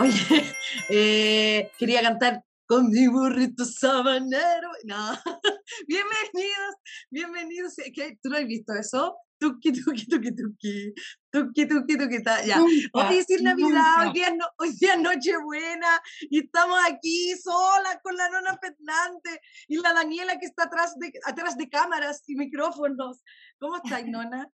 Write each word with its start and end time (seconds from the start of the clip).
Oye, 0.00 0.12
eh, 0.90 1.72
quería 1.76 2.02
cantar 2.02 2.44
con 2.66 2.88
mi 2.88 3.08
burrito 3.08 3.64
sabanero. 3.64 4.70
No, 4.84 5.12
bienvenidos, 5.88 6.74
bienvenidos. 7.10 7.74
¿Qué? 7.92 8.16
¿Tú 8.22 8.28
lo 8.28 8.36
has 8.36 8.46
visto 8.46 8.74
eso? 8.74 9.16
Tuki, 9.40 9.72
tuki, 9.72 10.06
tuki, 10.06 10.34
tuki, 10.36 10.94
tuki, 11.32 11.66
tuki, 11.66 11.96
tuki, 11.96 12.18
ya. 12.46 12.60
hoy 12.60 13.18
es 13.18 13.42
Navidad, 13.42 14.06
hoy 14.06 14.12
día, 14.12 14.34
no, 14.34 14.46
hoy 14.58 14.72
día 14.78 14.94
es 14.94 15.00
Nochebuena 15.00 16.00
y 16.30 16.44
estamos 16.44 16.78
aquí 16.88 17.34
solas 17.36 17.98
con 18.02 18.16
la 18.16 18.28
nona 18.30 18.58
Fernández 18.60 19.40
y 19.68 19.78
la 19.78 19.94
Daniela 19.94 20.38
que 20.38 20.46
está 20.46 20.64
atrás 20.64 20.96
de, 20.98 21.12
atrás 21.24 21.56
de 21.56 21.68
cámaras 21.68 22.22
y 22.26 22.36
micrófonos. 22.36 23.22
¿Cómo 23.58 23.76
estás, 23.76 24.02
nona? 24.06 24.48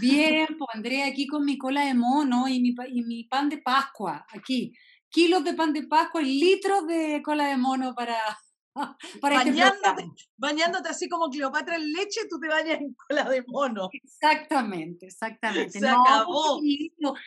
Bien, 0.00 0.46
pues 0.58 0.68
Andrea, 0.72 1.06
aquí 1.06 1.26
con 1.26 1.44
mi 1.44 1.58
cola 1.58 1.84
de 1.86 1.94
mono 1.94 2.48
y 2.48 2.60
mi, 2.60 2.74
y 2.88 3.02
mi 3.02 3.24
pan 3.24 3.48
de 3.48 3.58
Pascua, 3.58 4.26
aquí. 4.30 4.72
Kilos 5.08 5.44
de 5.44 5.54
pan 5.54 5.72
de 5.72 5.84
Pascua 5.84 6.22
y 6.22 6.40
litros 6.40 6.86
de 6.86 7.22
cola 7.22 7.48
de 7.48 7.56
mono 7.56 7.94
para, 7.94 8.16
para 9.20 9.36
este 9.36 9.50
bañándote, 9.50 10.10
bañándote 10.36 10.88
así 10.88 11.08
como 11.08 11.30
Cleopatra 11.30 11.76
en 11.76 11.92
leche, 11.92 12.22
tú 12.28 12.38
te 12.40 12.48
bañas 12.48 12.80
en 12.80 12.94
cola 12.94 13.28
de 13.28 13.44
mono. 13.46 13.88
Exactamente, 13.92 15.06
exactamente. 15.06 15.78
Se 15.78 15.88
acabó. 15.88 16.60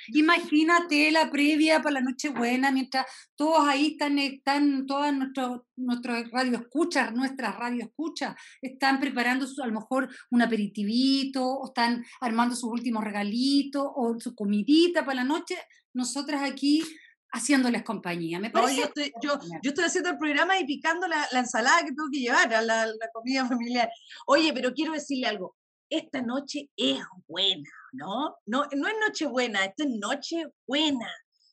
Imagínate 0.08 1.12
la 1.12 1.30
previa 1.30 1.82
para 1.82 1.96
la 1.96 2.02
Nochebuena, 2.02 2.72
mientras 2.72 3.06
todos 3.36 3.68
ahí 3.68 3.92
están, 3.94 4.20
están 4.20 4.86
todas 4.86 5.14
nuestros 5.14 5.62
nuestros 5.78 6.30
radio 6.32 6.58
escucha, 6.58 7.12
nuestras 7.12 7.56
radio 7.56 7.86
escucha, 7.86 8.36
están 8.62 9.00
preparando 9.00 9.46
a 9.46 9.68
lo 9.68 9.74
mejor 9.74 10.10
un 10.32 10.42
aperitivito, 10.42 11.46
o 11.46 11.68
están 11.68 12.04
armando 12.20 12.56
sus 12.56 12.70
últimos 12.72 13.04
regalitos, 13.04 13.86
o 13.96 14.20
su 14.20 14.36
comidita 14.36 15.06
para 15.06 15.18
la 15.18 15.24
noche. 15.24 15.56
Nosotras 15.94 16.42
aquí 16.44 16.84
haciéndoles 17.32 17.84
compañía. 17.84 18.40
Me 18.40 18.50
parece 18.50 18.78
yo, 18.78 18.84
estoy, 18.86 19.14
yo, 19.22 19.40
yo, 19.62 19.70
estoy, 19.70 19.86
haciendo 19.86 20.10
el 20.10 20.18
programa 20.18 20.58
y 20.60 20.66
picando 20.66 21.08
la, 21.08 21.28
la 21.32 21.40
ensalada 21.40 21.82
que 21.82 21.88
tengo 21.92 22.10
que 22.12 22.20
llevar 22.20 22.54
a 22.54 22.62
la, 22.62 22.86
la, 22.86 23.10
comida 23.14 23.46
familiar. 23.48 23.90
Oye, 24.26 24.54
pero 24.54 24.74
quiero 24.74 24.94
decirle 24.94 25.28
algo. 25.28 25.56
Esta 25.90 26.22
noche 26.22 26.70
es 26.76 27.00
buena, 27.28 27.70
¿no? 27.94 28.36
No, 28.46 28.66
no 28.76 28.88
es 28.88 28.96
noche 29.08 29.26
buena, 29.26 29.64
esta 29.64 29.84
es 29.84 29.90
noche 29.90 30.46
buena. 30.66 31.10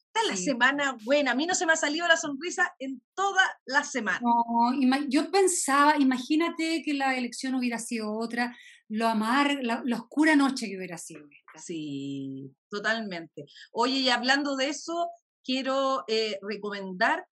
Esta 0.07 0.21
es 0.23 0.29
la 0.29 0.37
semana 0.37 0.97
buena. 1.05 1.33
A 1.33 1.35
mí 1.35 1.47
no 1.47 1.55
se 1.55 1.67
me 1.67 1.73
ha 1.73 1.77
salido 1.77 2.07
la 2.07 2.17
sonrisa 2.17 2.73
en 2.79 3.03
toda 3.15 3.43
la 3.65 3.83
semana. 3.85 4.21
No, 4.23 4.73
yo 5.09 5.31
pensaba, 5.31 5.97
imagínate 5.99 6.83
que 6.85 6.95
la 6.95 7.17
elección 7.17 7.55
hubiera 7.55 7.79
sido 7.79 8.13
otra, 8.13 8.57
lo 8.89 9.09
amar, 9.09 9.59
la, 9.63 9.83
la 9.85 9.97
oscura 9.97 10.37
noche 10.37 10.69
que 10.69 10.77
hubiera 10.77 10.99
sido 10.99 11.21
esta. 11.21 11.61
Sí, 11.61 12.53
totalmente. 12.69 13.47
Oye, 13.73 13.99
y 13.99 14.09
hablando 14.09 14.57
de 14.57 14.69
eso, 14.69 15.09
quiero 15.45 16.05
eh, 16.09 16.39
recomendar 16.43 17.27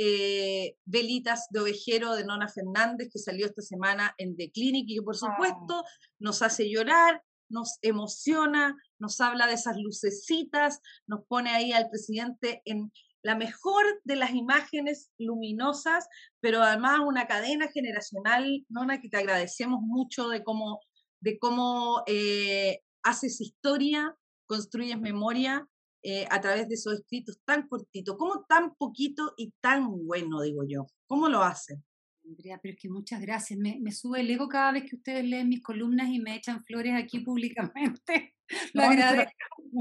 eh, 0.00 0.76
Velitas 0.84 1.48
de 1.50 1.60
Ovejero 1.60 2.14
de 2.14 2.24
Nona 2.24 2.48
Fernández, 2.48 3.08
que 3.12 3.18
salió 3.18 3.46
esta 3.46 3.62
semana 3.62 4.14
en 4.16 4.36
The 4.36 4.50
Clinic 4.52 4.86
y 4.88 4.96
que 4.96 5.02
por 5.02 5.16
supuesto 5.16 5.84
nos 6.20 6.40
hace 6.42 6.70
llorar, 6.70 7.22
nos 7.48 7.78
emociona, 7.82 8.76
nos 9.00 9.20
habla 9.20 9.46
de 9.46 9.54
esas 9.54 9.76
lucecitas, 9.76 10.80
nos 11.06 11.24
pone 11.26 11.50
ahí 11.50 11.72
al 11.72 11.88
presidente 11.90 12.62
en 12.64 12.92
la 13.22 13.34
mejor 13.34 13.84
de 14.04 14.16
las 14.16 14.30
imágenes 14.30 15.10
luminosas, 15.18 16.06
pero 16.40 16.62
además 16.62 17.00
una 17.00 17.26
cadena 17.26 17.68
generacional, 17.68 18.64
Nona, 18.68 19.00
que 19.00 19.08
te 19.08 19.16
agradecemos 19.16 19.80
mucho 19.82 20.28
de 20.28 20.44
cómo, 20.44 20.80
de 21.20 21.38
cómo 21.40 22.04
eh, 22.06 22.82
haces 23.02 23.40
historia, 23.40 24.16
construyes 24.46 25.00
memoria 25.00 25.68
eh, 26.02 26.26
a 26.30 26.40
través 26.40 26.68
de 26.68 26.74
esos 26.74 26.94
escritos 26.94 27.40
tan 27.44 27.68
cortitos? 27.68 28.16
¿Cómo 28.16 28.44
tan 28.48 28.74
poquito 28.74 29.34
y 29.36 29.52
tan 29.60 30.06
bueno, 30.06 30.42
digo 30.42 30.62
yo? 30.66 30.86
¿Cómo 31.06 31.28
lo 31.28 31.42
hacen? 31.42 31.84
Andrea, 32.24 32.58
pero 32.62 32.74
es 32.74 32.80
que 32.80 32.88
muchas 32.88 33.20
gracias. 33.20 33.58
Me, 33.58 33.78
me, 33.80 33.92
sube 33.92 34.20
el 34.20 34.30
ego 34.30 34.48
cada 34.48 34.72
vez 34.72 34.84
que 34.88 34.96
ustedes 34.96 35.24
leen 35.24 35.48
mis 35.48 35.62
columnas 35.62 36.08
y 36.08 36.18
me 36.18 36.36
echan 36.36 36.62
flores 36.64 36.94
aquí 36.94 37.20
públicamente. 37.24 38.34
Lo 38.74 38.82
agradezco. 38.82 39.32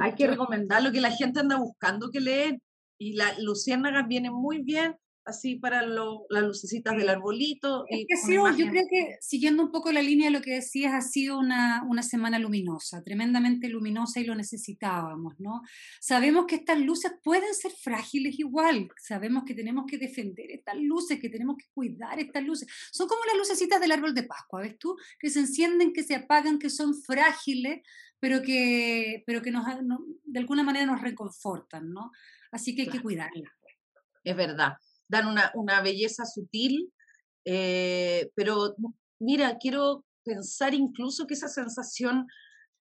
Hay 0.01 0.15
que 0.15 0.27
recomendar 0.27 0.83
lo 0.83 0.91
que 0.91 0.99
la 0.99 1.11
gente 1.11 1.39
anda 1.39 1.57
buscando 1.57 2.09
que 2.11 2.19
leen. 2.19 2.61
Y 2.99 3.13
la 3.13 3.37
luciérnagas 3.39 4.07
viene 4.07 4.31
muy 4.31 4.63
bien 4.63 4.95
así 5.27 5.55
para 5.55 5.85
las 5.85 6.43
lucecitas 6.43 6.95
del 6.95 7.09
arbolito. 7.09 7.85
Es 7.89 8.05
que 8.07 8.15
sí, 8.15 8.33
yo 8.33 8.69
creo 8.69 8.83
que 8.89 9.17
siguiendo 9.19 9.61
un 9.61 9.71
poco 9.71 9.91
la 9.91 10.01
línea 10.01 10.27
de 10.27 10.31
lo 10.31 10.41
que 10.41 10.55
decías, 10.55 10.93
ha 10.93 11.01
sido 11.01 11.37
una, 11.37 11.83
una, 11.87 12.01
semana 12.01 12.39
luminosa, 12.39 13.03
tremendamente 13.03 13.67
luminosa 13.67 14.21
y 14.21 14.23
lo 14.23 14.35
necesitábamos, 14.35 15.37
¿no? 15.39 15.61
Sabemos 15.99 16.45
que 16.45 16.55
estas 16.55 16.79
luces 16.79 17.11
pueden 17.21 17.53
ser 17.53 17.71
frágiles 17.71 18.39
igual, 18.39 18.87
sabemos 18.97 19.43
que 19.45 19.53
tenemos 19.53 19.85
que 19.85 19.97
defender 19.97 20.49
estas 20.49 20.77
luces, 20.77 21.19
que 21.19 21.29
tenemos 21.29 21.57
que 21.57 21.65
cuidar 21.73 22.19
estas 22.19 22.43
luces. 22.43 22.69
Son 22.91 23.07
como 23.07 23.25
las 23.25 23.37
lucecitas 23.37 23.81
del 23.81 23.91
árbol 23.91 24.13
de 24.13 24.23
Pascua, 24.23 24.61
¿ves 24.61 24.77
tú? 24.79 24.95
Que 25.19 25.29
se 25.29 25.39
encienden, 25.39 25.91
que 25.91 26.03
se 26.03 26.15
apagan, 26.15 26.57
que 26.57 26.69
son 26.69 26.95
frágiles, 26.95 27.81
pero 28.19 28.41
que, 28.41 29.23
pero 29.27 29.41
que 29.41 29.51
nos, 29.51 29.65
de 30.23 30.39
alguna 30.39 30.63
manera 30.63 30.85
nos 30.85 31.01
reconfortan, 31.01 31.91
¿no? 31.91 32.11
Así 32.49 32.75
que 32.75 32.83
hay 32.83 32.89
que 32.89 33.01
cuidarlas. 33.01 33.51
Es 34.23 34.35
verdad 34.35 34.77
dan 35.07 35.27
una, 35.27 35.51
una 35.55 35.81
belleza 35.81 36.25
sutil, 36.25 36.91
eh, 37.45 38.29
pero 38.35 38.75
mira, 39.19 39.57
quiero 39.57 40.05
pensar 40.23 40.73
incluso 40.73 41.25
que 41.25 41.33
esa 41.33 41.47
sensación 41.47 42.27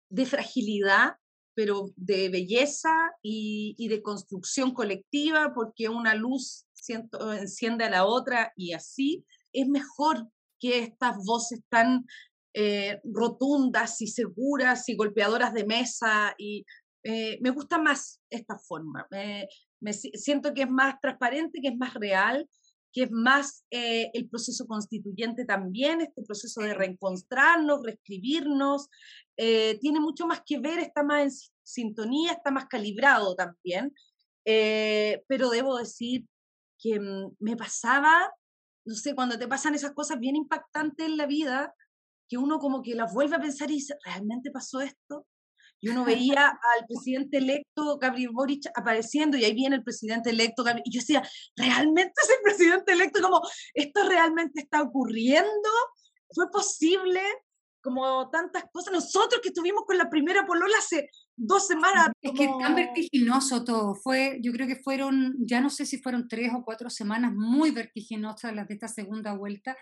de 0.10 0.26
fragilidad, 0.26 1.18
pero 1.56 1.92
de 1.96 2.30
belleza 2.30 2.94
y, 3.22 3.88
de 3.88 4.02
construcción 4.02 4.74
colectiva, 4.74 5.54
porque 5.54 5.90
una 5.90 6.16
luz 6.16 6.66
enciende 6.88 7.86
a 7.86 7.90
la 7.90 8.06
otra 8.06 8.54
y 8.56 8.74
así, 8.74 9.26
es 9.52 9.68
mejor 9.68 10.28
que 10.60 10.80
estas 10.80 11.18
voces 11.26 11.62
tan 11.70 12.06
eh, 12.54 13.02
rotundas 13.04 14.02
y 14.02 14.08
seguras 14.08 14.88
y 14.88 14.96
golpeadoras 14.96 15.54
de 15.54 15.66
mesa 15.66 16.34
y 16.38 16.66
eh, 17.04 17.38
me 17.42 17.50
gusta 17.50 17.78
más 17.78 18.22
esta 18.30 18.58
forma 18.58 19.08
me 19.84 19.94
siento 19.94 20.54
que 20.54 20.64
es 20.64 20.70
más 20.70 21.00
transparente, 21.02 21.60
que 21.62 21.68
es 21.68 21.78
más 21.78 21.94
real, 21.94 22.50
que 22.94 23.04
es 23.04 23.12
más 23.12 23.66
eh, 23.70 24.12
el 24.14 24.30
proceso 24.30 24.66
constituyente 24.66 25.46
también, 25.46 26.00
este 26.00 26.22
proceso 26.24 26.62
de 26.62 26.74
reencontrarnos, 26.74 27.84
reescribirnos, 27.84 28.90
eh, 29.36 29.78
tiene 29.82 30.00
mucho 30.00 30.26
más 30.26 30.42
que 30.46 30.60
ver, 30.60 30.80
está 30.80 31.04
más 31.04 31.24
en 31.24 31.32
sintonía, 31.64 32.34
está 32.34 32.52
más 32.52 32.68
calibrado 32.68 33.36
también, 33.36 33.94
eh, 34.46 35.24
pero 35.28 35.50
debo 35.50 35.78
decir 35.78 36.26
que 36.78 37.00
mm, 37.00 37.36
me 37.40 37.58
pasaba, 37.58 38.32
no 38.86 38.96
sé, 38.96 39.16
cuando 39.16 39.38
te 39.38 39.48
pasan 39.48 39.76
esas 39.76 39.92
cosas 39.94 40.20
bien 40.20 40.36
impactantes 40.36 41.06
en 41.06 41.18
la 41.18 41.26
vida, 41.26 41.74
que 42.30 42.38
uno 42.38 42.60
como 42.60 42.82
que 42.84 42.96
las 42.96 43.14
vuelve 43.14 43.36
a 43.36 43.42
pensar 43.42 43.70
y 43.70 43.76
dice, 43.76 43.98
¿realmente 44.06 44.50
pasó 44.52 44.80
esto? 44.80 45.26
Y 45.84 45.90
uno 45.90 46.06
veía 46.32 46.48
al 46.48 46.88
presidente 46.88 47.38
electo 47.38 48.00
Gabriel 48.00 48.32
Boric 48.32 48.72
apareciendo 48.74 49.38
y 49.38 49.44
ahí 49.44 49.54
viene 49.54 49.76
el 49.76 49.84
presidente 49.84 50.30
electo 50.30 50.64
y 50.86 50.92
yo 50.92 51.02
decía, 51.02 51.22
¿realmente 51.56 52.14
es 52.24 52.30
el 52.30 52.42
presidente 52.42 52.94
electo? 52.94 53.22
Como, 53.22 53.42
¿esto 53.74 54.08
realmente 54.08 54.62
está 54.62 54.82
ocurriendo? 54.82 55.70
¿Fue 56.34 56.50
posible? 56.50 57.20
Como 57.82 58.30
tantas 58.30 58.64
cosas. 58.72 58.94
Nosotros 58.94 59.42
que 59.42 59.50
estuvimos 59.50 59.84
con 59.86 59.98
la 59.98 60.10
primera 60.10 60.46
polola 60.46 60.78
hace 60.78 61.10
dos 61.36 61.68
semanas. 61.68 62.12
Es 62.22 62.32
que 62.32 62.48
tan 62.48 62.76
vertiginoso 62.76 63.66
todo. 63.66 63.94
Fue, 63.94 64.40
yo 64.42 64.54
creo 64.54 64.68
que 64.68 64.78
fueron, 64.78 65.36
ya 65.40 65.60
no 65.60 65.70
sé 65.70 65.86
si 65.86 66.02
fueron 66.02 66.30
tres 66.30 66.52
o 66.56 66.64
cuatro 66.64 66.90
semanas 66.90 67.34
muy 67.36 67.72
vertiginosas 67.72 68.56
las 68.56 68.70
de 68.70 68.76
esta 68.76 68.88
segunda 68.88 69.34
vuelta, 69.34 69.76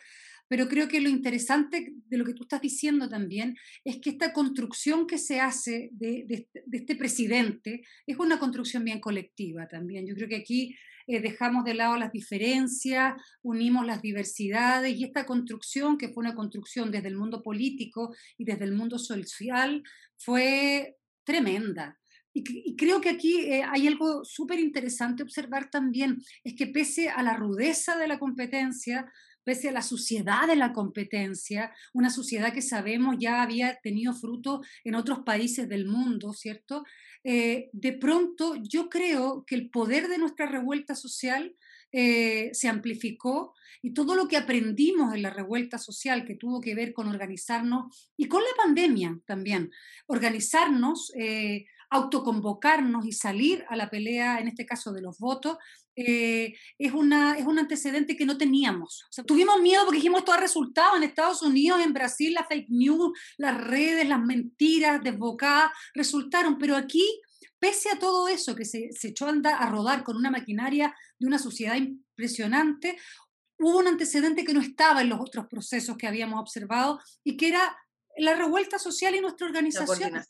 pero 0.51 0.67
creo 0.67 0.89
que 0.89 0.99
lo 0.99 1.07
interesante 1.07 1.93
de 2.09 2.17
lo 2.17 2.25
que 2.25 2.33
tú 2.33 2.43
estás 2.43 2.59
diciendo 2.59 3.07
también 3.07 3.55
es 3.85 4.01
que 4.01 4.09
esta 4.09 4.33
construcción 4.33 5.07
que 5.07 5.17
se 5.17 5.39
hace 5.39 5.87
de, 5.93 6.49
este 6.73 6.97
presidente 6.97 7.83
es 8.05 8.17
una 8.17 8.37
construcción 8.37 8.83
bien 8.83 8.99
colectiva 8.99 9.69
también. 9.69 10.05
Yo 10.05 10.13
creo 10.13 10.27
que 10.27 10.35
aquí 10.35 10.75
eh, 11.07 11.21
dejamos 11.21 11.63
de 11.63 11.75
lado 11.75 11.95
las 11.95 12.11
diferencias, 12.11 13.13
unimos 13.41 13.85
las 13.85 14.01
diversidades 14.01 14.93
y 14.93 15.05
esta 15.05 15.25
construcción, 15.25 15.97
que 15.97 16.09
fue 16.09 16.25
una 16.25 16.35
construcción 16.35 16.91
desde 16.91 17.07
el 17.07 17.15
mundo 17.15 17.41
político 17.41 18.13
y 18.37 18.43
desde 18.43 18.65
el 18.65 18.73
mundo 18.73 18.99
social, 18.99 19.81
fue 20.17 20.97
tremenda. 21.23 21.97
Y, 22.33 22.75
creo 22.75 22.99
que 22.99 23.09
aquí 23.09 23.39
eh, 23.39 23.63
hay 23.63 23.87
algo 23.87 24.25
súper 24.25 24.59
interesante 24.59 25.23
observar 25.23 25.69
también, 25.69 26.21
es 26.43 26.55
que 26.55 26.67
pese 26.67 27.09
a 27.09 27.23
la 27.23 27.37
rudeza 27.37 27.97
de 27.97 28.07
la 28.07 28.19
competencia, 28.19 29.09
pese 29.43 29.69
a 29.69 29.71
la 29.71 29.81
suciedad 29.81 30.47
de 30.47 30.55
la 30.55 30.73
competencia, 30.73 31.73
una 31.93 32.09
suciedad 32.09 32.53
que 32.53 32.61
sabemos 32.61 33.15
ya 33.19 33.41
había 33.41 33.79
tenido 33.81 34.13
fruto 34.13 34.61
en 34.83 34.95
otros 34.95 35.19
países 35.19 35.67
del 35.67 35.85
mundo, 35.85 36.33
¿cierto? 36.33 36.83
Eh, 37.23 37.69
de 37.73 37.93
pronto 37.93 38.55
yo 38.61 38.89
creo 38.89 39.43
que 39.45 39.55
el 39.55 39.69
poder 39.69 40.07
de 40.07 40.17
nuestra 40.17 40.47
revuelta 40.47 40.95
social 40.95 41.55
eh, 41.91 42.51
se 42.53 42.69
amplificó 42.69 43.53
y 43.81 43.93
todo 43.93 44.15
lo 44.15 44.27
que 44.27 44.37
aprendimos 44.37 45.13
en 45.13 45.23
la 45.23 45.29
revuelta 45.29 45.77
social 45.77 46.25
que 46.25 46.35
tuvo 46.35 46.61
que 46.61 46.73
ver 46.73 46.93
con 46.93 47.07
organizarnos 47.07 48.09
y 48.15 48.27
con 48.27 48.41
la 48.41 48.63
pandemia 48.63 49.19
también, 49.25 49.71
organizarnos, 50.07 51.11
eh, 51.17 51.65
autoconvocarnos 51.89 53.05
y 53.05 53.11
salir 53.11 53.65
a 53.67 53.75
la 53.75 53.89
pelea, 53.89 54.39
en 54.39 54.47
este 54.47 54.65
caso 54.65 54.93
de 54.93 55.01
los 55.01 55.19
votos, 55.19 55.57
eh, 55.95 56.53
es, 56.77 56.93
una, 56.93 57.37
es 57.37 57.45
un 57.45 57.59
antecedente 57.59 58.15
que 58.15 58.25
no 58.25 58.37
teníamos. 58.37 59.05
tuvimos 59.25 59.59
miedo 59.61 59.83
porque 59.83 59.97
dijimos 59.97 60.19
esto 60.19 60.33
ha 60.33 60.37
resultado 60.37 60.95
en 60.95 61.03
Estados 61.03 61.41
Unidos, 61.41 61.81
en 61.81 61.93
Brasil, 61.93 62.33
la 62.33 62.45
fake 62.45 62.69
news, 62.69 63.17
las 63.37 63.59
redes, 63.61 64.07
las 64.07 64.21
mentiras 64.21 65.03
desbocadas 65.03 65.71
resultaron, 65.93 66.57
pero 66.57 66.75
aquí, 66.75 67.21
pese 67.59 67.89
a 67.89 67.99
todo 67.99 68.27
eso 68.27 68.55
que 68.55 68.65
se, 68.65 68.91
se 68.91 69.09
echó 69.09 69.25
a, 69.25 69.29
andar, 69.29 69.61
a 69.61 69.69
rodar 69.69 70.03
con 70.03 70.15
una 70.15 70.31
maquinaria 70.31 70.95
de 71.19 71.27
una 71.27 71.39
sociedad 71.39 71.75
impresionante, 71.75 72.97
hubo 73.59 73.77
un 73.77 73.87
antecedente 73.87 74.43
que 74.43 74.53
no 74.53 74.61
estaba 74.61 75.01
en 75.01 75.09
los 75.09 75.19
otros 75.19 75.47
procesos 75.47 75.97
que 75.97 76.07
habíamos 76.07 76.39
observado 76.39 76.99
y 77.23 77.37
que 77.37 77.49
era 77.49 77.77
la 78.17 78.35
revuelta 78.35 78.79
social 78.79 79.15
y 79.15 79.21
nuestra 79.21 79.47
organización. 79.47 80.25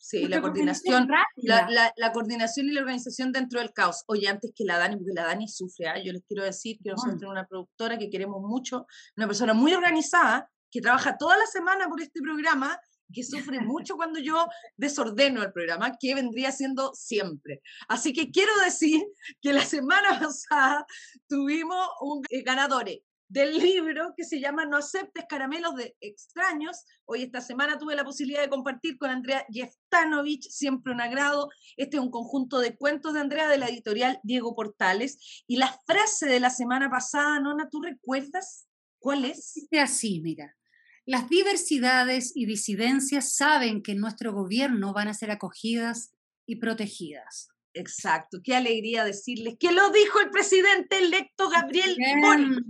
Sí, 0.00 0.28
la 0.28 0.40
coordinación, 0.40 1.08
la, 1.36 1.92
la, 1.96 2.12
coordinación 2.12 2.68
y 2.68 2.72
la 2.72 2.80
organización 2.80 3.32
dentro 3.32 3.58
del 3.58 3.72
caos. 3.72 4.04
Oye, 4.06 4.28
antes 4.28 4.52
que 4.54 4.64
la 4.64 4.78
Dani, 4.78 4.96
porque 4.96 5.12
la 5.12 5.24
Dani 5.24 5.48
sufre, 5.48 5.88
¿ah? 5.88 5.98
yo 6.02 6.12
les 6.12 6.22
quiero 6.24 6.44
decir 6.44 6.78
que 6.82 6.90
nosotros 6.90 7.16
tenemos 7.16 7.32
una 7.32 7.46
productora 7.46 7.98
que 7.98 8.08
queremos 8.08 8.40
mucho, 8.40 8.86
una 9.16 9.26
persona 9.26 9.54
muy 9.54 9.74
organizada, 9.74 10.48
que 10.70 10.80
trabaja 10.80 11.18
toda 11.18 11.36
la 11.36 11.46
semana 11.46 11.88
por 11.88 12.00
este 12.00 12.20
programa, 12.20 12.78
que 13.12 13.24
sufre 13.24 13.60
mucho 13.60 13.96
cuando 13.96 14.20
yo 14.20 14.46
desordeno 14.76 15.42
el 15.42 15.52
programa, 15.52 15.96
que 15.98 16.14
vendría 16.14 16.52
siendo 16.52 16.92
siempre. 16.94 17.60
Así 17.88 18.12
que 18.12 18.30
quiero 18.30 18.52
decir 18.64 19.02
que 19.42 19.52
la 19.52 19.64
semana 19.64 20.08
pasada 20.20 20.86
tuvimos 21.28 21.88
un 22.00 22.22
eh, 22.30 22.42
ganador 22.42 22.88
del 23.28 23.58
libro 23.58 24.14
que 24.16 24.24
se 24.24 24.40
llama 24.40 24.64
No 24.64 24.78
aceptes 24.78 25.24
caramelos 25.28 25.74
de 25.76 25.96
extraños. 26.00 26.84
Hoy 27.04 27.22
esta 27.22 27.40
semana 27.40 27.78
tuve 27.78 27.94
la 27.94 28.04
posibilidad 28.04 28.42
de 28.42 28.48
compartir 28.48 28.96
con 28.96 29.10
Andrea 29.10 29.44
Jeftanovich, 29.50 30.48
siempre 30.48 30.92
un 30.92 31.00
agrado. 31.00 31.50
Este 31.76 31.98
es 31.98 32.02
un 32.02 32.10
conjunto 32.10 32.58
de 32.58 32.76
cuentos 32.76 33.14
de 33.14 33.20
Andrea 33.20 33.48
de 33.48 33.58
la 33.58 33.68
editorial 33.68 34.18
Diego 34.22 34.54
Portales. 34.54 35.44
Y 35.46 35.56
la 35.56 35.78
frase 35.86 36.26
de 36.26 36.40
la 36.40 36.50
semana 36.50 36.90
pasada, 36.90 37.38
Nona, 37.38 37.68
¿tú 37.68 37.82
recuerdas 37.82 38.66
cuál 38.98 39.26
es? 39.26 39.52
Dice 39.54 39.80
así, 39.80 40.20
mira. 40.20 40.56
Las 41.04 41.28
diversidades 41.28 42.32
y 42.34 42.44
disidencias 42.44 43.34
saben 43.34 43.82
que 43.82 43.92
en 43.92 44.00
nuestro 44.00 44.32
gobierno 44.32 44.92
van 44.92 45.08
a 45.08 45.14
ser 45.14 45.30
acogidas 45.30 46.14
y 46.46 46.56
protegidas. 46.56 47.48
Exacto, 47.72 48.40
qué 48.42 48.56
alegría 48.56 49.04
decirles 49.04 49.56
que 49.58 49.72
lo 49.72 49.90
dijo 49.90 50.20
el 50.20 50.30
presidente 50.30 50.98
electo 50.98 51.48
Gabriel 51.48 51.96
Boric 52.20 52.64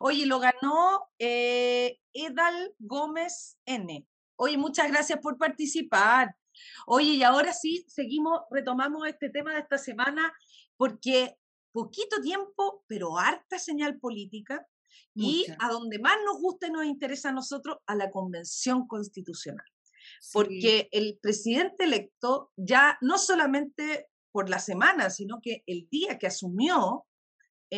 Oye, 0.00 0.26
lo 0.26 0.38
ganó 0.38 1.08
eh, 1.18 1.98
Edal 2.12 2.74
Gómez 2.78 3.58
N. 3.64 4.06
Oye, 4.36 4.58
muchas 4.58 4.88
gracias 4.88 5.18
por 5.20 5.38
participar. 5.38 6.36
Oye, 6.86 7.12
y 7.12 7.22
ahora 7.22 7.52
sí, 7.52 7.84
seguimos, 7.88 8.40
retomamos 8.50 9.06
este 9.08 9.30
tema 9.30 9.54
de 9.54 9.60
esta 9.60 9.78
semana, 9.78 10.32
porque 10.76 11.36
poquito 11.72 12.20
tiempo, 12.22 12.84
pero 12.86 13.18
harta 13.18 13.58
señal 13.58 13.98
política, 13.98 14.66
y 15.14 15.46
a 15.60 15.70
donde 15.70 15.98
más 15.98 16.16
nos 16.26 16.40
gusta 16.40 16.66
y 16.66 16.70
nos 16.70 16.84
interesa 16.84 17.30
a 17.30 17.32
nosotros, 17.32 17.78
a 17.86 17.94
la 17.94 18.10
convención 18.10 18.86
constitucional. 18.86 19.66
Porque 20.32 20.88
el 20.92 21.18
presidente 21.20 21.84
electo 21.84 22.52
ya 22.56 22.98
no 23.00 23.18
solamente 23.18 24.08
por 24.30 24.50
la 24.50 24.58
semana, 24.58 25.08
sino 25.10 25.40
que 25.40 25.62
el 25.66 25.88
día 25.88 26.18
que 26.18 26.26
asumió, 26.26 27.06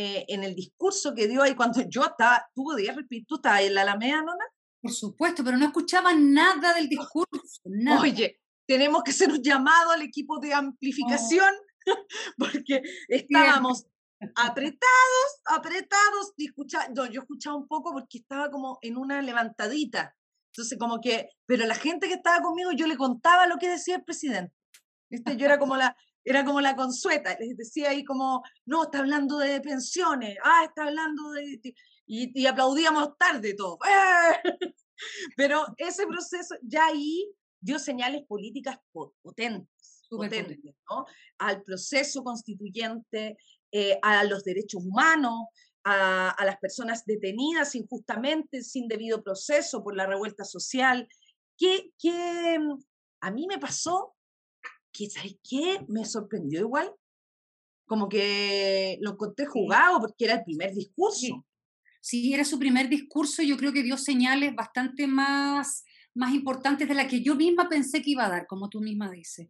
eh, 0.00 0.24
en 0.28 0.44
el 0.44 0.54
discurso 0.54 1.12
que 1.12 1.26
dio 1.26 1.42
ahí 1.42 1.56
cuando 1.56 1.80
yo 1.88 2.04
estaba, 2.04 2.48
¿tú 2.54 2.62
podías 2.62 2.94
repetir? 2.94 3.26
¿Tú 3.26 3.34
estabas 3.34 3.62
en 3.62 3.74
la 3.74 3.82
Alameda, 3.82 4.22
Nona? 4.22 4.44
Por 4.80 4.92
supuesto, 4.92 5.42
pero 5.42 5.56
no 5.56 5.66
escuchaba 5.66 6.14
nada 6.14 6.72
del 6.72 6.88
discurso. 6.88 7.62
Oye, 8.00 8.40
tenemos 8.64 9.02
que 9.02 9.10
hacer 9.10 9.32
un 9.32 9.42
llamado 9.42 9.90
al 9.90 10.02
equipo 10.02 10.38
de 10.38 10.54
amplificación 10.54 11.52
porque 12.38 12.80
estábamos 13.08 13.86
apretados, 14.36 15.28
apretados, 15.46 16.32
y 16.36 16.46
no, 16.94 17.06
yo 17.06 17.22
escuchaba 17.22 17.56
un 17.56 17.66
poco 17.66 17.92
porque 17.92 18.18
estaba 18.18 18.52
como 18.52 18.78
en 18.82 18.98
una 18.98 19.20
levantadita. 19.20 20.14
Entonces, 20.52 20.78
como 20.78 21.00
que, 21.00 21.28
pero 21.44 21.66
la 21.66 21.74
gente 21.74 22.06
que 22.06 22.14
estaba 22.14 22.40
conmigo, 22.40 22.70
yo 22.70 22.86
le 22.86 22.96
contaba 22.96 23.48
lo 23.48 23.58
que 23.58 23.68
decía 23.68 23.96
el 23.96 24.04
presidente. 24.04 24.54
Este, 25.10 25.36
yo 25.36 25.46
era 25.46 25.58
como 25.58 25.76
la, 25.76 25.96
era 26.28 26.44
como 26.44 26.60
la 26.60 26.76
consueta, 26.76 27.34
les 27.40 27.56
decía 27.56 27.88
ahí 27.88 28.04
como, 28.04 28.42
no, 28.66 28.84
está 28.84 28.98
hablando 28.98 29.38
de 29.38 29.62
pensiones, 29.62 30.36
ah, 30.44 30.64
está 30.64 30.84
hablando 30.84 31.30
de... 31.30 31.74
Y, 32.06 32.46
aplaudíamos 32.46 33.16
tarde 33.18 33.54
todo. 33.54 33.78
Pero 35.36 35.64
ese 35.78 36.06
proceso 36.06 36.54
ya 36.60 36.86
ahí 36.86 37.30
dio 37.60 37.78
señales 37.78 38.26
políticas 38.26 38.78
potentes, 39.22 40.04
potentes 40.10 40.58
¿no? 40.90 41.06
al 41.38 41.62
proceso 41.62 42.22
constituyente, 42.22 43.38
eh, 43.72 43.98
a 44.02 44.24
los 44.24 44.44
derechos 44.44 44.82
humanos, 44.84 45.46
a, 45.84 46.30
a, 46.30 46.44
las 46.44 46.58
personas 46.58 47.06
detenidas 47.06 47.74
injustamente, 47.74 48.62
sin 48.62 48.86
debido 48.86 49.22
proceso 49.22 49.82
por 49.82 49.96
la 49.96 50.06
revuelta 50.06 50.44
social. 50.44 51.08
que, 51.56 51.92
que 51.98 52.58
a 53.20 53.30
mí 53.30 53.46
me 53.46 53.58
pasó 53.58 54.14
que, 54.98 55.10
¿sabes 55.10 55.36
qué? 55.48 55.80
Me 55.88 56.04
sorprendió 56.04 56.60
igual. 56.60 56.90
Como 57.86 58.08
que 58.08 58.98
lo 59.00 59.12
encontré 59.12 59.46
jugado 59.46 60.00
porque 60.00 60.24
era 60.24 60.34
el 60.34 60.44
primer 60.44 60.74
discurso. 60.74 61.46
Sí. 62.00 62.32
era 62.32 62.44
su 62.44 62.58
primer 62.58 62.88
discurso. 62.88 63.42
Yo 63.42 63.56
creo 63.56 63.72
que 63.72 63.82
dio 63.82 63.96
señales 63.96 64.54
bastante 64.54 65.06
más, 65.06 65.84
más 66.14 66.34
importantes 66.34 66.88
de 66.88 66.94
las 66.94 67.06
que 67.06 67.22
yo 67.22 67.34
misma 67.34 67.68
pensé 67.68 68.02
que 68.02 68.10
iba 68.10 68.26
a 68.26 68.30
dar, 68.30 68.46
como 68.46 68.68
tú 68.68 68.80
misma 68.80 69.10
dices. 69.10 69.48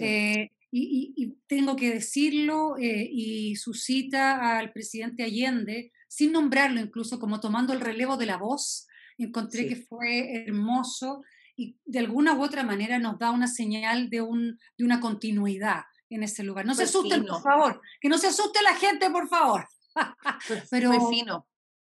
Eh, 0.00 0.50
y, 0.72 1.34
tengo 1.46 1.76
que 1.76 1.90
decirlo, 1.94 2.76
eh, 2.78 3.08
y 3.10 3.56
suscita 3.56 4.58
al 4.58 4.72
presidente 4.72 5.24
Allende, 5.24 5.92
sin 6.08 6.32
nombrarlo 6.32 6.80
incluso, 6.80 7.18
como 7.18 7.40
tomando 7.40 7.72
el 7.72 7.80
relevo 7.80 8.16
de 8.16 8.26
la 8.26 8.36
voz, 8.36 8.86
encontré 9.18 9.68
que 9.68 9.76
fue 9.76 10.42
hermoso 10.42 11.22
y 11.60 11.76
de 11.84 11.98
alguna 11.98 12.32
u 12.34 12.42
otra 12.42 12.62
manera 12.62 12.98
nos 12.98 13.18
da 13.18 13.30
una 13.30 13.46
señal 13.46 14.08
de, 14.08 14.22
un, 14.22 14.58
de 14.78 14.84
una 14.84 14.98
continuidad 14.98 15.82
en 16.08 16.22
ese 16.22 16.42
lugar. 16.42 16.64
No 16.64 16.74
se 16.74 16.84
asusten, 16.84 17.26
por 17.26 17.42
favor, 17.42 17.82
que 18.00 18.08
no 18.08 18.16
se 18.16 18.28
asuste 18.28 18.62
la 18.62 18.74
gente, 18.76 19.10
por 19.10 19.28
favor. 19.28 19.68
Pero 20.70 20.90
fue 20.94 21.18
fino. 21.18 21.46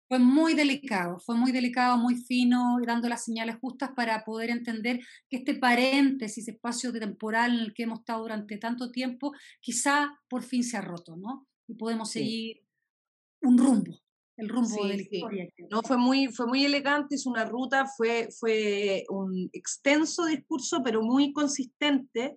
Fue 0.08 0.20
muy 0.20 0.54
delicado, 0.54 1.20
fue 1.20 1.36
muy 1.36 1.52
delicado, 1.52 1.98
muy 1.98 2.16
fino, 2.16 2.78
dando 2.86 3.10
las 3.10 3.26
señales 3.26 3.58
justas 3.60 3.90
para 3.94 4.24
poder 4.24 4.52
entender 4.52 5.02
que 5.30 5.36
este 5.36 5.54
paréntesis, 5.56 6.48
espacio 6.48 6.94
temporal 6.94 7.56
en 7.56 7.60
el 7.60 7.74
que 7.74 7.84
hemos 7.84 8.00
estado 8.00 8.22
durante 8.22 8.58
tanto 8.58 8.90
tiempo, 8.90 9.34
quizá 9.60 10.18
por 10.30 10.44
fin 10.44 10.64
se 10.64 10.78
ha 10.78 10.82
roto, 10.82 11.18
¿no? 11.18 11.46
Y 11.68 11.74
podemos 11.74 12.10
seguir 12.10 12.64
un 13.42 13.58
rumbo 13.58 14.00
el 14.38 14.50
rumbo 14.50 14.84
de 14.84 14.89
la 14.89 15.01
historia. 15.01 15.50
No, 15.70 15.82
fue 15.82 15.98
muy, 15.98 16.27
fue 16.27 16.46
muy 16.46 16.63
elegante, 16.63 17.15
es 17.15 17.25
una 17.25 17.44
ruta, 17.44 17.88
fue, 17.98 18.29
fue 18.39 19.03
un 19.10 19.50
extenso 19.51 20.25
discurso, 20.25 20.82
pero 20.84 21.01
muy 21.01 21.34
consistente, 21.34 22.36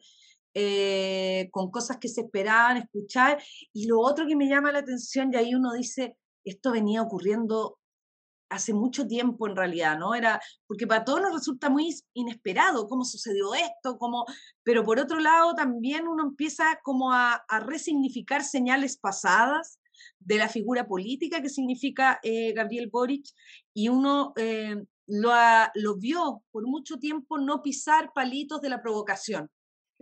eh, 0.55 1.49
con 1.53 1.71
cosas 1.71 1.99
que 1.99 2.09
se 2.09 2.23
esperaban 2.23 2.79
escuchar. 2.79 3.41
Y 3.73 3.87
lo 3.87 4.01
otro 4.01 4.27
que 4.27 4.35
me 4.35 4.49
llama 4.49 4.73
la 4.73 4.81
atención, 4.81 5.31
y 5.33 5.37
ahí 5.37 5.55
uno 5.55 5.73
dice, 5.75 6.17
esto 6.45 6.73
venía 6.73 7.03
ocurriendo 7.03 7.79
hace 8.49 8.73
mucho 8.73 9.07
tiempo 9.07 9.47
en 9.47 9.55
realidad, 9.55 9.97
¿no? 9.97 10.15
Era, 10.15 10.41
porque 10.67 10.87
para 10.87 11.05
todos 11.05 11.21
nos 11.21 11.35
resulta 11.35 11.69
muy 11.69 11.95
inesperado 12.15 12.89
cómo 12.89 13.05
sucedió 13.05 13.55
esto, 13.55 13.97
cómo, 13.97 14.25
pero 14.65 14.85
por 14.85 14.99
otro 14.99 15.21
lado 15.21 15.55
también 15.55 16.09
uno 16.09 16.25
empieza 16.25 16.81
como 16.83 17.13
a, 17.13 17.35
a 17.35 17.61
resignificar 17.61 18.43
señales 18.43 18.97
pasadas 18.97 19.80
de 20.19 20.37
la 20.37 20.49
figura 20.49 20.87
política 20.87 21.41
que 21.41 21.49
significa 21.49 22.21
eh, 22.23 22.53
Gabriel 22.53 22.89
Boric 22.91 23.27
y 23.75 23.89
uno 23.89 24.33
eh, 24.37 24.77
lo, 25.07 25.33
lo 25.75 25.97
vio 25.97 26.43
por 26.51 26.67
mucho 26.67 26.99
tiempo 26.99 27.39
no 27.39 27.63
pisar 27.63 28.13
palitos 28.15 28.61
de 28.61 28.69
la 28.69 28.83
provocación. 28.83 29.49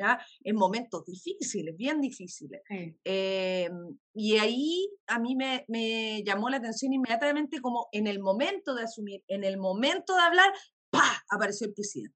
¿Ya? 0.01 0.25
en 0.45 0.55
momentos 0.55 1.05
difíciles, 1.05 1.77
bien 1.77 2.01
difíciles. 2.01 2.63
Eh, 3.05 3.69
y 4.15 4.37
ahí 4.37 4.89
a 5.09 5.19
mí 5.19 5.35
me, 5.35 5.65
me, 5.67 6.23
llamó 6.23 6.49
la 6.49 6.59
atención 6.59 6.93
inmediatamente 6.93 7.61
como 7.61 7.89
en 7.91 8.07
el 8.07 8.21
momento 8.21 8.77
de 8.77 8.85
asumir, 8.85 9.25
en 9.27 9.43
el 9.43 9.59
momento 9.59 10.15
de 10.15 10.21
hablar, 10.21 10.53
¡pa! 10.91 11.25
apareció 11.29 11.67
el 11.67 11.75
presidente. 11.75 12.15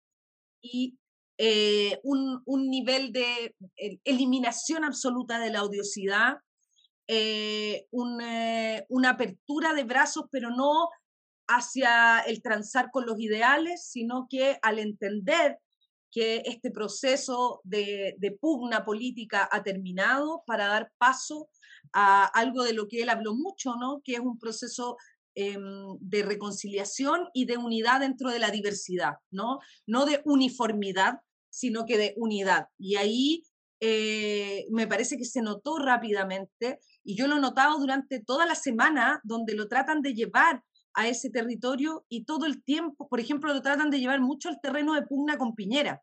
Y 0.60 0.96
un, 2.04 2.40
un, 2.46 2.70
nivel 2.70 3.12
de 3.12 3.52
eliminación 4.04 4.84
absoluta 4.84 5.40
de 5.40 5.50
la 5.50 5.64
odiosidad, 5.64 6.36
eh, 7.14 7.86
una 7.90 9.10
apertura 9.10 9.74
de 9.74 9.84
brazos, 9.84 10.26
pero 10.30 10.50
no 10.50 10.88
hacia 11.46 12.20
el 12.20 12.40
transar 12.40 12.90
con 12.90 13.04
los 13.04 13.20
ideales, 13.20 13.86
sino 13.86 14.26
que 14.30 14.58
al 14.62 14.78
entender 14.78 15.58
que 16.10 16.42
este 16.44 16.70
proceso 16.70 17.60
de, 17.64 18.16
pugna 18.40 18.84
política 18.84 19.48
ha 19.50 19.62
terminado 19.62 20.42
para 20.46 20.66
dar 20.66 20.92
paso 20.98 21.48
a 21.92 22.24
algo 22.24 22.62
de 22.62 22.74
lo 22.74 22.86
que 22.86 23.02
él 23.02 23.08
habló 23.08 23.34
mucho, 23.34 23.74
¿no? 23.76 24.02
que 24.04 24.14
es 24.14 24.20
un 24.20 24.38
proceso 24.38 24.96
em, 25.34 25.96
de 26.00 26.22
reconciliación 26.22 27.28
y 27.32 27.46
de 27.46 27.56
unidad 27.56 28.00
dentro 28.00 28.30
de 28.30 28.38
la 28.38 28.50
diversidad, 28.50 29.14
¿no? 29.30 29.58
no 29.86 30.04
de 30.04 30.20
uniformidad, 30.24 31.20
sino 31.50 31.86
que 31.86 31.96
de 31.96 32.14
unidad. 32.16 32.68
Y 32.78 32.96
ahí 32.96 33.42
eh, 33.80 34.66
me 34.70 34.86
parece 34.86 35.16
que 35.16 35.24
se 35.24 35.42
notó 35.42 35.78
rápidamente 35.78 36.78
y 37.04 37.16
yo 37.16 37.26
lo 37.26 37.36
he 37.36 37.40
notado 37.40 37.78
durante 37.78 38.20
toda 38.20 38.46
la 38.46 38.54
semana, 38.54 39.20
donde 39.24 39.54
lo 39.54 39.68
tratan 39.68 40.02
de 40.02 40.14
llevar 40.14 40.62
a 40.94 41.08
ese 41.08 41.30
territorio 41.30 42.04
y 42.08 42.24
todo 42.24 42.46
el 42.46 42.62
tiempo, 42.62 43.08
por 43.08 43.20
ejemplo, 43.20 43.52
lo 43.52 43.62
tratan 43.62 43.90
de 43.90 43.98
llevar 43.98 44.20
mucho 44.20 44.48
al 44.48 44.60
terreno 44.60 44.94
de 44.94 45.02
pugna 45.02 45.38
con 45.38 45.54
Piñera. 45.54 46.02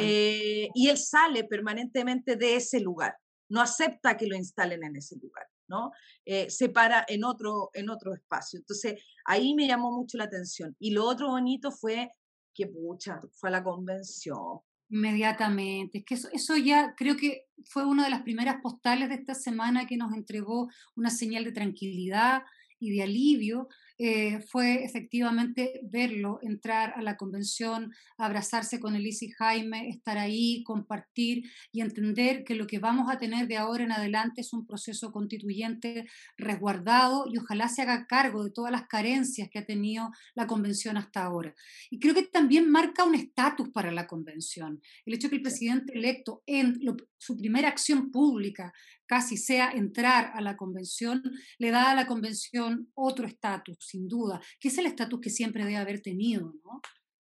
Eh, 0.00 0.68
y 0.74 0.88
él 0.88 0.96
sale 0.96 1.44
permanentemente 1.44 2.36
de 2.36 2.56
ese 2.56 2.78
lugar, 2.80 3.16
no 3.48 3.60
acepta 3.60 4.16
que 4.16 4.28
lo 4.28 4.36
instalen 4.36 4.84
en 4.84 4.96
ese 4.96 5.16
lugar, 5.16 5.46
¿no? 5.66 5.90
Eh, 6.24 6.48
se 6.50 6.68
para 6.68 7.04
en 7.08 7.24
otro, 7.24 7.70
en 7.74 7.90
otro 7.90 8.14
espacio. 8.14 8.60
Entonces, 8.60 9.02
ahí 9.24 9.54
me 9.54 9.66
llamó 9.66 9.90
mucho 9.90 10.18
la 10.18 10.24
atención. 10.24 10.76
Y 10.78 10.92
lo 10.92 11.04
otro 11.04 11.30
bonito 11.30 11.72
fue 11.72 12.12
que, 12.54 12.68
pucha, 12.68 13.20
fue 13.32 13.48
a 13.48 13.52
la 13.52 13.64
convención, 13.64 14.60
Inmediatamente. 14.92 15.98
Es 15.98 16.04
que 16.04 16.14
eso, 16.14 16.28
eso, 16.32 16.54
ya 16.58 16.94
creo 16.94 17.16
que 17.16 17.46
fue 17.64 17.86
una 17.86 18.04
de 18.04 18.10
las 18.10 18.20
primeras 18.20 18.60
postales 18.60 19.08
de 19.08 19.14
esta 19.14 19.34
semana 19.34 19.86
que 19.86 19.96
nos 19.96 20.12
entregó 20.12 20.68
una 20.94 21.08
señal 21.08 21.44
de 21.44 21.52
tranquilidad 21.52 22.42
y 22.78 22.90
de 22.94 23.02
alivio 23.02 23.68
eh, 24.04 24.40
fue 24.40 24.82
efectivamente 24.82 25.78
verlo 25.84 26.40
entrar 26.42 26.92
a 26.96 27.02
la 27.02 27.16
convención, 27.16 27.94
abrazarse 28.18 28.80
con 28.80 28.96
Elise 28.96 29.26
y 29.26 29.30
Jaime, 29.30 29.90
estar 29.90 30.18
ahí, 30.18 30.64
compartir 30.64 31.44
y 31.70 31.82
entender 31.82 32.42
que 32.42 32.56
lo 32.56 32.66
que 32.66 32.80
vamos 32.80 33.08
a 33.08 33.18
tener 33.18 33.46
de 33.46 33.58
ahora 33.58 33.84
en 33.84 33.92
adelante 33.92 34.40
es 34.40 34.52
un 34.52 34.66
proceso 34.66 35.12
constituyente 35.12 36.08
resguardado 36.36 37.26
y 37.32 37.38
ojalá 37.38 37.68
se 37.68 37.82
haga 37.82 38.08
cargo 38.08 38.42
de 38.42 38.50
todas 38.50 38.72
las 38.72 38.88
carencias 38.88 39.48
que 39.48 39.60
ha 39.60 39.66
tenido 39.66 40.10
la 40.34 40.48
convención 40.48 40.96
hasta 40.96 41.22
ahora. 41.22 41.54
Y 41.88 42.00
creo 42.00 42.12
que 42.12 42.24
también 42.24 42.68
marca 42.68 43.04
un 43.04 43.14
estatus 43.14 43.68
para 43.68 43.92
la 43.92 44.08
convención. 44.08 44.82
El 45.06 45.14
hecho 45.14 45.28
de 45.28 45.30
que 45.30 45.36
el 45.36 45.42
presidente 45.42 45.96
electo 45.96 46.42
en 46.46 46.80
su 47.18 47.36
primera 47.36 47.68
acción 47.68 48.10
pública 48.10 48.72
casi 49.12 49.36
sea 49.36 49.70
entrar 49.72 50.32
a 50.32 50.40
la 50.40 50.56
convención, 50.56 51.22
le 51.58 51.70
da 51.70 51.90
a 51.90 51.94
la 51.94 52.06
convención 52.06 52.90
otro 52.94 53.26
estatus, 53.26 53.76
sin 53.78 54.08
duda, 54.08 54.40
que 54.58 54.68
es 54.68 54.78
el 54.78 54.86
estatus 54.86 55.20
que 55.20 55.28
siempre 55.28 55.64
debe 55.64 55.76
haber 55.76 56.00
tenido, 56.00 56.54
¿no? 56.64 56.80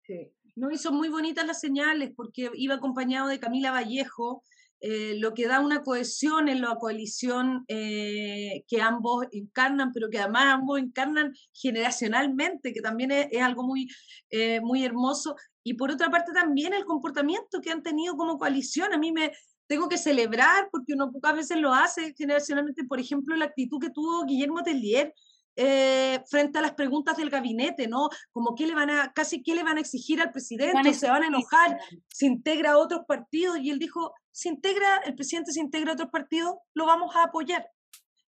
Sí. 0.08 0.32
No, 0.56 0.70
y 0.72 0.78
muy 0.94 1.10
bonitas 1.10 1.46
las 1.46 1.60
señales, 1.60 2.14
porque 2.16 2.50
iba 2.54 2.76
acompañado 2.76 3.28
de 3.28 3.42
Camila 3.42 3.72
Vallejo, 3.72 4.42
eh, 4.80 5.18
lo 5.20 5.34
que 5.34 5.48
da 5.48 5.60
una 5.60 5.84
cohesión 5.84 6.48
en 6.48 6.62
la 6.62 6.76
coalición 6.76 7.66
eh, 7.68 8.64
que 8.70 8.82
ambos 8.82 9.26
encarnan, 9.34 9.92
pero 9.92 10.10
que 10.10 10.20
además 10.20 10.46
ambos 10.46 10.80
encarnan 10.80 11.34
generacionalmente, 11.52 12.72
que 12.72 12.80
también 12.80 13.12
es, 13.12 13.42
algo 13.42 13.64
muy, 13.64 13.90
eh, 14.30 14.62
muy 14.62 14.86
hermoso. 14.86 15.36
Y 15.62 15.74
por 15.74 15.92
otra 15.92 16.10
parte 16.10 16.32
también 16.32 16.74
el 16.74 16.86
comportamiento 16.86 17.60
que 17.60 17.72
han 17.72 17.84
tenido 17.84 18.16
como 18.16 18.38
coalición. 18.38 18.94
A 18.94 18.98
mí 18.98 19.12
me, 19.12 19.34
tengo 19.68 19.90
que 19.90 19.98
celebrar, 19.98 20.70
porque 20.72 20.94
uno 20.94 21.12
pocas 21.12 21.36
veces 21.36 21.58
lo 21.58 21.74
hace 21.74 22.14
generacionalmente, 22.14 22.84
por 22.84 23.00
ejemplo, 23.00 23.36
la 23.36 23.46
actitud 23.46 23.80
que 23.80 23.90
tuvo 23.90 24.26
Guillermo 24.26 24.64
Tellier 24.64 25.14
eh, 25.58 26.22
frente 26.30 26.60
a 26.60 26.62
las 26.62 26.74
preguntas 26.74 27.16
del 27.16 27.30
gabinete, 27.30 27.88
¿no? 27.88 28.10
Como 28.34 28.56
qué 28.56 28.68
le 28.68 28.76
van 28.76 28.90
a, 28.90 29.14
casi 29.14 29.42
qué 29.42 29.56
le 29.56 29.64
van 29.64 29.78
a 29.78 29.82
exigir 29.82 30.22
al 30.22 30.32
presidente, 30.32 30.94
se 30.94 31.10
van 31.10 31.24
a 31.24 31.28
enojar, 31.28 31.80
se 32.10 32.26
integra 32.26 32.72
a 32.72 32.78
otros 32.78 33.02
partidos, 33.08 33.60
y 33.60 33.70
él 33.70 33.80
dijo, 33.80 34.14
se 34.32 34.50
integra, 34.50 34.98
el 35.06 35.16
presidente 35.16 35.54
se 35.54 35.62
integra 35.62 35.92
a 35.92 35.94
otros 35.94 36.10
partidos, 36.10 36.56
lo 36.74 36.86
vamos 36.86 37.16
a 37.16 37.24
apoyar. 37.24 37.66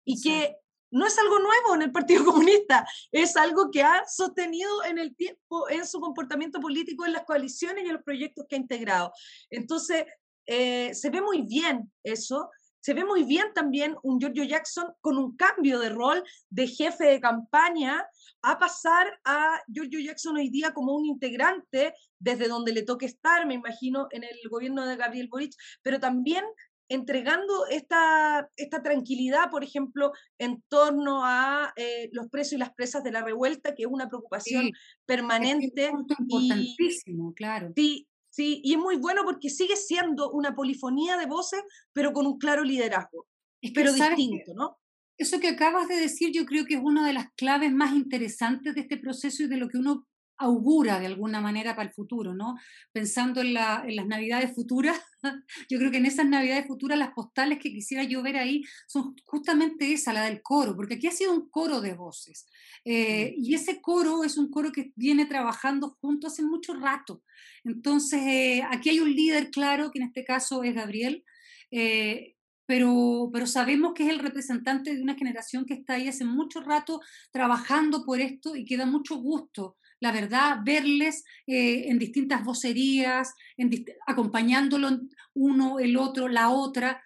Y 0.05 0.21
que 0.21 0.55
no 0.91 1.07
es 1.07 1.19
algo 1.19 1.39
nuevo 1.39 1.75
en 1.75 1.83
el 1.83 1.93
Partido 1.93 2.25
Comunista, 2.25 2.87
es 3.11 3.37
algo 3.37 3.71
que 3.71 3.83
ha 3.83 4.05
sostenido 4.07 4.85
en 4.85 4.99
el 4.99 5.17
tiempo, 5.17 5.69
en 5.71 5.87
su 5.87 6.01
comportamiento 6.01 6.61
político, 6.61 7.07
en 7.07 7.15
las 7.15 7.25
coaliciones 7.25 7.85
y 7.85 7.89
en 7.89 7.95
los 7.95 8.05
proyectos 8.05 8.45
que 8.49 8.57
ha 8.57 8.59
integrado. 8.59 9.13
Entonces, 9.51 10.05
eh, 10.47 10.95
se 10.95 11.11
ve 11.11 11.21
muy 11.21 11.43
bien 11.43 11.93
eso. 12.03 12.51
Se 12.81 12.93
ve 12.93 13.05
muy 13.05 13.25
bien 13.25 13.47
también 13.55 13.97
un 14.03 14.21
Giorgio 14.21 14.45
Jackson 14.45 14.93
con 15.01 15.17
un 15.17 15.37
cambio 15.37 15.79
de 15.79 15.89
rol 15.89 16.23
de 16.51 16.67
jefe 16.67 17.05
de 17.05 17.21
campaña 17.21 18.07
a 18.43 18.59
pasar 18.59 19.07
a 19.25 19.59
Giorgio 19.69 20.01
Jackson 20.01 20.37
hoy 20.37 20.51
día 20.51 20.75
como 20.75 20.95
un 20.95 21.07
integrante 21.07 21.95
desde 22.19 22.47
donde 22.47 22.75
le 22.75 22.83
toque 22.83 23.07
estar, 23.07 23.47
me 23.47 23.55
imagino, 23.55 24.07
en 24.11 24.25
el 24.25 24.37
gobierno 24.51 24.87
de 24.87 24.97
Gabriel 24.97 25.29
Boric, 25.31 25.55
pero 25.83 25.99
también 25.99 26.45
entregando 26.89 27.67
esta, 27.69 28.51
esta 28.57 28.83
tranquilidad, 28.83 29.51
por 29.51 29.65
ejemplo, 29.65 30.13
en 30.39 30.63
torno 30.69 31.25
a 31.25 31.73
eh, 31.77 32.11
los 32.13 32.29
presos 32.29 32.55
y 32.55 32.59
las 32.59 32.75
presas 32.75 33.03
de 33.03 33.13
la 33.13 33.23
revuelta, 33.23 33.75
que 33.75 33.85
es 33.85 33.89
una 33.91 34.09
preocupación 34.09 34.71
permanente. 35.07 35.87
Es 35.87 35.93
importantísimo, 35.93 37.33
claro. 37.35 37.73
Sí, 37.75 38.07
¿sí? 38.35 38.61
Y 38.65 38.73
es 38.75 38.79
muy 38.79 38.97
bueno 38.97 39.23
porque 39.25 39.49
sigue 39.49 39.77
siendo 39.77 40.31
una 40.33 40.55
polifonía 40.55 41.17
de 41.17 41.27
voces, 41.27 41.63
pero 41.93 42.13
con 42.13 42.27
un 42.27 42.39
claro 42.39 42.65
liderazgo, 42.65 43.27
pero 43.75 43.93
distinto, 43.93 44.55
¿no? 44.55 44.77
Eso 45.17 45.39
que 45.39 45.49
acabas 45.49 45.87
de 45.87 45.95
decir 45.95 46.33
yo 46.33 46.45
creo 46.45 46.65
que 46.65 46.75
es 46.75 46.81
una 46.83 47.07
de 47.07 47.13
las 47.13 47.27
claves 47.37 47.73
más 47.73 47.95
interesantes 47.95 48.75
de 48.75 48.81
este 48.81 48.97
proceso 48.97 49.45
y 49.45 49.47
de 49.47 49.57
lo 49.57 49.69
que 49.69 49.79
uno 49.79 50.09
augura 50.37 50.99
de 51.01 51.07
alguna 51.07 51.41
manera 51.41 51.77
para 51.77 51.89
el 51.89 51.95
futuro, 51.95 52.35
¿no? 52.35 52.57
Pensando 52.93 53.41
en, 53.41 53.55
la, 53.55 53.85
en, 53.87 53.97
las 53.97 54.07
navidades 54.07 54.55
futuras, 54.55 54.99
yo 55.71 55.79
creo 55.79 55.91
que 55.91 55.99
en 55.99 56.07
esas 56.07 56.27
navidades 56.27 56.67
futuras 56.67 56.99
las 56.99 57.13
postales 57.13 57.59
que 57.59 57.73
quisiera 57.73 58.05
yo 58.05 58.23
ver 58.23 58.37
ahí 58.37 58.63
son 58.87 59.15
justamente 59.25 59.93
esa, 59.93 60.13
la 60.13 60.25
del 60.25 60.43
coro, 60.43 60.75
porque 60.77 60.95
aquí 60.95 61.07
ha 61.07 61.13
sido 61.13 61.33
un 61.33 61.49
coro 61.49 61.81
de 61.81 61.95
voces. 61.95 62.47
Eh, 62.85 63.35
y 63.39 63.55
ese 63.55 63.81
coro 63.81 64.25
es 64.25 64.37
un 64.37 64.51
coro 64.51 64.73
que 64.73 64.93
viene 64.97 65.27
trabajando 65.27 65.97
juntos 66.01 66.33
hace 66.33 66.43
mucho 66.43 66.75
rato. 66.75 67.23
Entonces, 67.65 68.21
eh, 68.27 68.63
aquí 68.71 68.91
hay 68.91 69.01
un 69.01 69.15
líder 69.15 69.51
claro, 69.51 69.91
que 69.91 69.99
en 69.99 70.07
este 70.07 70.25
caso 70.25 70.63
es 70.65 70.75
Gabriel, 70.75 71.25
eh, 71.71 72.35
pero, 72.67 73.31
pero 73.33 73.47
sabemos 73.47 73.93
que 73.95 74.05
es 74.05 74.11
el 74.11 74.19
representante 74.19 74.95
de 74.95 75.03
una 75.03 75.15
generación 75.15 75.65
que 75.67 75.75
está 75.75 75.95
ahí 75.95 76.09
hace 76.09 76.25
mucho 76.25 76.61
rato 76.61 77.01
trabajando 77.31 78.05
por 78.05 78.21
esto 78.21 78.57
y 78.57 78.65
que 78.65 78.77
da 78.77 78.87
mucho 78.87 79.17
gusto, 79.17 79.77
la 80.01 80.13
verdad, 80.13 80.59
verles 80.65 81.25
eh, 81.47 81.89
en 81.89 81.99
distintas 81.99 82.45
vocerías, 82.45 83.35
en 83.57 83.71
acompañándolo 84.07 85.01
uno, 85.35 85.79
el 85.79 85.97
otro, 85.97 86.29
la 86.29 86.51
otra, 86.51 87.03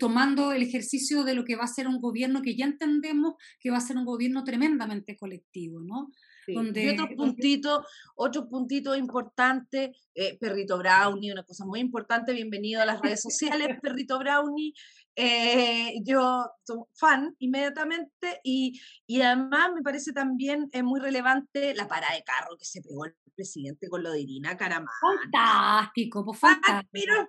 tomando 0.00 0.50
el 0.50 0.62
ejercicio 0.62 1.22
de 1.22 1.34
lo 1.34 1.44
que 1.44 1.54
va 1.54 1.62
a 1.62 1.68
ser 1.68 1.86
un 1.86 2.00
gobierno 2.00 2.42
que 2.42 2.56
ya 2.56 2.64
entendemos 2.64 3.34
que 3.60 3.70
va 3.70 3.76
a 3.76 3.80
ser 3.80 3.96
un 3.96 4.04
gobierno 4.04 4.42
tremendamente 4.42 5.16
colectivo, 5.16 5.78
¿no? 5.78 6.10
y 6.46 6.88
otro 6.88 7.08
puntito, 7.16 7.84
otro 8.14 8.48
puntito 8.48 8.94
importante, 8.94 9.92
eh, 10.14 10.36
Perrito 10.38 10.78
Brownie, 10.78 11.32
una 11.32 11.42
cosa 11.42 11.64
muy 11.64 11.80
importante, 11.80 12.32
bienvenido 12.32 12.82
a 12.82 12.86
las 12.86 13.00
redes 13.00 13.22
sociales, 13.22 13.68
Perrito 13.82 14.18
Brownie. 14.18 14.72
Eh, 15.18 15.94
yo 16.04 16.44
soy 16.62 16.78
fan 16.92 17.34
inmediatamente 17.38 18.38
y, 18.44 18.78
y, 19.06 19.22
además 19.22 19.70
me 19.74 19.80
parece 19.80 20.12
también 20.12 20.68
es 20.72 20.84
muy 20.84 21.00
relevante 21.00 21.74
la 21.74 21.88
parada 21.88 22.14
de 22.14 22.22
carro 22.22 22.54
que 22.58 22.66
se 22.66 22.82
pegó 22.82 23.06
el 23.06 23.14
presidente 23.34 23.88
con 23.88 24.02
lo 24.02 24.12
de 24.12 24.20
Irina 24.20 24.58
Caramán. 24.58 24.88
Fantástico, 25.00 26.22
pues 26.22 26.38
fantástico. 26.38 26.90
Pero 26.92 27.26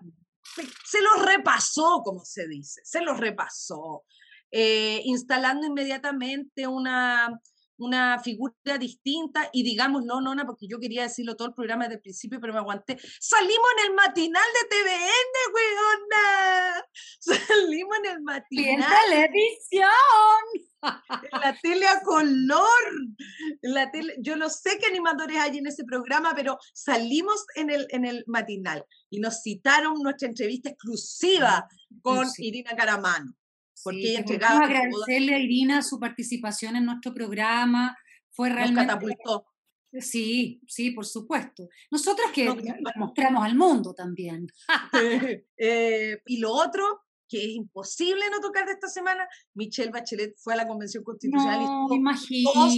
se 0.86 1.02
los 1.02 1.26
repasó, 1.26 2.02
como 2.04 2.26
se 2.26 2.48
dice, 2.48 2.82
se 2.84 3.02
los 3.02 3.18
repasó, 3.18 4.04
eh, 4.52 5.02
instalando 5.06 5.68
inmediatamente 5.68 6.68
una, 6.68 7.40
una 7.78 8.20
figura 8.20 8.78
distinta 8.80 9.50
y 9.54 9.64
digamos, 9.64 10.04
no, 10.04 10.22
nona, 10.22 10.46
porque 10.46 10.68
yo 10.68 10.80
quería 10.80 11.04
decirlo 11.04 11.36
todo 11.36 11.50
el 11.50 11.54
programa 11.54 11.86
desde 11.86 11.96
el 11.96 12.02
principio, 12.02 12.40
pero 12.40 12.54
me 12.54 12.60
aguanté. 12.60 12.98
Salimos 13.20 13.68
en 13.78 13.90
el 13.90 13.96
matinal 13.96 14.46
de 14.54 14.68
TVN, 14.76 15.34
weona. 15.54 16.86
Salimos 17.20 17.98
en 18.00 18.06
el 18.06 18.22
matinal. 18.22 18.68
¡En 18.68 19.10
televisión! 19.10 19.92
En 20.82 21.42
la 21.42 21.58
tele 21.62 21.88
a 21.88 22.02
color. 22.02 22.60
la 23.62 23.92
tele, 23.92 24.16
yo 24.20 24.36
no 24.36 24.50
sé 24.50 24.78
qué 24.80 24.88
animadores 24.88 25.38
hay 25.38 25.58
en 25.58 25.68
ese 25.68 25.84
programa, 25.84 26.34
pero 26.36 26.58
salimos 26.74 27.46
en 27.56 27.70
el, 27.70 27.88
en 27.90 28.06
el 28.06 28.24
matinal 28.28 28.86
y 29.10 29.20
nos 29.20 29.42
citaron 29.42 30.02
nuestra 30.02 30.28
entrevista 30.28 30.70
exclusiva 30.70 31.68
con 32.02 32.28
Irina 32.38 32.76
Caramano. 32.76 33.34
Porque 33.84 34.10
ella 34.10 34.20
entregaba. 34.20 34.66
agradecerle 34.66 35.36
a 35.36 35.40
Irina 35.40 35.82
su 35.82 36.00
participación 36.00 36.76
en 36.76 36.86
nuestro 36.86 37.14
programa. 37.14 37.98
Fue 38.32 38.50
realmente. 38.50 38.82
Nos 38.82 38.88
catapultó. 38.88 39.46
Sí, 39.94 40.62
sí, 40.68 40.92
por 40.92 41.06
supuesto. 41.06 41.70
Nosotras 41.92 42.32
que 42.34 42.54
mostramos 42.96 43.44
al 43.44 43.56
mundo 43.56 43.94
también. 43.94 44.48
Eh, 45.60 46.22
y 46.26 46.38
lo 46.38 46.52
otro, 46.52 47.02
que 47.28 47.44
es 47.44 47.50
imposible 47.50 48.22
no 48.32 48.40
tocar 48.40 48.66
de 48.66 48.74
esta 48.74 48.88
semana, 48.88 49.28
Michelle 49.54 49.92
Bachelet 49.92 50.36
fue 50.38 50.54
a 50.54 50.58
la 50.58 50.68
Convención 50.68 51.04
Constitucional 51.04 51.60
no, 51.60 51.88
y 52.30 52.44
dos 52.44 52.76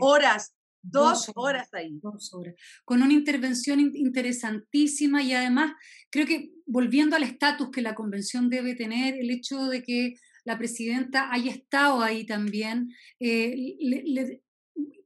horas, 0.00 0.54
dos, 0.82 1.30
horas, 1.34 1.68
ahí. 1.72 1.98
Dos 2.02 2.32
horas. 2.32 2.54
Con 2.84 3.02
una 3.02 3.12
intervención 3.12 3.80
interesantísima 3.80 5.22
y 5.22 5.34
además 5.34 5.74
creo 6.10 6.26
que 6.26 6.52
volviendo 6.66 7.16
al 7.16 7.22
estatus 7.22 7.70
que 7.70 7.82
la 7.82 7.94
convención 7.94 8.48
debe 8.48 8.74
tener, 8.74 9.14
el 9.14 9.30
hecho 9.30 9.66
de 9.66 9.82
que 9.82 10.14
la 10.44 10.58
presidenta 10.58 11.32
haya 11.32 11.50
estado 11.50 12.02
ahí 12.02 12.24
también, 12.24 12.94
eh, 13.20 13.74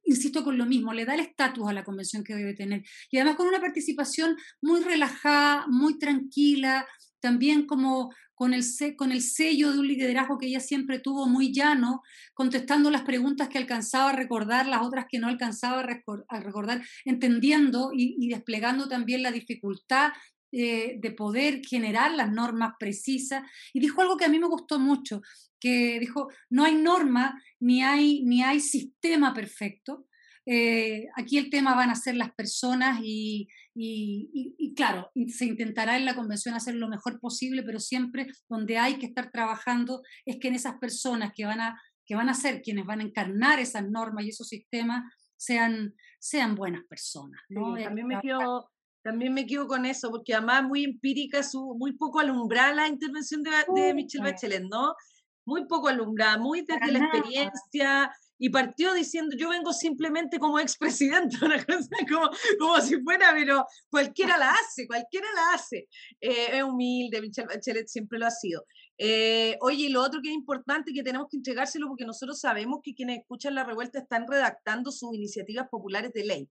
insisto 0.04 0.44
con 0.44 0.56
lo 0.56 0.66
mismo, 0.66 0.92
le 0.92 1.04
da 1.04 1.14
el 1.14 1.20
estatus 1.20 1.68
a 1.68 1.72
la 1.72 1.84
convención 1.84 2.24
que 2.24 2.34
debe 2.34 2.54
tener. 2.54 2.84
Y 3.10 3.18
además 3.18 3.36
con 3.36 3.48
una 3.48 3.60
participación 3.60 4.36
muy 4.62 4.82
relajada, 4.82 5.66
muy 5.68 5.98
tranquila, 5.98 6.86
también 7.20 7.66
como 7.66 8.10
con 8.36 8.52
el, 8.52 8.62
con 8.96 9.12
el 9.12 9.22
sello 9.22 9.72
de 9.72 9.78
un 9.78 9.88
liderazgo 9.88 10.38
que 10.38 10.46
ella 10.46 10.60
siempre 10.60 11.00
tuvo 11.00 11.26
muy 11.26 11.52
llano, 11.52 12.02
contestando 12.34 12.90
las 12.90 13.02
preguntas 13.02 13.48
que 13.48 13.58
alcanzaba 13.58 14.10
a 14.10 14.16
recordar, 14.16 14.66
las 14.66 14.82
otras 14.82 15.06
que 15.08 15.18
no 15.18 15.26
alcanzaba 15.26 15.80
a 15.80 16.40
recordar, 16.40 16.82
entendiendo 17.06 17.90
y, 17.94 18.28
desplegando 18.28 18.88
también 18.88 19.22
la 19.22 19.32
dificultad 19.32 20.12
eh, 20.52 20.98
de 21.00 21.10
poder 21.12 21.62
generar 21.66 22.12
las 22.14 22.30
normas 22.30 22.74
precisas. 22.78 23.42
Y 23.72 23.80
dijo 23.80 24.00
algo 24.00 24.16
que 24.16 24.24
a 24.24 24.28
mí 24.28 24.38
me 24.38 24.48
gustó 24.48 24.78
mucho, 24.78 25.20
que 25.60 25.98
dijo, 26.00 26.28
no 26.50 26.64
hay 26.64 26.74
norma 26.74 27.40
ni 27.60 27.82
hay, 27.82 28.22
ni 28.24 28.42
hay 28.42 28.60
sistema 28.60 29.34
perfecto, 29.34 30.06
eh, 30.48 31.08
aquí 31.16 31.38
el 31.38 31.50
tema 31.50 31.74
van 31.74 31.90
a 31.90 31.96
ser 31.96 32.14
las 32.14 32.32
personas 32.32 33.00
y, 33.02 33.48
y, 33.74 34.74
claro, 34.76 35.10
se 35.26 35.44
intentará 35.44 35.96
en 35.96 36.04
la 36.04 36.14
convención 36.14 36.54
hacer 36.54 36.76
lo 36.76 36.88
mejor 36.88 37.18
posible, 37.18 37.64
pero 37.64 37.80
siempre 37.80 38.28
donde 38.48 38.78
hay 38.78 38.98
que 38.98 39.06
estar 39.06 39.32
trabajando 39.32 40.02
es 40.24 40.38
que 40.38 40.46
en 40.46 40.54
esas 40.54 40.78
personas 40.78 41.32
que 41.34 41.44
van 41.46 41.60
a, 41.60 41.82
que 42.06 42.14
van 42.14 42.28
a 42.28 42.34
ser 42.34 42.62
quienes 42.62 42.86
van 42.86 43.00
a 43.00 43.02
encarnar 43.02 43.58
esas 43.58 43.90
normas 43.90 44.24
y 44.24 44.28
esos 44.28 44.48
sistemas 44.48 45.12
sean, 45.36 45.94
sean 46.20 46.54
buenas 46.54 46.84
personas. 46.84 47.40
¿no? 47.48 47.76
también, 47.76 48.06
me 48.06 48.20
quedo, 48.20 48.70
también 49.06 49.32
me 49.32 49.46
quedo 49.46 49.68
con 49.68 49.86
eso, 49.86 50.10
porque 50.10 50.34
además 50.34 50.64
muy 50.64 50.82
empírica, 50.82 51.44
su, 51.44 51.76
muy 51.78 51.92
poco 51.92 52.18
alumbrada 52.18 52.74
la 52.74 52.88
intervención 52.88 53.40
de, 53.44 53.52
de 53.72 53.94
Michelle 53.94 54.24
Bachelet, 54.24 54.64
¿no? 54.64 54.96
Muy 55.44 55.64
poco 55.66 55.86
alumbrada, 55.86 56.38
muy 56.38 56.62
desde 56.62 56.90
la 56.90 56.98
experiencia 56.98 58.10
y 58.36 58.50
partió 58.50 58.92
diciendo, 58.94 59.36
yo 59.38 59.50
vengo 59.50 59.72
simplemente 59.72 60.40
como 60.40 60.58
expresidente, 60.58 61.36
una 61.44 61.64
cosa 61.64 61.88
como, 62.10 62.30
como 62.58 62.80
si 62.80 63.00
fuera, 63.00 63.32
pero 63.32 63.64
cualquiera 63.88 64.36
la 64.38 64.50
hace, 64.50 64.88
cualquiera 64.88 65.28
la 65.36 65.54
hace. 65.54 65.86
Eh, 66.20 66.48
es 66.54 66.62
humilde, 66.64 67.20
Michelle 67.20 67.46
Bachelet 67.46 67.86
siempre 67.86 68.18
lo 68.18 68.26
ha 68.26 68.32
sido. 68.32 68.66
Eh, 68.98 69.56
oye, 69.60 69.84
y 69.84 69.88
lo 69.88 70.02
otro 70.02 70.20
que 70.20 70.30
es 70.30 70.34
importante 70.34 70.92
que 70.92 71.04
tenemos 71.04 71.28
que 71.30 71.36
entregárselo 71.36 71.86
porque 71.86 72.04
nosotros 72.04 72.40
sabemos 72.40 72.80
que 72.82 72.92
quienes 72.92 73.20
escuchan 73.20 73.54
la 73.54 73.62
revuelta 73.62 74.00
están 74.00 74.26
redactando 74.26 74.90
sus 74.90 75.14
iniciativas 75.14 75.68
populares 75.70 76.12
de 76.12 76.24
ley. 76.24 76.48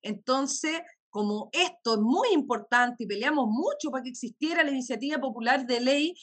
Entonces, 0.00 0.80
como 1.10 1.48
esto 1.52 1.94
es 1.94 2.00
muy 2.00 2.28
importante 2.32 3.04
y 3.04 3.06
peleamos 3.06 3.46
mucho 3.48 3.90
para 3.90 4.02
que 4.02 4.10
existiera 4.10 4.62
la 4.62 4.70
iniciativa 4.70 5.18
popular 5.18 5.66
de 5.66 5.80
ley, 5.80 6.14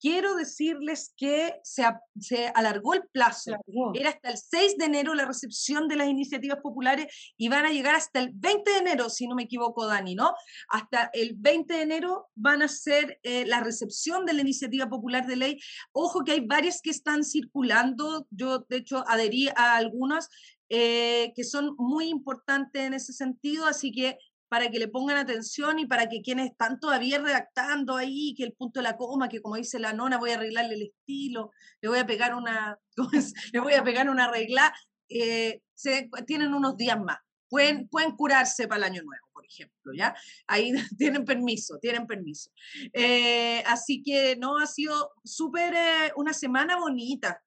quiero 0.00 0.34
decirles 0.34 1.12
que 1.16 1.60
se, 1.62 1.84
se 2.18 2.48
alargó 2.54 2.94
el 2.94 3.02
plazo. 3.12 3.52
Era 3.94 4.10
hasta 4.10 4.30
el 4.30 4.38
6 4.38 4.78
de 4.78 4.86
enero 4.86 5.14
la 5.14 5.26
recepción 5.26 5.88
de 5.88 5.96
las 5.96 6.08
iniciativas 6.08 6.58
populares 6.62 7.06
y 7.36 7.48
van 7.48 7.66
a 7.66 7.70
llegar 7.70 7.94
hasta 7.94 8.20
el 8.20 8.30
20 8.32 8.70
de 8.70 8.78
enero, 8.78 9.10
si 9.10 9.28
no 9.28 9.34
me 9.34 9.44
equivoco, 9.44 9.86
Dani, 9.86 10.14
¿no? 10.14 10.32
Hasta 10.68 11.10
el 11.12 11.34
20 11.36 11.74
de 11.74 11.82
enero 11.82 12.28
van 12.34 12.62
a 12.62 12.68
ser 12.68 13.20
eh, 13.22 13.44
la 13.46 13.60
recepción 13.60 14.24
de 14.24 14.32
la 14.32 14.40
iniciativa 14.40 14.88
popular 14.88 15.26
de 15.26 15.36
ley. 15.36 15.60
Ojo 15.92 16.24
que 16.24 16.32
hay 16.32 16.40
varias 16.40 16.80
que 16.80 16.90
están 16.90 17.22
circulando. 17.22 18.26
Yo, 18.30 18.64
de 18.68 18.78
hecho, 18.78 19.04
adherí 19.06 19.48
a 19.54 19.76
algunas 19.76 20.28
eh, 20.72 21.32
que 21.34 21.44
son 21.44 21.74
muy 21.78 22.08
importantes 22.08 22.82
en 22.82 22.94
ese 22.94 23.12
sentido, 23.12 23.66
así 23.66 23.90
que 23.90 24.18
para 24.50 24.68
que 24.68 24.80
le 24.80 24.88
pongan 24.88 25.16
atención 25.16 25.78
y 25.78 25.86
para 25.86 26.08
que 26.08 26.22
quienes 26.22 26.50
están 26.50 26.80
todavía 26.80 27.20
redactando 27.20 27.96
ahí, 27.96 28.34
que 28.36 28.42
el 28.42 28.52
punto 28.52 28.80
de 28.80 28.84
la 28.84 28.96
coma, 28.96 29.28
que 29.28 29.40
como 29.40 29.54
dice 29.54 29.78
la 29.78 29.92
nona, 29.92 30.18
voy 30.18 30.32
a 30.32 30.34
arreglarle 30.34 30.74
el 30.74 30.82
estilo, 30.82 31.52
le 31.80 31.88
voy 31.88 32.00
a 32.00 32.06
pegar 32.06 32.34
una, 32.34 32.76
le 33.52 33.60
voy 33.60 33.74
a 33.74 33.84
pegar 33.84 34.10
una 34.10 34.28
regla, 34.28 34.74
eh, 35.08 35.60
se, 35.72 36.10
tienen 36.26 36.52
unos 36.52 36.76
días 36.76 37.00
más. 37.00 37.18
Pueden, 37.48 37.86
pueden 37.88 38.16
curarse 38.16 38.66
para 38.66 38.78
el 38.78 38.92
año 38.92 39.02
nuevo, 39.04 39.24
por 39.32 39.46
ejemplo, 39.46 39.92
¿ya? 39.96 40.16
Ahí 40.48 40.72
tienen 40.98 41.24
permiso, 41.24 41.78
tienen 41.80 42.08
permiso. 42.08 42.50
Eh, 42.92 43.62
así 43.66 44.02
que 44.02 44.34
no, 44.34 44.58
ha 44.58 44.66
sido 44.66 45.12
súper, 45.24 45.74
eh, 45.74 46.12
una 46.16 46.32
semana 46.32 46.76
bonita. 46.76 47.40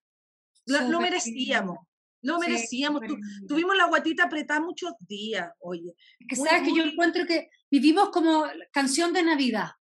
Lo, 0.65 1.01
merecíamos. 1.01 1.79
Lo 2.23 2.39
merecíamos. 2.39 3.01
tuvimos 3.47 3.75
la 3.75 3.87
guatita 3.87 4.23
apretada 4.23 4.59
muchos 4.59 4.93
días, 4.99 5.51
oye. 5.59 5.93
que 6.27 6.35
sabes 6.35 6.63
que 6.63 6.75
yo 6.75 6.83
encuentro 6.83 7.25
que 7.25 7.49
vivimos 7.69 8.09
como 8.09 8.45
canción 8.71 9.13
de 9.13 9.23
Navidad, 9.23 9.71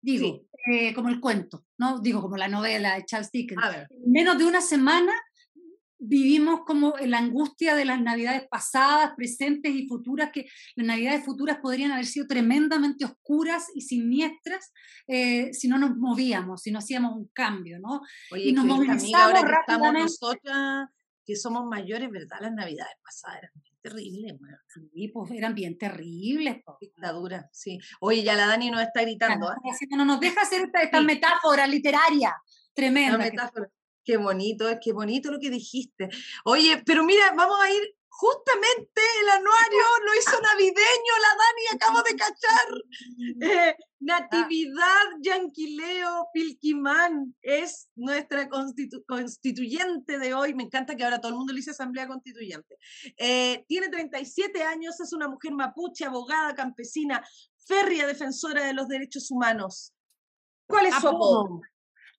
digo, 0.00 0.46
eh, 0.70 0.94
como 0.94 1.08
el 1.08 1.20
cuento, 1.20 1.66
¿no? 1.78 2.00
Digo, 2.00 2.20
como 2.20 2.36
la 2.36 2.48
novela 2.48 2.94
de 2.94 3.04
Charles 3.04 3.30
Dickens. 3.32 3.62
En 3.90 4.12
menos 4.12 4.38
de 4.38 4.46
una 4.46 4.60
semana 4.60 5.12
vivimos 6.00 6.60
como 6.66 6.94
la 7.04 7.18
angustia 7.18 7.76
de 7.76 7.84
las 7.84 8.00
navidades 8.00 8.48
pasadas, 8.48 9.12
presentes 9.16 9.72
y 9.74 9.86
futuras, 9.86 10.30
que 10.32 10.48
las 10.74 10.86
navidades 10.86 11.24
futuras 11.24 11.58
podrían 11.58 11.92
haber 11.92 12.06
sido 12.06 12.26
tremendamente 12.26 13.04
oscuras 13.04 13.66
y 13.74 13.82
siniestras 13.82 14.72
eh, 15.06 15.52
si 15.52 15.68
no 15.68 15.78
nos 15.78 15.96
movíamos, 15.96 16.62
si 16.62 16.70
no 16.70 16.78
hacíamos 16.78 17.14
un 17.14 17.28
cambio, 17.34 17.78
¿no? 17.78 18.00
Oye, 18.32 18.48
y 18.48 18.52
nos 18.52 18.64
movilizamos 18.64 19.42
rápidamente 19.42 20.12
que 20.42 20.50
somos 21.36 21.66
mayores, 21.66 22.10
¿verdad? 22.10 22.38
Las 22.40 22.52
navidades 22.52 22.94
pasadas 23.02 23.38
eran 23.38 23.52
bien 23.62 23.76
terribles, 23.82 24.38
bueno. 24.38 24.56
Sí, 24.66 25.08
pues 25.08 25.30
eran 25.32 25.54
bien 25.54 25.78
terribles. 25.78 26.56
Pues. 26.64 26.76
Dictadura, 26.80 27.48
sí. 27.52 27.78
Oye, 28.00 28.22
ya 28.22 28.34
la 28.34 28.46
Dani 28.46 28.70
nos 28.70 28.82
está 28.82 29.02
gritando. 29.02 29.50
¿eh? 29.52 29.86
No 29.90 30.04
nos 30.04 30.20
deja 30.20 30.42
hacer 30.42 30.70
esta, 30.72 31.00
metáfora 31.00 31.66
literaria 31.66 32.34
tremenda. 32.74 33.18
Metáfora. 33.18 33.68
Qué 34.04 34.16
bonito, 34.16 34.68
es 34.68 34.78
qué 34.82 34.92
bonito 34.92 35.30
lo 35.30 35.38
que 35.38 35.50
dijiste. 35.50 36.08
Oye, 36.44 36.82
pero 36.84 37.04
mira, 37.04 37.32
vamos 37.36 37.58
a 37.60 37.70
ir 37.70 37.82
justamente 38.20 39.00
el 39.22 39.28
anuario 39.30 39.84
lo 40.04 40.14
hizo 40.14 40.38
navideño, 40.42 41.12
la 41.22 41.32
Dani, 41.40 41.64
acabo 41.72 42.02
de 42.02 42.16
cachar. 42.16 42.68
Eh, 43.40 43.76
Natividad 44.00 45.06
Yanquileo 45.22 46.28
Pilquimán 46.32 47.34
es 47.40 47.88
nuestra 47.94 48.48
constituyente 49.06 50.18
de 50.18 50.34
hoy. 50.34 50.52
Me 50.54 50.64
encanta 50.64 50.96
que 50.96 51.04
ahora 51.04 51.18
todo 51.18 51.32
el 51.32 51.38
mundo 51.38 51.54
le 51.54 51.60
dice 51.60 51.70
Asamblea 51.70 52.08
Constituyente. 52.08 52.76
Eh, 53.16 53.64
tiene 53.66 53.88
37 53.88 54.62
años, 54.64 55.00
es 55.00 55.14
una 55.14 55.26
mujer 55.28 55.52
mapuche, 55.52 56.04
abogada, 56.04 56.54
campesina, 56.54 57.24
férrea 57.66 58.06
defensora 58.06 58.66
de 58.66 58.74
los 58.74 58.88
derechos 58.88 59.30
humanos. 59.30 59.94
¿Cuál 60.66 60.86
es 60.86 60.94
su 60.96 61.08
apodo? 61.08 61.62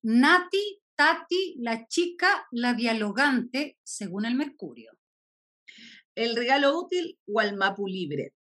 Nati, 0.02 0.82
Tati, 0.96 1.56
la 1.60 1.86
chica, 1.86 2.48
la 2.50 2.74
dialogante, 2.74 3.78
según 3.84 4.24
el 4.24 4.34
Mercurio 4.34 4.92
el 6.14 6.36
regalo 6.36 6.78
útil 6.78 7.18
o 7.26 7.40
al 7.40 7.56
Mapu 7.56 7.86
Libre, 7.86 8.34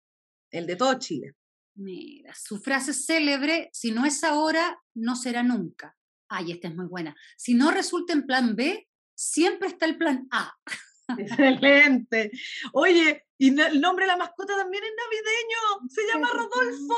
el 0.50 0.66
de 0.66 0.76
todo 0.76 0.98
Chile. 0.98 1.34
Mira, 1.74 2.34
su 2.34 2.58
frase 2.58 2.92
célebre, 2.92 3.70
si 3.72 3.90
no 3.90 4.04
es 4.04 4.22
ahora, 4.24 4.80
no 4.94 5.16
será 5.16 5.42
nunca. 5.42 5.96
Ay, 6.28 6.52
esta 6.52 6.68
es 6.68 6.74
muy 6.74 6.86
buena. 6.86 7.16
Si 7.36 7.54
no 7.54 7.70
resulta 7.70 8.12
en 8.12 8.26
plan 8.26 8.54
B, 8.54 8.88
siempre 9.14 9.68
está 9.68 9.86
el 9.86 9.96
plan 9.96 10.28
A. 10.30 10.54
Excelente. 11.18 12.30
Oye, 12.72 13.26
y 13.38 13.58
el 13.58 13.80
nombre 13.80 14.04
de 14.04 14.08
la 14.08 14.16
mascota 14.18 14.54
también 14.56 14.84
es 14.84 14.90
navideño. 14.96 15.88
Se 15.88 16.06
llama 16.06 16.30
Rodolfo. 16.30 16.94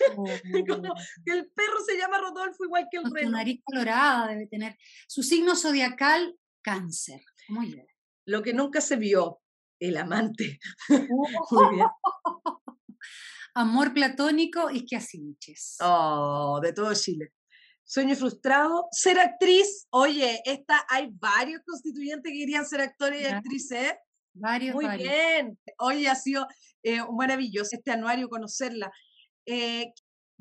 El 1.26 1.48
perro 1.52 1.80
se 1.86 1.96
llama 1.96 2.18
Rodolfo 2.18 2.64
igual 2.64 2.88
que 2.90 2.98
el 2.98 3.10
rey. 3.14 3.24
Su 3.24 3.30
nariz 3.30 3.60
colorada 3.62 4.26
debe 4.26 4.48
tener. 4.48 4.76
Su 5.06 5.22
signo 5.22 5.54
zodiacal, 5.54 6.36
cáncer. 6.60 7.20
Muy 7.48 7.72
bien. 7.72 7.86
Lo 8.26 8.42
que 8.42 8.52
nunca 8.52 8.80
se 8.80 8.96
vio 8.96 9.40
el 9.80 9.96
amante. 9.96 10.58
Muy 11.50 11.74
bien. 11.74 11.86
Amor 13.54 13.92
platónico 13.92 14.70
y 14.70 14.86
que 14.86 14.96
asinches. 14.96 15.76
Oh, 15.80 16.60
de 16.62 16.72
todo 16.72 16.94
Chile. 16.94 17.32
Sueño 17.84 18.14
frustrado, 18.14 18.86
ser 18.92 19.18
actriz. 19.18 19.88
Oye, 19.90 20.40
esta, 20.44 20.86
hay 20.88 21.08
varios 21.12 21.60
constituyentes 21.66 22.32
que 22.32 22.38
querían 22.38 22.64
ser 22.64 22.82
actores 22.82 23.22
y 23.22 23.26
actrices. 23.26 23.94
Varios, 24.32 24.76
Muy 24.76 24.86
bien. 24.96 25.58
Oye, 25.78 26.08
ha 26.08 26.14
sido 26.14 26.46
eh, 26.84 27.00
maravilloso 27.12 27.70
este 27.72 27.90
anuario 27.90 28.28
conocerla. 28.28 28.92
Eh, 29.44 29.92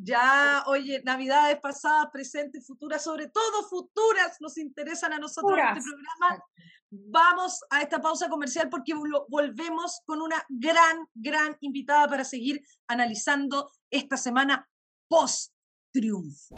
ya, 0.01 0.63
oye, 0.67 1.01
navidades 1.03 1.59
pasadas, 1.59 2.09
presentes, 2.11 2.65
futuras, 2.65 3.03
sobre 3.03 3.27
todo 3.27 3.63
futuras, 3.69 4.37
nos 4.39 4.57
interesan 4.57 5.13
a 5.13 5.19
nosotros 5.19 5.57
en 5.57 5.77
este 5.77 5.91
programa. 5.91 6.43
Vamos 6.91 7.59
a 7.69 7.81
esta 7.81 8.01
pausa 8.01 8.29
comercial 8.29 8.69
porque 8.69 8.93
volvemos 9.27 10.01
con 10.05 10.21
una 10.21 10.43
gran, 10.47 11.07
gran 11.13 11.55
invitada 11.59 12.07
para 12.07 12.23
seguir 12.23 12.63
analizando 12.87 13.69
esta 13.91 14.17
semana 14.17 14.67
post-triunfo. 15.07 16.55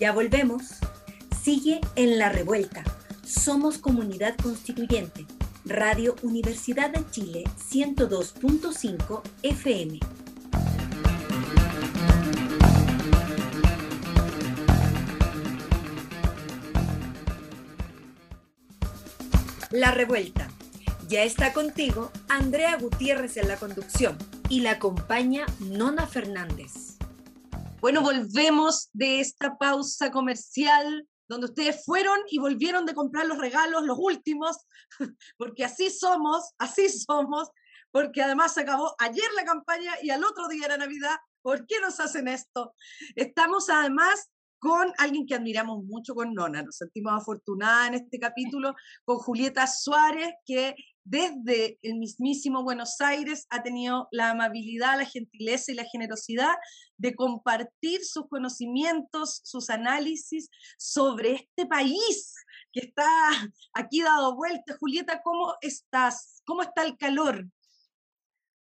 Ya 0.00 0.12
volvemos. 0.12 0.78
Sigue 1.40 1.80
en 1.96 2.18
la 2.18 2.30
revuelta. 2.30 2.82
Somos 3.24 3.78
comunidad 3.78 4.36
constituyente. 4.36 5.26
Radio 5.64 6.16
Universidad 6.22 6.90
de 6.90 7.08
Chile 7.10 7.44
102.5 7.70 9.22
FM. 9.42 10.17
La 19.70 19.90
Revuelta. 19.90 20.48
Ya 21.08 21.24
está 21.24 21.52
contigo 21.52 22.10
Andrea 22.30 22.78
Gutiérrez 22.78 23.36
en 23.36 23.48
la 23.48 23.58
conducción 23.58 24.16
y 24.48 24.60
la 24.60 24.72
acompaña 24.72 25.44
Nona 25.60 26.06
Fernández. 26.06 26.96
Bueno, 27.80 28.00
volvemos 28.00 28.88
de 28.94 29.20
esta 29.20 29.58
pausa 29.58 30.10
comercial 30.10 31.06
donde 31.28 31.48
ustedes 31.48 31.84
fueron 31.84 32.18
y 32.30 32.38
volvieron 32.38 32.86
de 32.86 32.94
comprar 32.94 33.26
los 33.26 33.36
regalos, 33.36 33.82
los 33.84 33.98
últimos, 34.00 34.56
porque 35.36 35.66
así 35.66 35.90
somos, 35.90 36.54
así 36.56 36.88
somos, 36.88 37.50
porque 37.90 38.22
además 38.22 38.54
se 38.54 38.62
acabó 38.62 38.94
ayer 38.98 39.28
la 39.36 39.44
campaña 39.44 39.92
y 40.02 40.08
al 40.08 40.24
otro 40.24 40.48
día 40.48 40.64
era 40.64 40.78
Navidad. 40.78 41.18
¿Por 41.42 41.66
qué 41.66 41.78
nos 41.80 42.00
hacen 42.00 42.26
esto? 42.26 42.74
Estamos 43.16 43.68
además 43.68 44.30
con 44.58 44.92
alguien 44.98 45.26
que 45.26 45.34
admiramos 45.34 45.84
mucho 45.84 46.14
con 46.14 46.34
Nona. 46.34 46.62
Nos 46.62 46.76
sentimos 46.76 47.12
afortunadas 47.12 47.88
en 47.88 47.94
este 47.94 48.18
capítulo 48.18 48.74
con 49.04 49.18
Julieta 49.18 49.66
Suárez, 49.66 50.34
que 50.44 50.74
desde 51.04 51.78
el 51.82 51.96
mismísimo 51.96 52.62
Buenos 52.62 53.00
Aires 53.00 53.46
ha 53.50 53.62
tenido 53.62 54.08
la 54.10 54.30
amabilidad, 54.30 54.98
la 54.98 55.06
gentileza 55.06 55.72
y 55.72 55.74
la 55.74 55.84
generosidad 55.84 56.54
de 56.98 57.14
compartir 57.14 58.04
sus 58.04 58.28
conocimientos, 58.28 59.40
sus 59.44 59.70
análisis 59.70 60.50
sobre 60.76 61.32
este 61.32 61.66
país 61.66 62.34
que 62.72 62.80
está 62.80 63.08
aquí 63.72 64.02
dado 64.02 64.36
vuelta. 64.36 64.76
Julieta, 64.78 65.22
¿cómo 65.22 65.54
estás? 65.62 66.42
¿Cómo 66.44 66.62
está 66.62 66.84
el 66.84 66.98
calor? 66.98 67.46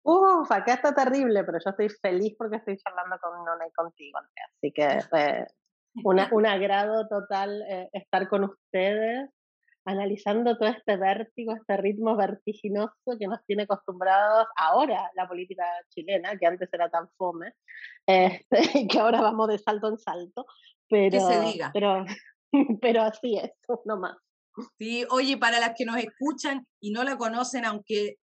Uf, 0.05 0.50
acá 0.50 0.74
está 0.74 0.92
terrible, 0.92 1.44
pero 1.44 1.59
yo 1.64 1.70
estoy 1.70 1.88
feliz 1.88 2.35
porque 2.37 2.57
estoy 2.57 2.76
charlando 2.76 3.16
con 3.20 3.44
Nona 3.44 3.68
y 3.68 3.72
contigo, 3.72 4.18
Así 4.18 4.72
que 4.72 4.98
eh, 5.16 5.46
una, 6.05 6.28
un 6.33 6.46
agrado 6.46 7.07
total 7.09 7.62
eh, 7.68 7.88
estar 7.92 8.28
con 8.28 8.44
ustedes, 8.44 9.31
analizando 9.85 10.57
todo 10.57 10.68
este 10.68 10.96
vértigo, 10.96 11.55
este 11.55 11.76
ritmo 11.76 12.16
vertiginoso 12.16 12.94
que 13.18 13.26
nos 13.26 13.44
tiene 13.46 13.64
acostumbrados 13.64 14.46
ahora 14.57 15.11
la 15.14 15.26
política 15.26 15.64
chilena, 15.88 16.37
que 16.38 16.46
antes 16.46 16.68
era 16.72 16.88
tan 16.88 17.09
fome, 17.16 17.52
este, 18.07 18.57
que 18.90 18.98
ahora 18.98 19.20
vamos 19.20 19.48
de 19.48 19.59
salto 19.59 19.88
en 19.88 19.98
salto. 19.98 20.46
Pero, 20.88 21.11
que 21.11 21.20
se 21.20 21.40
diga. 21.40 21.70
Pero, 21.72 22.05
pero 22.81 23.02
así 23.02 23.38
es, 23.38 23.50
no 23.85 23.98
más. 23.98 24.16
Sí, 24.78 25.07
oye, 25.11 25.38
para 25.38 25.61
las 25.61 25.72
que 25.76 25.87
nos 25.87 25.96
escuchan 25.96 26.66
y 26.81 26.92
no 26.92 27.05
la 27.05 27.16
conocen, 27.16 27.64
aunque 27.64 28.16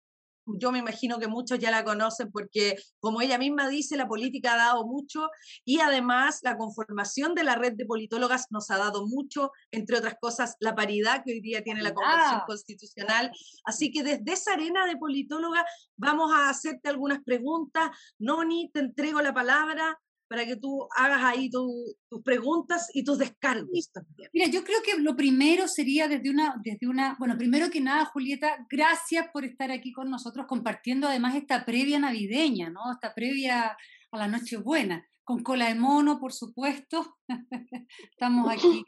yo 0.46 0.72
me 0.72 0.78
imagino 0.78 1.18
que 1.18 1.28
muchos 1.28 1.58
ya 1.58 1.70
la 1.70 1.84
conocen 1.84 2.30
porque, 2.30 2.76
como 3.00 3.20
ella 3.20 3.38
misma 3.38 3.68
dice, 3.68 3.96
la 3.96 4.08
política 4.08 4.54
ha 4.54 4.56
dado 4.56 4.86
mucho 4.86 5.28
y 5.64 5.80
además 5.80 6.40
la 6.42 6.56
conformación 6.56 7.34
de 7.34 7.44
la 7.44 7.56
red 7.56 7.74
de 7.74 7.86
politólogas 7.86 8.46
nos 8.50 8.70
ha 8.70 8.78
dado 8.78 9.06
mucho, 9.06 9.50
entre 9.70 9.98
otras 9.98 10.14
cosas, 10.20 10.56
la 10.60 10.74
paridad 10.74 11.22
que 11.24 11.32
hoy 11.32 11.40
día 11.40 11.62
tiene 11.62 11.82
la 11.82 11.94
Convención 11.94 12.42
Constitucional. 12.46 13.30
Así 13.64 13.90
que 13.90 14.02
desde 14.02 14.32
esa 14.32 14.52
arena 14.52 14.86
de 14.86 14.96
politóloga 14.96 15.64
vamos 15.96 16.32
a 16.32 16.48
hacerte 16.48 16.88
algunas 16.88 17.22
preguntas. 17.22 17.90
Noni, 18.18 18.70
te 18.72 18.80
entrego 18.80 19.20
la 19.20 19.34
palabra 19.34 19.98
para 20.28 20.44
que 20.44 20.56
tú 20.56 20.88
hagas 20.96 21.22
ahí 21.22 21.50
tus 21.50 22.22
preguntas 22.24 22.90
y 22.94 23.04
tus 23.04 23.18
descargos 23.18 23.90
también. 23.92 24.30
Mira, 24.32 24.46
yo 24.48 24.64
creo 24.64 24.78
que 24.82 25.00
lo 25.00 25.16
primero 25.16 25.68
sería 25.68 26.08
desde 26.08 26.30
una, 26.30 26.60
desde 26.62 26.86
una, 26.88 27.16
bueno, 27.18 27.36
primero 27.36 27.70
que 27.70 27.80
nada, 27.80 28.06
Julieta, 28.06 28.66
gracias 28.68 29.28
por 29.32 29.44
estar 29.44 29.70
aquí 29.70 29.92
con 29.92 30.10
nosotros 30.10 30.46
compartiendo 30.46 31.08
además 31.08 31.34
esta 31.36 31.64
previa 31.64 31.98
navideña, 31.98 32.70
¿no? 32.70 32.92
Esta 32.92 33.14
previa 33.14 33.76
a 34.10 34.18
la 34.18 34.28
Nochebuena, 34.28 35.06
con 35.24 35.42
cola 35.42 35.68
de 35.68 35.74
mono, 35.74 36.18
por 36.18 36.32
supuesto. 36.32 37.18
Estamos 38.10 38.50
aquí. 38.50 38.84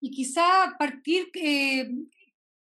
Y 0.00 0.10
quizá 0.10 0.74
partir 0.78 1.30
eh, 1.34 1.88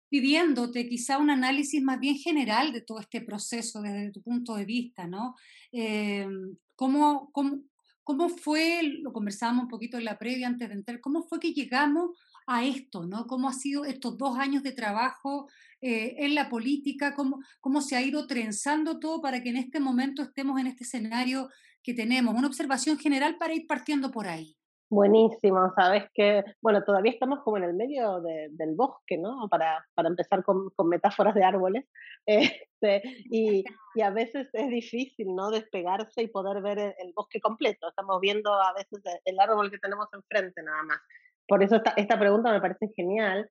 pidiéndote 0.09 0.88
quizá 0.88 1.18
un 1.18 1.31
análisis 1.31 1.83
más 1.83 2.01
bien 2.01 2.16
general 2.16 2.73
de 2.73 2.81
todo 2.81 3.01
este 3.01 3.21
proceso 3.21 3.83
desde 3.83 4.11
tu 4.11 4.23
punto 4.23 4.55
de 4.55 4.64
vista, 4.64 5.07
¿no? 5.07 5.37
Eh, 5.73 6.27
¿cómo, 6.75 7.31
cómo, 7.33 7.61
¿Cómo 8.09 8.31
fue, 8.31 8.81
lo 9.03 9.12
conversábamos 9.12 9.64
un 9.64 9.68
poquito 9.68 9.99
en 9.99 10.07
la 10.07 10.16
previa 10.16 10.47
antes 10.47 10.66
de 10.66 10.77
entrar, 10.77 10.99
cómo 10.99 11.25
fue 11.25 11.38
que 11.38 11.53
llegamos 11.53 12.12
a 12.47 12.64
esto, 12.64 13.05
¿no? 13.05 13.27
¿Cómo 13.27 13.51
ha 13.51 13.53
sido 13.53 13.85
estos 13.85 14.16
dos 14.16 14.38
años 14.38 14.62
de 14.62 14.73
trabajo 14.73 15.47
eh, 15.83 16.14
en 16.16 16.35
la 16.35 16.49
política? 16.49 17.14
¿Cómo, 17.14 17.42
¿Cómo 17.61 17.83
se 17.83 17.97
ha 17.97 18.01
ido 18.01 18.27
trenzando 18.27 18.99
todo 18.99 19.21
para 19.21 19.42
que 19.42 19.51
en 19.51 19.59
este 19.59 19.79
momento 19.79 20.23
estemos 20.23 20.59
en 20.59 20.68
este 20.68 20.85
escenario 20.85 21.51
que 21.83 21.92
tenemos? 21.92 22.35
Una 22.35 22.47
observación 22.47 22.99
general 22.99 23.37
para 23.37 23.53
ir 23.53 23.66
partiendo 23.66 24.11
por 24.11 24.27
ahí. 24.27 24.57
Buenísimo, 24.90 25.70
sabes 25.77 26.05
que, 26.14 26.42
bueno, 26.62 26.83
todavía 26.83 27.12
estamos 27.12 27.40
como 27.42 27.59
en 27.59 27.64
el 27.64 27.74
medio 27.74 28.22
del 28.22 28.74
bosque, 28.74 29.18
¿no? 29.18 29.46
Para, 29.51 29.87
para 29.94 30.09
empezar 30.09 30.42
con, 30.42 30.70
con, 30.70 30.88
metáforas 30.88 31.35
de 31.35 31.44
árboles. 31.44 31.85
Este, 32.81 33.03
y, 33.31 33.64
y, 33.94 34.03
a 34.03 34.11
veces 34.11 34.48
es 34.53 34.68
difícil, 34.68 35.35
¿no? 35.35 35.51
Despegarse 35.51 36.22
y 36.22 36.29
poder 36.29 36.62
ver 36.62 36.79
el, 36.79 37.12
bosque 37.14 37.40
completo. 37.40 37.88
Estamos 37.88 38.20
viendo 38.20 38.53
a 38.53 38.72
veces 38.74 39.01
el 39.24 39.40
árbol 39.40 39.70
que 39.70 39.79
tenemos 39.79 40.09
enfrente 40.12 40.62
nada 40.62 40.83
más. 40.85 40.98
Por 41.46 41.62
eso 41.62 41.77
esta, 41.77 41.90
esta 41.96 42.18
pregunta 42.18 42.53
me 42.53 42.61
parece 42.61 42.88
genial, 42.94 43.51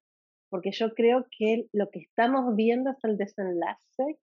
porque 0.49 0.71
yo 0.71 0.93
creo 0.93 1.25
que 1.37 1.65
lo 1.73 1.89
que 1.89 1.99
estamos 1.99 2.55
viendo 2.55 2.91
es 2.91 3.03
el 3.03 3.17
desenlace 3.17 4.19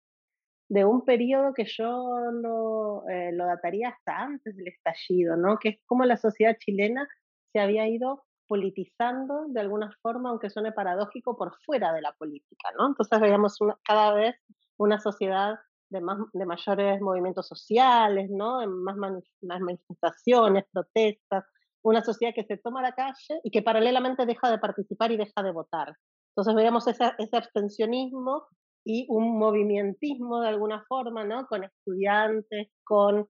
de 0.69 0.86
un 0.86 1.04
periodo 1.04 1.54
que 1.54 1.65
yo 1.65 2.32
lo, 2.32 3.08
eh, 3.10 3.32
lo 3.34 3.45
dataría 3.45 3.89
hasta 3.89 4.17
antes 4.17 4.56
del 4.56 4.67
estallido, 4.67 5.36
¿no? 5.36 5.58
Que 5.60 5.69
es 5.69 5.80
como 5.86 6.06
la 6.06 6.17
sociedad 6.17 6.58
chilena 6.58 7.08
se 7.52 7.60
había 7.60 7.88
ido 7.88 8.23
politizando 8.47 9.45
de 9.47 9.62
alguna 9.62 9.91
forma, 10.02 10.30
aunque 10.30 10.49
suene 10.49 10.71
paradójico, 10.71 11.38
por 11.38 11.56
fuera 11.65 11.93
de 11.93 12.02
la 12.02 12.13
política, 12.13 12.69
¿no? 12.78 12.88
Entonces 12.88 13.19
veíamos 13.19 13.58
cada 13.84 14.13
vez 14.13 14.36
una 14.78 14.99
sociedad 14.99 15.56
de, 15.89 16.02
más, 16.02 16.17
de 16.34 16.45
mayores 16.45 17.02
movimientos 17.02 17.47
sociales, 17.47 18.30
¿no? 18.30 18.65
Más, 18.67 18.95
más 18.97 19.62
manifestaciones, 19.62 20.65
protestas, 20.71 21.45
una 21.84 22.04
sociedad 22.04 22.34
que 22.34 22.45
se 22.45 22.58
toma 22.58 22.82
la 22.82 22.93
calle 22.93 23.39
y 23.43 23.52
que 23.52 23.62
paralelamente 23.62 24.26
deja 24.26 24.49
de 24.49 24.58
participar 24.58 25.12
y 25.12 25.17
deja 25.17 25.43
de 25.43 25.52
votar. 25.52 25.95
Entonces 26.32 26.56
veíamos 26.56 26.88
ese 26.88 27.13
abstencionismo 27.32 28.47
y 28.86 29.06
un 29.10 29.38
movimentismo 29.38 30.41
de 30.41 30.50
alguna 30.50 30.84
forma, 30.88 31.24
¿no? 31.24 31.46
Con 31.48 31.63
estudiantes, 31.63 32.67
con 32.84 33.28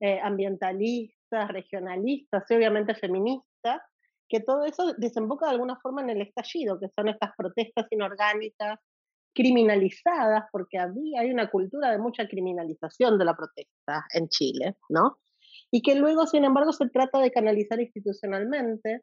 eh, 0.00 0.20
ambientalistas, 0.20 1.48
regionalistas 1.48 2.44
y 2.50 2.54
obviamente 2.54 2.94
feministas, 2.94 3.80
que 4.28 4.40
todo 4.40 4.64
eso 4.64 4.94
desemboca 4.98 5.46
de 5.46 5.52
alguna 5.52 5.78
forma 5.80 6.02
en 6.02 6.10
el 6.10 6.22
estallido, 6.22 6.78
que 6.80 6.88
son 6.94 7.08
estas 7.08 7.30
protestas 7.36 7.86
inorgánicas, 7.90 8.80
criminalizadas, 9.34 10.44
porque 10.50 10.78
había, 10.78 11.20
hay 11.20 11.30
una 11.30 11.50
cultura 11.50 11.90
de 11.90 11.98
mucha 11.98 12.26
criminalización 12.26 13.18
de 13.18 13.24
la 13.24 13.36
protesta 13.36 14.06
en 14.12 14.28
Chile, 14.28 14.76
¿no? 14.88 15.18
Y 15.70 15.82
que 15.82 15.94
luego, 15.94 16.26
sin 16.26 16.44
embargo, 16.44 16.72
se 16.72 16.88
trata 16.88 17.20
de 17.20 17.30
canalizar 17.30 17.80
institucionalmente 17.80 19.02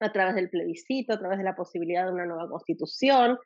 a 0.00 0.12
través 0.12 0.34
del 0.34 0.50
plebiscito, 0.50 1.12
a 1.12 1.18
través 1.18 1.38
de 1.38 1.44
la 1.44 1.54
posibilidad 1.54 2.06
de 2.06 2.12
una 2.12 2.26
nueva 2.26 2.48
constitución, 2.48 3.38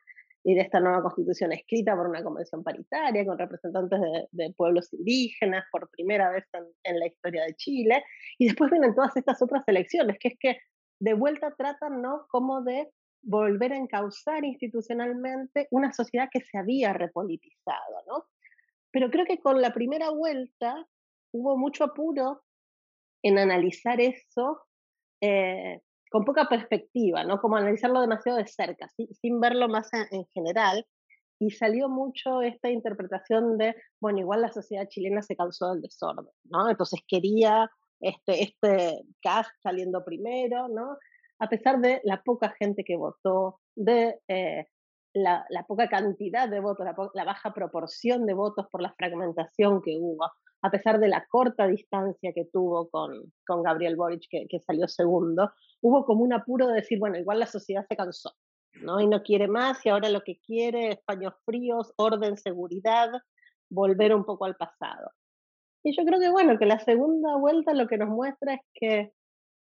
y 0.47 0.55
de 0.55 0.61
esta 0.61 0.79
nueva 0.79 1.01
constitución 1.01 1.51
escrita 1.51 1.93
por 1.93 2.07
una 2.07 2.23
convención 2.23 2.63
paritaria 2.63 3.25
con 3.25 3.37
representantes 3.37 3.99
de, 4.31 4.53
pueblos 4.53 4.93
indígenas 4.93 5.65
por 5.69 5.89
primera 5.89 6.31
vez 6.31 6.45
en, 6.85 6.99
la 6.99 7.05
historia 7.05 7.43
de 7.43 7.53
Chile. 7.55 8.05
Y 8.37 8.45
después 8.45 8.71
vienen 8.71 8.95
todas 8.95 9.17
estas 9.17 9.41
otras 9.41 9.67
elecciones, 9.67 10.15
que 10.17 10.29
es 10.29 10.35
que 10.39 10.57
de 11.01 11.13
vuelta 11.15 11.53
tratan, 11.57 12.01
¿no? 12.01 12.27
Como 12.29 12.61
de 12.61 12.89
volver 13.21 13.73
a 13.73 13.75
encauzar 13.75 14.45
institucionalmente 14.45 15.67
una 15.69 15.91
sociedad 15.91 16.29
que 16.31 16.39
se 16.39 16.57
había 16.57 16.93
repolitizado, 16.93 18.03
¿no? 18.07 18.23
Pero 18.89 19.11
creo 19.11 19.25
que 19.25 19.41
con 19.41 19.61
la 19.61 19.73
primera 19.73 20.11
vuelta 20.11 20.87
hubo 21.33 21.57
mucho 21.57 21.83
apuro 21.83 22.45
en 23.21 23.37
analizar 23.37 23.99
eso 23.99 24.65
eh, 25.19 25.81
con 26.09 26.25
poca 26.25 26.47
perspectiva, 26.49 27.23
¿no? 27.23 27.39
Como 27.39 27.57
analizarlo 27.57 28.01
demasiado 28.01 28.37
de 28.37 28.47
cerca, 28.47 28.87
sin 29.21 29.39
verlo 29.39 29.67
más 29.67 29.89
en, 30.11 30.25
general. 30.33 30.85
Y 31.39 31.51
salió 31.51 31.87
mucho 31.87 32.41
esta 32.41 32.69
interpretación 32.69 33.57
de, 33.57 33.75
bueno, 34.01 34.19
igual 34.19 34.41
la 34.41 34.51
sociedad 34.51 34.87
chilena 34.87 35.21
se 35.21 35.35
cansó 35.35 35.71
del 35.71 35.81
desorden, 35.81 36.25
¿no? 36.45 36.69
Entonces 36.69 37.01
quería 37.07 37.69
este, 37.99 38.43
este 38.43 39.01
cast 39.21 39.51
saliendo 39.61 40.03
primero, 40.03 40.67
¿no? 40.67 40.97
A 41.39 41.47
pesar 41.47 41.79
de 41.79 42.01
la 42.03 42.23
poca 42.23 42.55
gente 42.57 42.83
que 42.83 42.97
votó, 42.97 43.59
de 43.75 44.19
eh, 44.27 44.65
la, 45.23 45.45
poca 45.67 45.87
cantidad 45.87 46.49
de 46.49 46.59
votos, 46.59 46.85
la, 47.13 47.23
baja 47.23 47.53
proporción 47.53 48.25
de 48.25 48.33
votos 48.33 48.67
por 48.71 48.81
la 48.81 48.93
fragmentación 48.93 49.81
que 49.81 49.97
hubo, 49.99 50.31
a 50.61 50.71
pesar 50.71 50.99
de 50.99 51.07
la 51.07 51.25
corta 51.27 51.67
distancia 51.67 52.31
que 52.33 52.45
tuvo 52.51 52.89
con, 52.89 53.33
con 53.45 53.63
Gabriel 53.63 53.95
Boric, 53.95 54.23
que, 54.29 54.47
que, 54.47 54.59
salió 54.59 54.87
segundo, 54.87 55.51
hubo 55.81 56.05
como 56.05 56.23
un 56.23 56.33
apuro 56.33 56.67
de 56.67 56.75
decir, 56.75 56.99
bueno, 56.99 57.17
igual 57.17 57.39
la 57.39 57.45
sociedad 57.45 57.85
se 57.87 57.95
cansó, 57.95 58.31
¿no? 58.81 58.99
Y 58.99 59.07
no 59.07 59.23
quiere 59.23 59.47
más, 59.47 59.85
y 59.85 59.89
ahora 59.89 60.09
lo 60.09 60.21
que 60.21 60.39
quiere 60.39 60.89
es 60.89 60.99
paños 61.03 61.33
fríos, 61.45 61.93
orden, 61.97 62.37
seguridad, 62.37 63.09
volver 63.69 64.15
un 64.15 64.25
poco 64.25 64.45
al 64.45 64.55
pasado. 64.55 65.11
Y 65.83 65.95
yo 65.95 66.03
creo 66.05 66.19
que, 66.19 66.29
bueno, 66.29 66.57
que 66.57 66.65
la 66.65 66.79
segunda 66.79 67.37
vuelta 67.37 67.73
lo 67.73 67.87
que 67.87 67.97
nos 67.97 68.09
muestra 68.09 68.55
es 68.55 68.61
que, 68.73 69.13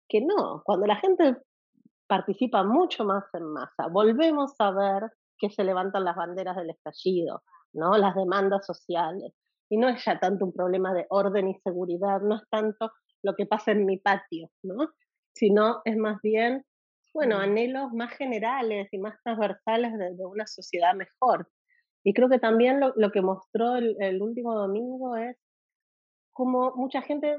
que 0.09 0.21
no, 0.21 0.63
cuando 0.65 0.87
la 0.87 0.97
gente 0.97 1.37
participa 2.07 2.63
mucho 2.63 3.05
más 3.05 3.25
en 3.35 3.45
masa, 3.45 3.89
volvemos 3.89 4.55
a 4.59 4.71
ver 4.71 5.13
que 5.39 5.51
se 5.51 5.65
levantan 5.65 6.05
las 6.05 6.17
banderas 6.17 6.57
del 6.57 6.71
estallido, 6.71 7.43
¿no? 7.73 7.97
Las 7.97 8.15
demandas 8.15 8.65
sociales, 8.67 9.33
y 9.69 9.79
no 9.79 9.89
es 9.89 10.05
ya 10.05 10.19
tanto 10.19 10.45
un 10.45 10.53
problema 10.53 10.95
de 10.95 11.07
orden 11.11 11.49
y 11.49 11.55
seguridad, 11.61 12.21
no 12.21 12.37
es 12.37 12.43
tanto 12.51 12.93
lo 13.23 13.35
que 13.35 13.47
pasa 13.47 13.73
en 13.73 13.85
mi 13.85 13.99
patio, 13.99 14.51
¿no? 14.63 14.91
Sino 15.35 15.83
es 15.85 15.97
más 15.97 16.21
bien, 16.23 16.65
bueno, 17.13 17.39
anhelos 17.39 17.93
más 17.93 18.13
generales 18.17 18.89
y 18.93 18.99
más 18.99 19.17
transversales 19.25 19.93
de, 19.99 20.25
una 20.25 20.47
sociedad 20.47 20.95
mejor. 20.95 21.49
Y 22.05 22.15
creo 22.15 22.29
que 22.29 22.39
también 22.39 22.79
lo, 22.81 22.93
lo 22.97 23.11
que 23.11 23.21
mostró 23.21 23.77
el, 23.77 23.97
el, 24.01 24.23
último 24.23 24.55
domingo 24.55 25.17
es 25.17 25.37
cómo 26.33 26.73
mucha 26.77 27.03
gente 27.03 27.37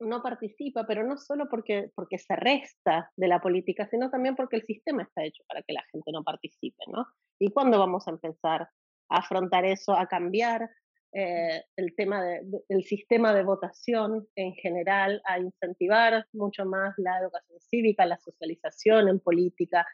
no 0.00 0.22
participa, 0.22 0.86
pero 0.86 1.04
no 1.04 1.16
solo 1.16 1.48
porque, 1.48 1.90
porque 1.94 2.18
se 2.18 2.36
resta 2.36 3.10
de 3.16 3.28
la 3.28 3.40
política, 3.40 3.86
sino 3.88 4.10
también 4.10 4.36
porque 4.36 4.56
el 4.56 4.62
sistema 4.62 5.02
está 5.02 5.24
hecho 5.24 5.42
para 5.48 5.62
que 5.62 5.72
la 5.72 5.84
gente 5.90 6.12
no 6.12 6.22
participe, 6.22 6.84
¿no? 6.88 7.06
¿Y 7.38 7.50
cuándo 7.50 7.78
vamos 7.78 8.06
a 8.06 8.10
empezar 8.10 8.68
a 9.08 9.16
afrontar 9.18 9.64
eso, 9.64 9.92
a 9.92 10.06
cambiar 10.06 10.68
eh, 11.12 11.62
el 11.76 11.94
tema 11.94 12.22
del 12.22 12.84
sistema 12.84 13.32
de 13.32 13.42
votación 13.42 14.28
en 14.34 14.52
general, 14.54 15.22
a 15.24 15.38
incentivar 15.38 16.26
mucho 16.32 16.66
más 16.66 16.94
la 16.98 17.18
educación 17.20 17.58
cívica, 17.60 18.04
la 18.04 18.18
socialización 18.18 19.08
en 19.08 19.20
política, 19.20 19.86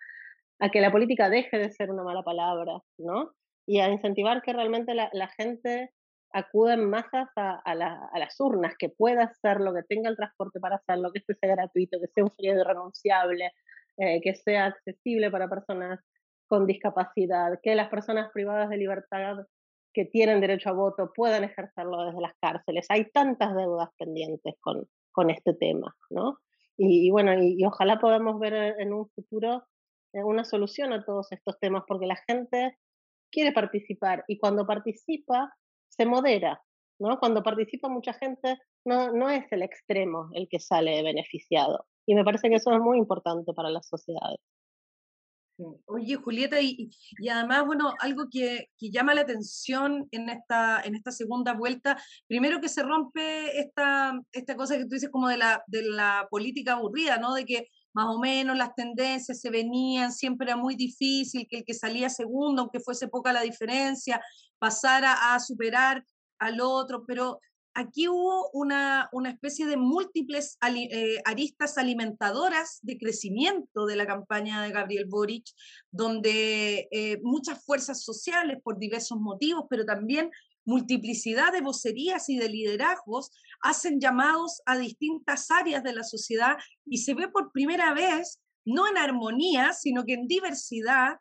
a 0.59 0.71
que 0.71 0.81
la 0.81 0.91
política 0.91 1.29
deje 1.29 1.59
de 1.59 1.71
ser 1.71 1.91
una 1.91 2.03
mala 2.03 2.25
palabra, 2.25 2.73
¿no? 2.99 3.35
Y 3.67 3.79
a 3.79 3.89
incentivar 3.89 4.43
que 4.43 4.53
realmente 4.53 4.95
la, 4.95 5.29
gente 5.37 5.93
acuda 6.33 6.75
en 6.75 6.89
masas 6.89 7.29
a, 7.37 7.75
las 7.75 8.41
urnas, 8.41 8.75
que 8.79 8.89
pueda 8.89 9.25
hacerlo, 9.25 9.75
que 9.75 9.83
tenga 9.83 10.09
el 10.09 10.17
transporte 10.17 10.61
para 10.61 10.77
hacerlo, 10.77 11.13
que 11.13 11.21
este 11.21 11.35
sea 11.35 11.55
gratuito, 11.55 11.99
que 12.01 12.09
sea 12.09 12.25
un 12.25 12.31
periodo 12.31 12.61
irrenunciable, 12.61 13.53
eh, 13.99 14.21
que 14.23 14.35
sea 14.35 14.67
accesible 14.67 15.31
para 15.31 15.49
personas 15.49 16.01
con 16.47 16.67
discapacidad, 16.67 17.59
que 17.63 17.75
las 17.75 17.89
personas 17.89 18.31
privadas 18.33 18.69
de 18.69 18.77
libertad 18.77 19.47
que 19.95 20.07
tienen 20.07 20.41
derecho 20.41 20.71
a 20.71 20.73
voto 20.73 21.13
puedan 21.15 21.45
ejercerlo 21.45 22.05
desde 22.05 22.21
las 22.21 22.35
cárceles. 22.41 22.87
Hay 22.89 23.11
tantas 23.11 23.55
deudas 23.55 23.91
pendientes 23.99 24.55
con, 24.61 25.31
este 25.31 25.55
tema, 25.55 25.95
¿no? 26.11 26.39
Y, 26.79 27.11
bueno, 27.11 27.35
y, 27.35 27.63
ojalá 27.65 28.01
podamos 28.01 28.39
ver 28.41 28.55
en 28.79 28.95
un 28.95 29.09
futuro 29.11 29.65
eh, 30.15 30.25
una 30.25 30.45
solución 30.45 30.93
a 30.93 31.05
todos 31.05 31.31
estos 31.33 31.59
temas, 31.59 31.85
porque 31.87 32.07
la 32.07 32.17
gente 32.27 32.79
quiere 33.31 33.53
participar 33.53 34.25
y 34.29 34.39
cuando 34.39 34.67
participa 34.67 35.53
se 35.97 36.07
modera, 36.07 36.63
¿no? 36.99 37.19
Cuando 37.19 37.43
participa 37.43 37.89
mucha 37.89 38.15
gente 38.15 38.59
no, 38.85 39.13
no 39.13 39.31
es 39.31 39.45
el 39.53 39.63
extremo 39.63 40.31
el 40.35 40.49
que 40.49 40.61
sale 40.61 41.03
beneficiado. 41.03 41.87
Y 42.07 42.15
me 42.15 42.25
parece 42.25 42.49
que 42.49 42.57
eso 42.57 42.73
es 42.73 42.81
muy 42.81 42.99
importante 42.99 43.53
para 43.53 43.71
las 43.71 43.87
sociedades. 43.87 44.41
Oye, 45.87 46.17
Julieta, 46.17 46.61
y, 46.61 46.91
y, 47.19 47.29
además, 47.29 47.65
bueno, 47.67 47.93
algo 48.01 48.25
que, 48.31 48.71
que, 48.79 48.91
llama 48.91 49.15
la 49.15 49.21
atención 49.21 50.09
en 50.11 50.29
esta, 50.29 50.81
en 50.83 50.95
esta 50.97 51.13
segunda 51.13 51.53
vuelta, 51.53 51.97
primero 52.27 52.61
que 52.61 52.69
se 52.69 52.83
rompe 52.83 53.61
esta, 53.61 54.19
esta 54.33 54.57
cosa 54.57 54.77
que 54.77 54.85
tú 54.85 54.91
dices 54.95 55.11
como 55.11 55.29
de 55.29 55.37
la, 55.37 55.63
de 55.67 55.83
la 55.83 56.27
política 56.31 56.73
aburrida, 56.73 57.19
¿no? 57.19 57.35
De 57.35 57.45
que 57.45 57.69
más 57.93 58.07
o 58.09 58.19
menos 58.19 58.57
las 58.57 58.75
tendencias 58.75 59.41
se 59.41 59.51
venían, 59.51 60.13
siempre 60.13 60.47
era 60.47 60.57
muy 60.57 60.77
difícil 60.77 61.47
que 61.49 61.59
el 61.59 61.65
que 61.65 61.75
salía 61.75 62.09
segundo, 62.09 62.63
aunque 62.63 62.81
fuese 62.81 63.09
poca 63.09 63.33
la 63.33 63.43
diferencia, 63.43 64.21
pasara 64.59 65.35
a 65.35 65.41
superar 65.41 66.05
al 66.39 66.61
otro, 66.61 67.05
pero 67.07 67.41
aquí 67.75 68.09
hubo 68.09 68.51
una, 68.53 69.09
especie 69.29 69.67
de 69.67 69.77
múltiples 69.77 70.59
eh, 70.67 71.21
aristas 71.25 71.79
alimentadoras 71.79 72.79
de 72.83 72.99
crecimiento 72.99 73.87
de 73.87 73.97
la 73.97 74.07
campaña 74.07 74.63
de 74.63 74.71
Gabriel 74.71 75.07
Boric, 75.07 75.47
donde 75.91 76.89
eh, 76.91 77.21
muchas 77.23 77.65
fuerzas 77.65 78.03
sociales, 78.03 78.59
por 78.63 78.79
diversos 78.79 79.19
motivos, 79.19 79.65
pero 79.69 79.85
también 79.85 80.31
multiplicidad 80.65 81.53
de 81.53 81.61
vocerías 81.61 82.29
y 82.29 82.39
de 82.39 82.49
liderazgos, 82.49 83.31
hacen 83.61 84.01
llamados 84.01 84.61
a 84.67 84.77
distintas 84.77 85.51
áreas 85.51 85.83
de 85.83 85.93
la 85.93 86.05
sociedad 86.05 86.57
y 86.87 86.99
se 86.99 87.15
ve 87.15 87.29
por 87.29 87.53
primera 87.53 87.95
vez, 87.95 88.41
no 88.65 88.89
en 88.89 88.99
armonía, 88.99 89.73
sino 89.73 90.05
que 90.05 90.15
en 90.15 90.27
diversidad, 90.27 91.17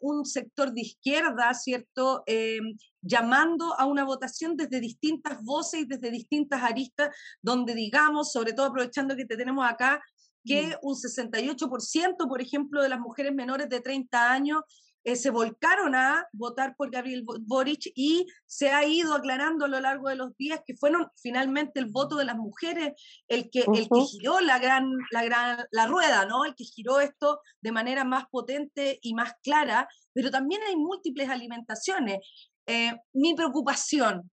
un 0.00 0.24
sector 0.24 0.72
de 0.72 0.80
izquierda, 0.80 1.54
¿cierto?, 1.54 2.24
eh, 2.26 2.58
llamando 3.00 3.78
a 3.78 3.86
una 3.86 4.04
votación 4.04 4.56
desde 4.56 4.80
distintas 4.80 5.40
voces 5.44 5.82
y 5.82 5.84
desde 5.84 6.10
distintas 6.10 6.62
aristas, 6.62 7.14
donde 7.40 7.74
digamos, 7.74 8.32
sobre 8.32 8.52
todo 8.52 8.66
aprovechando 8.66 9.14
que 9.14 9.24
te 9.24 9.36
tenemos 9.36 9.64
acá, 9.64 10.02
que 10.44 10.68
mm. 10.68 10.78
un 10.82 10.94
68%, 10.94 12.28
por 12.28 12.40
ejemplo, 12.40 12.82
de 12.82 12.88
las 12.88 12.98
mujeres 12.98 13.32
menores 13.34 13.68
de 13.68 13.80
30 13.80 14.32
años 14.32 14.62
eh, 15.06 15.14
se 15.14 15.30
volcaron 15.30 15.94
a 15.94 16.26
votar 16.32 16.74
por 16.74 16.90
Gabriel 16.90 17.24
Boric 17.42 17.92
y 17.94 18.26
se 18.44 18.70
ha 18.70 18.84
ido 18.84 19.14
aclarando 19.14 19.64
a 19.64 19.68
lo 19.68 19.78
largo 19.78 20.08
de 20.08 20.16
los 20.16 20.36
días 20.36 20.62
que 20.66 20.74
fueron 20.74 21.06
finalmente 21.14 21.78
el 21.78 21.86
voto 21.86 22.16
de 22.16 22.24
las 22.24 22.34
mujeres 22.36 23.00
el 23.28 23.48
que, 23.48 23.60
el 23.60 23.88
que 23.88 24.00
giró 24.10 24.40
la 24.40 24.58
gran, 24.58 24.90
la 25.12 25.24
gran 25.24 25.64
la 25.70 25.86
rueda, 25.86 26.26
¿no? 26.26 26.44
El 26.44 26.56
que 26.56 26.64
giró 26.64 26.98
esto 26.98 27.40
de 27.60 27.70
manera 27.70 28.02
más 28.02 28.24
potente 28.32 28.98
y 29.00 29.14
más 29.14 29.34
clara, 29.44 29.88
pero 30.12 30.32
también 30.32 30.60
hay 30.64 30.74
múltiples 30.74 31.28
alimentaciones. 31.28 32.18
Eh, 32.66 32.92
mi 33.12 33.32
preocupación, 33.34 34.28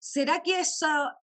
¿será 0.00 0.42
que 0.42 0.60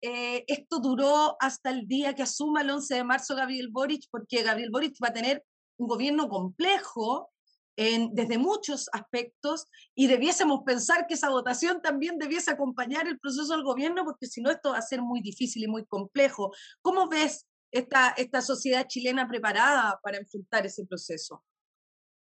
eh, 0.00 0.44
esto 0.46 0.78
duró 0.78 1.36
hasta 1.40 1.70
el 1.70 1.88
día 1.88 2.14
que 2.14 2.22
asuma 2.22 2.60
el 2.60 2.70
11 2.70 2.94
de 2.94 3.02
marzo 3.02 3.34
Gabriel 3.34 3.68
Boric? 3.68 4.04
Porque 4.12 4.44
Gabriel 4.44 4.70
Boric 4.70 4.94
va 5.02 5.08
a 5.08 5.12
tener 5.12 5.44
un 5.76 5.88
gobierno 5.88 6.28
complejo 6.28 7.32
desde 7.76 8.38
muchos 8.38 8.88
aspectos 8.92 9.66
y 9.94 10.06
debiésemos 10.06 10.62
pensar 10.64 11.06
que 11.06 11.14
esa 11.14 11.30
votación 11.30 11.82
también 11.82 12.18
debiese 12.18 12.50
acompañar 12.50 13.06
el 13.06 13.18
proceso 13.18 13.52
del 13.52 13.64
gobierno, 13.64 14.04
porque 14.04 14.26
si 14.26 14.40
no 14.40 14.50
esto 14.50 14.70
va 14.70 14.78
a 14.78 14.82
ser 14.82 15.02
muy 15.02 15.20
difícil 15.20 15.64
y 15.64 15.68
muy 15.68 15.84
complejo. 15.84 16.52
¿Cómo 16.80 17.08
ves 17.08 17.46
esta, 17.70 18.14
esta 18.16 18.40
sociedad 18.40 18.86
chilena 18.86 19.28
preparada 19.28 20.00
para 20.02 20.16
enfrentar 20.16 20.64
ese 20.64 20.86
proceso? 20.86 21.44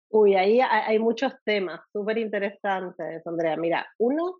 Uy, 0.09 0.35
ahí 0.35 0.61
hay 0.61 0.99
muchos 0.99 1.33
temas 1.45 1.81
súper 1.93 2.19
interesantes, 2.19 3.27
Andrea. 3.27 3.57
Mira, 3.57 3.87
uno 3.99 4.39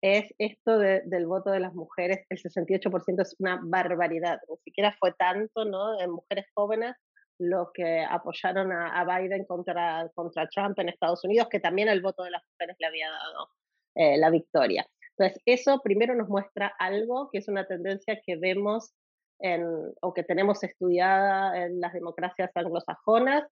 es 0.00 0.32
esto 0.38 0.78
del 0.78 1.26
voto 1.26 1.50
de 1.50 1.60
las 1.60 1.74
mujeres, 1.74 2.26
el 2.28 2.38
68% 2.38 3.22
es 3.22 3.36
una 3.38 3.60
barbaridad, 3.62 4.40
ni 4.48 4.56
siquiera 4.64 4.96
fue 4.98 5.12
tanto, 5.12 5.64
¿no? 5.64 6.00
En 6.00 6.10
mujeres 6.10 6.46
jóvenes 6.54 6.96
los 7.42 7.68
que 7.72 8.04
apoyaron 8.08 8.72
a, 8.72 9.04
Biden 9.04 9.44
contra, 9.44 10.10
contra 10.14 10.48
Trump 10.48 10.78
en 10.78 10.88
Estados 10.88 11.24
Unidos, 11.24 11.48
que 11.50 11.60
también 11.60 11.88
el 11.88 12.02
voto 12.02 12.22
de 12.24 12.30
las 12.30 12.42
mujeres 12.52 12.76
le 12.78 12.86
había 12.86 13.10
dado 13.10 13.48
eh, 13.94 14.16
la 14.18 14.30
victoria. 14.30 14.86
Entonces, 15.16 15.42
eso 15.44 15.80
primero 15.82 16.14
nos 16.14 16.28
muestra 16.28 16.72
algo 16.78 17.30
que 17.30 17.38
es 17.38 17.48
una 17.48 17.66
tendencia 17.66 18.20
que 18.24 18.36
vemos 18.36 18.94
en, 19.40 19.64
o 20.00 20.14
que 20.14 20.22
tenemos 20.22 20.62
estudiada 20.62 21.64
en 21.64 21.80
las 21.80 21.92
democracias 21.92 22.50
anglosajonas 22.54 23.44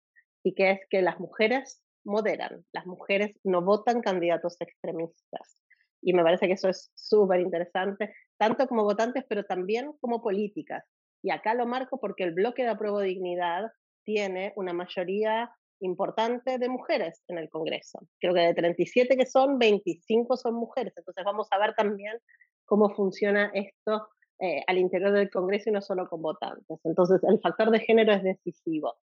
y 0.43 0.55
que 0.55 0.71
es 0.71 0.81
que 0.89 1.03
las 1.03 1.19
mujeres 1.19 1.83
moderan, 2.05 2.65
las 2.73 2.87
mujeres 2.87 3.37
no 3.45 3.63
votan 3.63 4.01
candidatos 4.01 4.57
extremistas. 4.61 5.59
Y 6.03 6.15
me 6.15 6.23
parece 6.23 6.47
que 6.47 6.55
eso 6.55 6.69
es 6.69 6.91
súper 6.95 7.41
interesante, 7.41 8.15
tanto 8.39 8.67
como 8.67 8.85
votantes, 8.85 9.25
pero 9.29 9.45
también 9.45 9.93
como 10.01 10.23
políticas. 10.23 10.85
Y 11.23 11.31
acá 11.31 11.53
lo 11.55 11.67
marco 11.67 12.01
porque 12.01 12.25
el 12.25 12.33
bloque 12.33 12.63
de 12.63 12.71
apruebo 12.71 13.01
dignidad 13.01 13.71
tiene 14.05 14.53
una 14.57 14.73
mayoría 14.73 15.51
importante 15.81 16.59
de 16.59 16.69
mujeres 16.69 17.23
en 17.29 17.39
el 17.39 17.49
Congreso. 17.49 18.01
Creo 18.21 18.35
que 18.35 18.41
de 18.41 18.55
37 18.55 19.17
que 19.17 19.27
son, 19.27 19.59
25 19.59 20.37
son 20.37 20.55
mujeres. 20.55 20.93
Entonces 20.97 21.25
vamos 21.25 21.49
a 21.51 21.59
ver 21.59 21.75
también 21.75 22.19
cómo 22.65 22.91
funciona 22.95 23.51
esto 23.55 24.09
eh, 24.39 24.63
al 24.67 24.79
interior 24.79 25.13
del 25.13 25.31
Congreso 25.31 25.71
y 25.71 25.73
no 25.73 25.83
solo 25.83 26.09
con 26.09 26.23
votantes. 26.23 26.79
Entonces 26.85 27.21
el 27.25 27.41
factor 27.41 27.71
de 27.71 27.81
género 27.81 28.13
es 28.13 28.23
decisivo. 28.23 28.97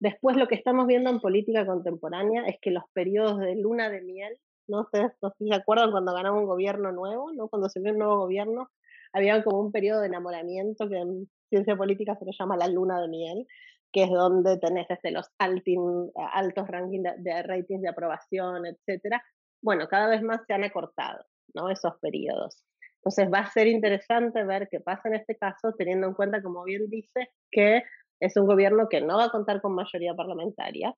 Después 0.00 0.36
lo 0.36 0.46
que 0.46 0.54
estamos 0.54 0.86
viendo 0.86 1.10
en 1.10 1.20
política 1.20 1.66
contemporánea 1.66 2.46
es 2.46 2.56
que 2.60 2.70
los 2.70 2.84
periodos 2.92 3.38
de 3.40 3.56
luna 3.56 3.90
de 3.90 4.00
miel, 4.02 4.36
no 4.68 4.88
sé 4.92 5.10
si 5.38 5.48
se 5.48 5.54
acuerdan 5.54 5.90
cuando 5.90 6.14
ganaba 6.14 6.38
un 6.38 6.46
gobierno 6.46 6.92
nuevo, 6.92 7.32
¿no? 7.32 7.48
cuando 7.48 7.68
se 7.68 7.80
vio 7.80 7.92
un 7.92 7.98
nuevo 7.98 8.18
gobierno, 8.18 8.70
había 9.12 9.42
como 9.42 9.60
un 9.60 9.72
periodo 9.72 10.00
de 10.00 10.06
enamoramiento 10.06 10.88
que 10.88 10.98
en 10.98 11.28
ciencia 11.48 11.76
política 11.76 12.16
se 12.16 12.26
lo 12.26 12.32
llama 12.38 12.56
la 12.56 12.68
luna 12.68 13.00
de 13.00 13.08
miel, 13.08 13.46
que 13.92 14.04
es 14.04 14.10
donde 14.10 14.58
tenés 14.58 14.86
desde 14.88 15.10
los 15.10 15.28
altos 15.38 16.68
rankings 16.68 17.04
de, 17.18 17.42
ratings 17.42 17.82
de 17.82 17.88
aprobación, 17.88 18.66
etcétera. 18.66 19.22
Bueno, 19.62 19.88
cada 19.88 20.08
vez 20.08 20.22
más 20.22 20.40
se 20.46 20.54
han 20.54 20.64
acortado 20.64 21.24
¿no? 21.54 21.70
esos 21.70 21.94
periodos. 22.00 22.62
Entonces 22.96 23.32
va 23.32 23.40
a 23.40 23.50
ser 23.50 23.66
interesante 23.68 24.44
ver 24.44 24.68
qué 24.70 24.80
pasa 24.80 25.08
en 25.08 25.14
este 25.14 25.36
caso, 25.36 25.72
teniendo 25.78 26.06
en 26.06 26.14
cuenta, 26.14 26.42
como 26.42 26.64
bien 26.64 26.88
dice, 26.88 27.30
que 27.50 27.82
es 28.20 28.36
un 28.36 28.46
gobierno 28.46 28.88
que 28.88 29.00
no 29.00 29.16
va 29.16 29.26
a 29.26 29.30
contar 29.30 29.60
con 29.60 29.74
mayoría 29.74 30.14
parlamentaria, 30.14 30.92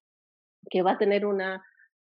que 0.71 0.83
va 0.83 0.93
a 0.93 0.99
tener 0.99 1.27
una 1.27 1.63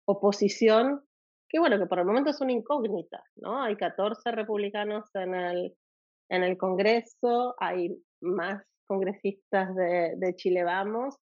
oposición 0.07 1.03
que, 1.49 1.61
bueno, 1.61 1.79
que 1.79 1.87
por 1.87 2.01
el 2.01 2.05
momento 2.05 2.31
es 2.31 2.41
una 2.41 2.53
incógnita, 2.53 3.23
¿no? 3.37 3.63
Hay 3.63 3.77
14 3.77 4.33
republicanos 4.33 5.09
en 5.15 5.35
el, 5.35 5.77
en 6.29 6.43
el 6.43 6.59
Congreso, 6.59 7.55
hay 7.59 7.97
más 8.21 8.63
congresistas 8.87 9.75
de, 9.75 10.35
Chile 10.37 10.65
Vamos, 10.65 11.17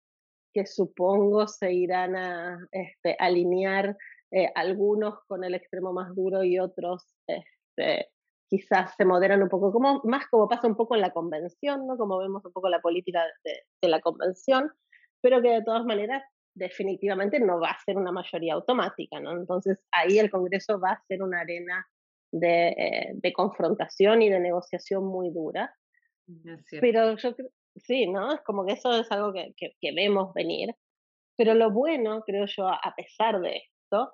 que 0.53 0.67
supongo 0.67 1.47
se 1.47 1.73
irán 1.73 2.17
a 2.17 2.59
este, 2.73 3.17
alinear 3.19 3.97
eh, 4.33 4.51
algunos 4.55 5.21
con 5.27 5.45
el 5.45 5.55
extremo 5.55 5.93
más 5.93 6.15
duro 6.15 6.43
y 6.43 6.59
otros 6.59 7.15
este, 7.27 8.11
quizás 8.51 8.95
se 8.97 9.05
moderan 9.05 9.43
un 9.43 9.49
poco, 9.49 9.73
como, 9.73 10.01
más 10.05 10.27
como 10.29 10.49
pasa 10.49 10.67
un 10.67 10.77
poco 10.77 10.97
en 10.97 11.01
la 11.01 11.13
convención, 11.13 11.87
¿no? 11.87 11.97
como 11.97 12.19
vemos 12.19 12.45
un 12.45 12.53
poco 12.53 12.69
la 12.69 12.81
política 12.81 13.23
de, 13.45 13.89
la 13.89 14.01
convención, 14.01 14.71
pero 15.23 15.41
que 15.41 15.51
de 15.51 15.63
todas 15.63 15.85
maneras 15.85 16.25
definitivamente 16.55 17.39
no 17.39 17.61
va 17.61 17.71
a 17.71 17.79
ser 17.85 17.97
una 17.97 18.11
mayoría 18.11 18.55
automática. 18.55 19.21
¿no? 19.21 19.33
Entonces 19.33 19.79
ahí 19.93 20.19
el 20.19 20.31
Congreso 20.31 20.81
va 20.81 20.93
a 20.93 21.03
ser 21.07 21.23
una 21.23 21.41
arena 21.41 21.87
de, 22.33 22.69
eh, 22.69 23.11
de 23.15 23.33
confrontación 23.33 24.21
y 24.23 24.29
de 24.29 24.41
negociación 24.41 25.05
muy 25.05 25.31
dura. 25.31 25.73
Pero 26.81 27.17
yo 27.17 27.35
sí, 27.77 28.07
¿no? 28.07 28.33
Es 28.33 28.41
como 28.43 28.65
que 28.67 28.73
eso 28.73 28.93
es 28.93 29.11
algo 29.11 29.33
que, 29.33 29.55
que, 29.57 29.93
vemos 29.93 30.33
venir. 30.35 30.75
Pero 31.37 31.55
lo 31.55 31.71
bueno, 31.71 32.23
creo 32.27 32.47
yo, 32.47 32.69
a 32.69 32.95
pesar 32.97 33.41
de 33.41 33.57
esto, 33.57 34.13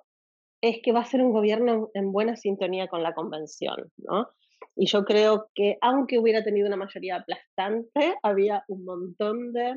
es 0.61 0.79
que 0.81 0.91
va 0.91 1.01
a 1.01 1.05
ser 1.05 1.21
un 1.21 1.31
gobierno 1.31 1.89
en 1.93 2.11
buena 2.11 2.35
sintonía 2.35 2.87
con 2.87 3.03
la 3.03 3.13
convención, 3.13 3.91
¿no? 3.97 4.29
Y 4.75 4.87
yo 4.87 5.03
creo 5.05 5.49
que 5.53 5.77
aunque 5.81 6.19
hubiera 6.19 6.43
tenido 6.43 6.67
una 6.67 6.77
mayoría 6.77 7.17
aplastante, 7.17 8.15
había 8.23 8.63
un 8.67 8.85
montón 8.85 9.53
de, 9.53 9.75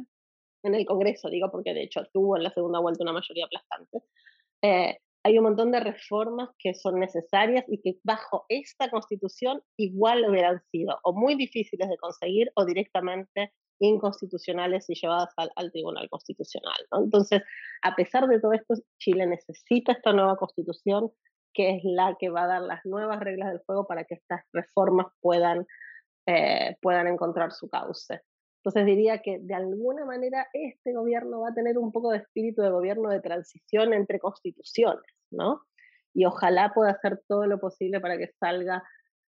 en 0.62 0.75
el 0.75 0.87
Congreso 0.87 1.29
digo, 1.29 1.51
porque 1.51 1.75
de 1.75 1.83
hecho 1.83 2.03
tuvo 2.12 2.37
en 2.37 2.45
la 2.45 2.51
segunda 2.51 2.81
vuelta 2.81 3.03
una 3.03 3.12
mayoría 3.12 3.47
aplastante, 3.47 4.03
eh, 4.62 4.99
hay 5.22 5.38
un 5.38 5.44
montón 5.44 5.70
de 5.70 5.80
reformas 5.80 6.48
que 6.59 6.74
son 6.74 6.98
necesarias 6.98 7.64
y 7.68 7.80
que 7.80 7.98
bajo 8.04 8.46
esta 8.48 8.90
constitución 8.90 9.62
igual 9.76 10.24
hubieran 10.28 10.62
sido 10.70 10.98
o 11.04 11.12
muy 11.12 11.35
difíciles 11.35 11.88
de 11.88 11.96
conseguir 11.98 12.50
o 12.54 12.64
directamente 12.64 13.52
inconstitucionales 13.80 14.88
y 14.88 14.94
llevadas 14.94 15.33
al, 15.37 15.72
Tribunal 15.72 16.09
Constitucional. 16.11 16.76
Entonces, 16.92 17.42
a 17.83 17.94
pesar 17.96 18.26
de 18.28 18.40
todo 18.40 18.52
esto, 18.52 18.74
Chile 18.98 19.26
necesita 19.26 19.92
esta 19.92 20.12
nueva 20.12 20.37
constitución 20.37 21.11
que 21.52 21.76
es 21.76 21.80
la 21.83 22.16
que 22.18 22.30
va 22.30 22.44
a 22.44 22.46
dar 22.46 22.62
las 22.62 22.85
nuevas 22.85 23.18
reglas 23.20 23.50
del 23.50 23.62
juego 23.66 23.87
para 23.87 24.04
que 24.04 24.14
estas 24.14 24.42
reformas 24.52 25.06
puedan, 25.20 25.66
eh, 26.26 26.76
puedan 26.80 27.09
encontrar 27.09 27.52
su 27.52 27.68
cauce. 27.68 28.20
Entonces 28.62 28.85
diría 28.85 29.23
que 29.23 29.38
de 29.40 29.55
alguna 29.55 30.05
manera 30.05 30.46
este 30.53 30.92
gobierno 30.92 31.40
va 31.40 31.49
a 31.49 31.55
tener 31.55 31.79
un 31.79 31.92
poco 31.92 32.11
de 32.11 32.18
espíritu 32.18 32.61
de 32.61 32.70
gobierno 32.70 33.09
de 33.09 33.20
transición 33.20 33.94
entre 33.94 34.18
constituciones, 34.18 35.03
¿no? 35.31 35.62
Y 36.12 36.27
ojalá 36.27 36.73
pueda 36.75 36.90
hacer 36.90 37.23
todo 37.27 37.46
lo 37.46 37.59
posible 37.59 38.01
para 38.01 38.18
que 38.18 38.29
salga 38.38 38.83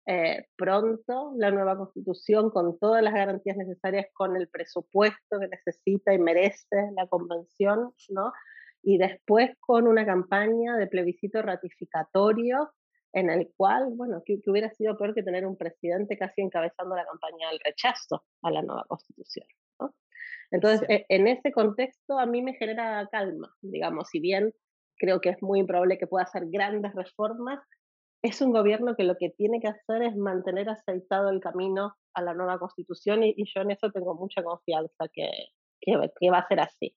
eh, 0.06 0.46
pronto 0.56 1.32
la 1.36 1.52
nueva 1.52 1.76
constitución 1.76 2.50
con 2.50 2.76
todas 2.80 3.04
las 3.04 3.14
garantías 3.14 3.56
necesarias, 3.56 4.06
con 4.14 4.36
el 4.36 4.48
presupuesto 4.48 5.38
que 5.38 5.46
necesita 5.46 6.12
y 6.12 6.18
merece 6.18 6.90
la 6.96 7.06
convención, 7.06 7.92
¿no? 8.08 8.32
Y 8.82 8.98
después 8.98 9.50
con 9.60 9.86
una 9.86 10.04
campaña 10.04 10.76
de 10.76 10.88
plebiscito 10.88 11.42
ratificatorio 11.42 12.72
en 13.12 13.30
el 13.30 13.50
cual, 13.56 13.92
bueno, 13.94 14.22
que, 14.24 14.40
hubiera 14.46 14.70
sido 14.70 14.96
peor 14.96 15.14
que 15.14 15.22
tener 15.22 15.46
un 15.46 15.56
presidente 15.56 16.16
casi 16.16 16.42
encabezando 16.42 16.94
la 16.94 17.04
campaña 17.04 17.50
del 17.50 17.60
rechazo 17.64 18.24
a 18.42 18.50
la 18.50 18.62
nueva 18.62 18.84
constitución. 18.88 19.46
¿no? 19.80 19.94
Entonces, 20.50 20.88
e, 20.88 21.06
en 21.08 21.26
ese 21.26 21.52
contexto 21.52 22.18
a 22.18 22.26
mí 22.26 22.42
me 22.42 22.54
genera 22.54 23.08
calma, 23.10 23.52
digamos, 23.60 24.08
si 24.08 24.20
bien 24.20 24.52
creo 24.96 25.20
que 25.20 25.30
es 25.30 25.42
muy 25.42 25.60
improbable 25.60 25.98
que 25.98 26.06
pueda 26.06 26.24
hacer 26.24 26.44
grandes 26.46 26.94
reformas, 26.94 27.60
es 28.22 28.40
un 28.42 28.52
gobierno 28.52 28.94
que 28.96 29.04
lo 29.04 29.16
que 29.16 29.30
tiene 29.30 29.60
que 29.60 29.68
hacer 29.68 30.02
es 30.02 30.14
mantener 30.14 30.68
aceitado 30.68 31.30
el 31.30 31.40
camino 31.40 31.94
a 32.14 32.22
la 32.22 32.34
nueva 32.34 32.58
constitución 32.58 33.22
y, 33.22 33.34
yo 33.54 33.62
en 33.62 33.70
eso 33.70 33.90
tengo 33.90 34.14
mucha 34.14 34.42
confianza 34.42 35.08
que, 35.12 35.30
que, 35.80 35.96
va 36.30 36.38
a 36.38 36.48
ser 36.48 36.60
así. 36.60 36.94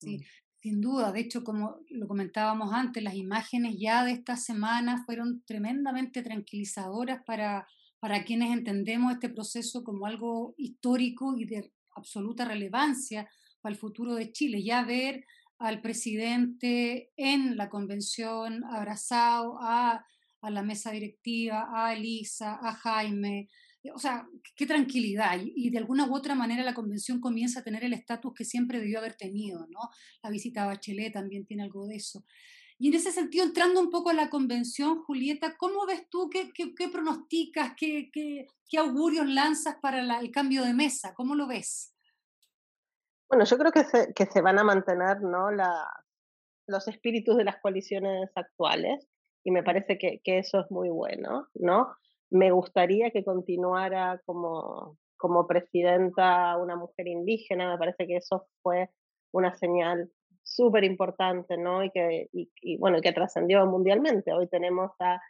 Sí, 0.00 0.18
mm. 0.18 0.20
Sin 0.60 0.80
duda. 0.80 1.12
De 1.12 1.20
hecho, 1.20 1.42
como 1.42 1.78
lo 1.88 2.06
comentábamos 2.06 2.72
antes, 2.72 3.02
las 3.02 3.14
imágenes 3.14 3.76
ya 3.78 4.04
de 4.04 4.12
esta 4.12 4.36
semana 4.36 5.02
fueron 5.04 5.42
tremendamente 5.46 6.22
tranquilizadoras 6.22 7.22
para, 7.24 7.66
para 7.98 8.24
quienes 8.24 8.52
entendemos 8.52 9.12
este 9.12 9.30
proceso 9.30 9.82
como 9.82 10.06
algo 10.06 10.54
histórico 10.58 11.36
y 11.36 11.46
de 11.46 11.72
absoluta 11.94 12.44
relevancia 12.44 13.28
para 13.60 13.72
el 13.72 13.78
futuro 13.78 14.14
de 14.14 14.32
Chile. 14.32 14.62
Ya 14.62 14.84
ver 14.84 15.24
al 15.58 15.80
presidente 15.80 17.10
en 17.16 17.56
la 17.56 17.68
convención, 17.68 18.64
abrazado 18.64 19.58
a, 19.60 20.04
a 20.42 20.50
la 20.50 20.62
mesa 20.62 20.90
directiva, 20.90 21.68
a 21.72 21.94
Elisa, 21.94 22.58
a 22.62 22.74
Jaime. 22.74 23.48
O 23.94 23.98
sea, 23.98 24.28
qué 24.56 24.66
tranquilidad. 24.66 25.38
Y, 25.42 25.70
de 25.70 25.78
alguna 25.78 26.06
u 26.06 26.14
otra 26.14 26.34
manera 26.34 26.62
la 26.62 26.74
convención 26.74 27.20
comienza 27.20 27.60
a 27.60 27.64
tener 27.64 27.84
el 27.84 27.94
estatus 27.94 28.32
que 28.34 28.44
siempre 28.44 28.78
debió 28.78 28.98
haber 28.98 29.14
tenido, 29.14 29.66
¿no? 29.68 29.80
La 30.22 30.30
visita 30.30 30.62
a 30.62 30.66
Bachelet 30.66 31.12
también 31.12 31.46
tiene 31.46 31.62
algo 31.62 31.86
de 31.86 31.96
eso. 31.96 32.24
Y 32.78 32.88
en 32.88 32.94
ese 32.94 33.12
sentido, 33.12 33.44
entrando 33.44 33.80
un 33.80 33.90
poco 33.90 34.10
a 34.10 34.14
la 34.14 34.30
convención, 34.30 35.02
Julieta, 35.02 35.56
¿cómo 35.58 35.86
ves 35.86 36.08
tú, 36.08 36.30
qué, 36.30 36.50
qué, 36.52 36.88
pronosticas, 36.88 37.74
qué, 37.76 38.10
qué, 38.12 38.46
qué, 38.68 38.78
augurios 38.78 39.26
lanzas 39.26 39.76
para 39.82 40.00
el 40.20 40.30
cambio 40.30 40.62
de 40.64 40.72
mesa? 40.72 41.12
¿Cómo 41.14 41.34
lo 41.34 41.46
ves? 41.46 41.94
Bueno, 43.28 43.44
yo 43.44 43.58
creo 43.58 43.70
que 43.70 43.84
se, 43.84 44.12
que 44.14 44.26
se 44.26 44.40
van 44.40 44.58
a 44.58 44.64
mantener 44.64 45.20
¿no? 45.20 45.50
La, 45.50 45.86
los 46.66 46.88
espíritus 46.88 47.36
de 47.36 47.44
las 47.44 47.60
coaliciones 47.60 48.30
actuales 48.34 49.06
y 49.44 49.50
me 49.50 49.62
parece 49.62 49.98
que, 49.98 50.20
que, 50.24 50.38
eso 50.38 50.60
es 50.60 50.70
muy 50.70 50.88
bueno, 50.88 51.48
¿no? 51.54 51.94
Me 52.30 52.50
gustaría 52.52 53.10
que 53.10 53.24
continuara 53.24 54.20
como, 54.24 54.96
como 55.16 55.46
presidenta 55.46 56.56
una 56.56 56.76
mujer 56.76 57.08
indígena, 57.08 57.70
me 57.70 57.78
parece 57.78 58.06
que 58.06 58.16
eso 58.16 58.46
fue 58.62 58.88
una 59.32 59.54
señal 59.54 60.10
súper 60.42 60.84
importante, 60.84 61.56
¿no? 61.56 61.84
Y 61.84 61.90
que, 61.90 62.28
y, 62.32 62.76
bueno, 62.78 63.00
que 63.00 63.12
trascendió 63.12 63.64
mundialmente. 63.66 64.32
Hoy 64.32 64.48
tenemos 64.48 64.92
a, 64.98 65.20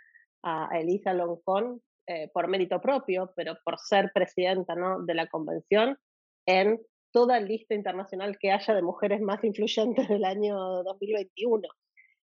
a 0.42 0.78
Elisa 0.78 1.12
Loncón 1.12 1.82
eh, 2.06 2.28
por 2.32 2.48
mérito 2.48 2.80
propio, 2.80 3.32
pero 3.36 3.56
por 3.64 3.78
ser 3.78 4.10
presidenta, 4.12 4.74
¿no? 4.74 5.02
De 5.02 5.14
la 5.14 5.26
convención 5.28 5.98
en 6.46 6.80
toda 7.12 7.40
lista 7.40 7.74
internacional 7.74 8.38
que 8.38 8.50
haya 8.50 8.74
de 8.74 8.82
mujeres 8.82 9.20
más 9.20 9.42
influyentes 9.44 10.08
del 10.08 10.24
año 10.24 10.56
2021. 10.82 11.68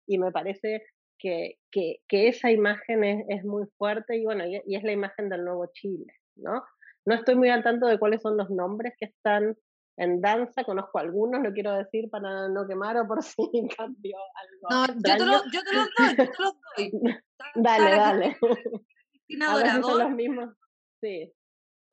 Y 0.07 0.19
me 0.19 0.33
parece 0.33 0.85
que, 1.19 1.59
que, 1.71 2.01
que 2.09 2.29
esa 2.29 2.51
imagen 2.51 3.05
es, 3.05 3.25
es, 3.29 3.45
muy 3.45 3.67
fuerte 3.79 4.17
y 4.17 4.25
bueno, 4.25 4.45
y, 4.47 4.75
es 4.75 4.83
la 4.83 4.93
imagen 4.93 5.29
del 5.29 5.45
nuevo 5.45 5.67
Chile, 5.73 6.13
¿no? 6.37 6.65
No 7.05 7.15
estoy 7.15 7.37
muy 7.37 7.51
al 7.51 7.63
tanto 7.63 7.87
de 7.87 7.99
cuáles 7.99 8.23
son 8.23 8.37
los 8.37 8.51
nombres 8.51 8.95
que 8.99 9.07
están 9.07 9.57
en 9.97 10.21
danza, 10.21 10.65
conozco 10.65 10.99
algunos, 10.99 11.41
no 11.41 11.53
quiero 11.53 11.73
decir 11.73 12.11
para 12.11 12.49
no 12.49 12.67
quemar 12.67 12.99
o 12.99 13.07
por 13.07 13.23
si 13.23 13.69
cambio 13.77 14.17
algo. 14.35 14.69
No, 14.71 14.87
yo 14.87 15.17
te, 15.17 15.25
lo, 15.25 15.43
yo 15.53 15.63
te, 15.63 15.75
los 15.75 15.89
doy, 15.97 16.09
yo 16.09 16.33
te 16.33 16.43
los 16.43 16.55
doy. 16.77 16.93
dale, 17.55 17.91
dale. 17.91 18.37
Cristina 19.11 19.53
Dorador. 19.53 20.03
los 20.03 20.11
mismos. 20.11 20.55
Sí. 21.01 21.33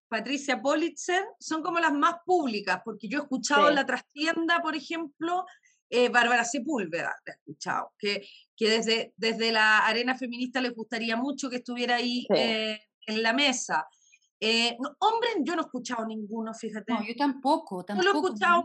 Patricia 0.10 0.62
Politzer, 0.62 1.26
son 1.40 1.64
como 1.64 1.80
las 1.80 1.94
más 1.94 2.18
públicas, 2.24 2.82
porque 2.86 3.08
yo 3.08 3.20
he 3.20 3.22
escuchado 3.24 3.70
en 3.70 3.76
la 3.76 3.86
trastienda, 3.86 4.62
por 4.62 4.76
ejemplo, 4.76 5.44
eh, 5.90 6.10
Bárbara 6.10 6.44
Sepúlveda, 6.44 7.16
he 7.26 7.32
escuchado, 7.32 7.94
que, 7.98 8.22
que 8.64 8.70
desde, 8.70 9.14
desde 9.18 9.52
la 9.52 9.80
arena 9.80 10.16
feminista 10.16 10.62
les 10.62 10.74
gustaría 10.74 11.18
mucho 11.18 11.50
que 11.50 11.58
estuviera 11.58 11.96
ahí 11.96 12.26
eh, 12.34 12.80
en 13.06 13.22
la 13.22 13.34
mesa. 13.34 13.86
Eh, 14.40 14.78
hombres, 15.00 15.34
yo 15.42 15.56
no 15.56 15.62
he 15.62 15.66
escuchado 15.66 16.06
ninguno, 16.06 16.54
fíjate. 16.54 16.94
No, 16.94 17.06
yo 17.06 17.14
tampoco, 17.18 17.84
tampoco. 17.84 18.08
Yo 18.08 18.14
lo 18.14 18.20
he 18.20 18.26
escuchado 18.26 18.64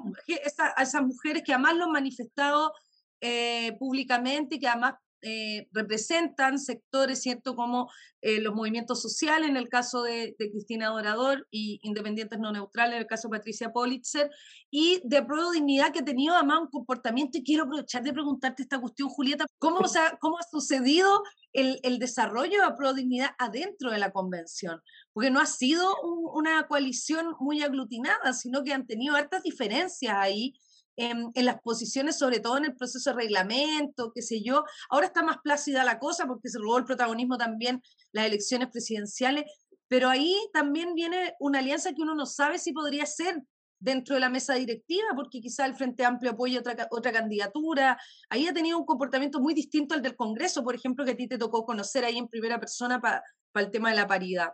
a 0.76 0.82
esas 0.82 1.03
mujeres 1.03 1.42
que 1.44 1.53
además 1.53 1.74
lo 1.74 1.84
han 1.84 1.92
manifestado 1.92 2.72
eh, 3.20 3.76
públicamente 3.78 4.55
y 4.55 4.61
que 4.61 4.68
además 4.68 4.94
eh, 5.22 5.68
representan 5.72 6.58
sectores, 6.58 7.22
¿cierto?, 7.22 7.56
como 7.56 7.90
eh, 8.20 8.40
los 8.40 8.54
movimientos 8.54 9.00
sociales, 9.00 9.48
en 9.48 9.56
el 9.56 9.68
caso 9.68 10.02
de, 10.02 10.34
Cristina 10.36 10.88
Dorador, 10.88 11.46
y 11.50 11.80
independientes 11.82 12.38
no 12.38 12.52
neutrales, 12.52 12.94
en 12.94 13.00
el 13.02 13.06
caso 13.06 13.28
de 13.28 13.38
Patricia 13.38 13.72
Politzer, 13.72 14.30
y 14.70 15.00
de 15.04 15.22
Pro 15.22 15.50
Dignidad, 15.50 15.92
que 15.92 16.00
ha 16.00 16.04
tenido 16.04 16.34
además 16.34 16.60
un 16.62 16.70
comportamiento, 16.70 17.38
y 17.38 17.44
quiero 17.44 17.64
aprovechar 17.64 18.02
de 18.02 18.12
preguntarte 18.12 18.62
esta 18.62 18.80
cuestión, 18.80 19.08
Julieta, 19.08 19.46
¿cómo, 19.58 19.78
o 19.78 19.88
sea, 19.88 20.16
cómo 20.20 20.38
ha 20.38 20.42
sucedido 20.50 21.22
el, 21.52 21.78
el, 21.82 21.98
desarrollo 21.98 22.64
de 22.64 22.76
Pro 22.76 22.92
Dignidad 22.92 23.30
adentro 23.38 23.90
de 23.90 23.98
la 23.98 24.10
convención? 24.10 24.80
Porque 25.12 25.30
no 25.30 25.40
ha 25.40 25.46
sido 25.46 25.94
una 26.02 26.66
coalición 26.66 27.34
muy 27.40 27.62
aglutinada, 27.62 28.32
sino 28.32 28.64
que 28.64 28.72
han 28.72 28.86
tenido 28.86 29.16
hartas 29.16 29.42
diferencias 29.42 30.14
ahí, 30.16 30.54
en, 30.99 31.32
las 31.44 31.61
posiciones, 31.61 32.18
sobre 32.18 32.40
todo 32.40 32.59
en 32.59 32.64
el 32.64 32.76
proceso 32.76 33.11
de 33.11 33.16
reglamento, 33.16 34.12
qué 34.12 34.20
sé 34.20 34.42
yo. 34.42 34.64
Ahora 34.90 35.07
está 35.07 35.22
más 35.22 35.38
plácida 35.42 35.84
la 35.84 35.99
cosa 35.99 36.26
porque 36.26 36.49
se 36.49 36.59
robó 36.59 36.78
el 36.78 36.84
protagonismo 36.84 37.38
también 37.38 37.80
las 38.12 38.26
elecciones 38.26 38.68
presidenciales, 38.70 39.44
pero 39.86 40.09
ahí 40.09 40.36
también 40.53 40.94
viene 40.94 41.34
una 41.38 41.61
alianza 41.61 41.92
que 41.92 42.03
uno 42.03 42.14
no 42.14 42.26
sabe 42.26 42.59
si 42.59 42.72
podría 42.72 43.07
ser 43.07 43.42
dentro 43.80 44.16
de 44.16 44.20
la 44.20 44.28
mesa 44.28 44.55
directiva, 44.55 45.09
porque 45.14 45.40
quizá 45.40 45.64
el 45.64 45.76
Frente 45.76 46.05
Amplio 46.05 46.32
apoya 46.32 46.59
otra, 46.59 46.88
otra 46.90 47.12
candidatura. 47.12 47.96
Ahí 48.28 48.49
ha 48.49 48.53
tenido 48.53 48.76
un 48.76 48.84
comportamiento 48.84 49.38
muy 49.40 49.55
distinto 49.55 49.94
al 49.94 50.03
del 50.03 50.16
Congreso, 50.16 50.64
por 50.64 50.74
ejemplo, 50.74 51.05
que 51.05 51.12
a 51.12 51.16
ti 51.16 51.28
te 51.28 51.38
tocó 51.38 51.64
conocer 51.64 52.05
ahí 52.05 52.18
en 52.18 52.26
primera 52.26 52.59
persona 52.59 53.01
para 53.01 53.22
el 53.55 53.70
tema 53.70 53.90
de 53.90 53.96
la 53.96 54.07
paridad. 54.09 54.51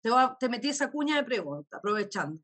Te, 0.00 0.10
te 0.38 0.48
metí 0.48 0.68
esa 0.68 0.88
cuña 0.90 1.16
de 1.16 1.24
pregunta, 1.24 1.78
aprovechando. 1.78 2.40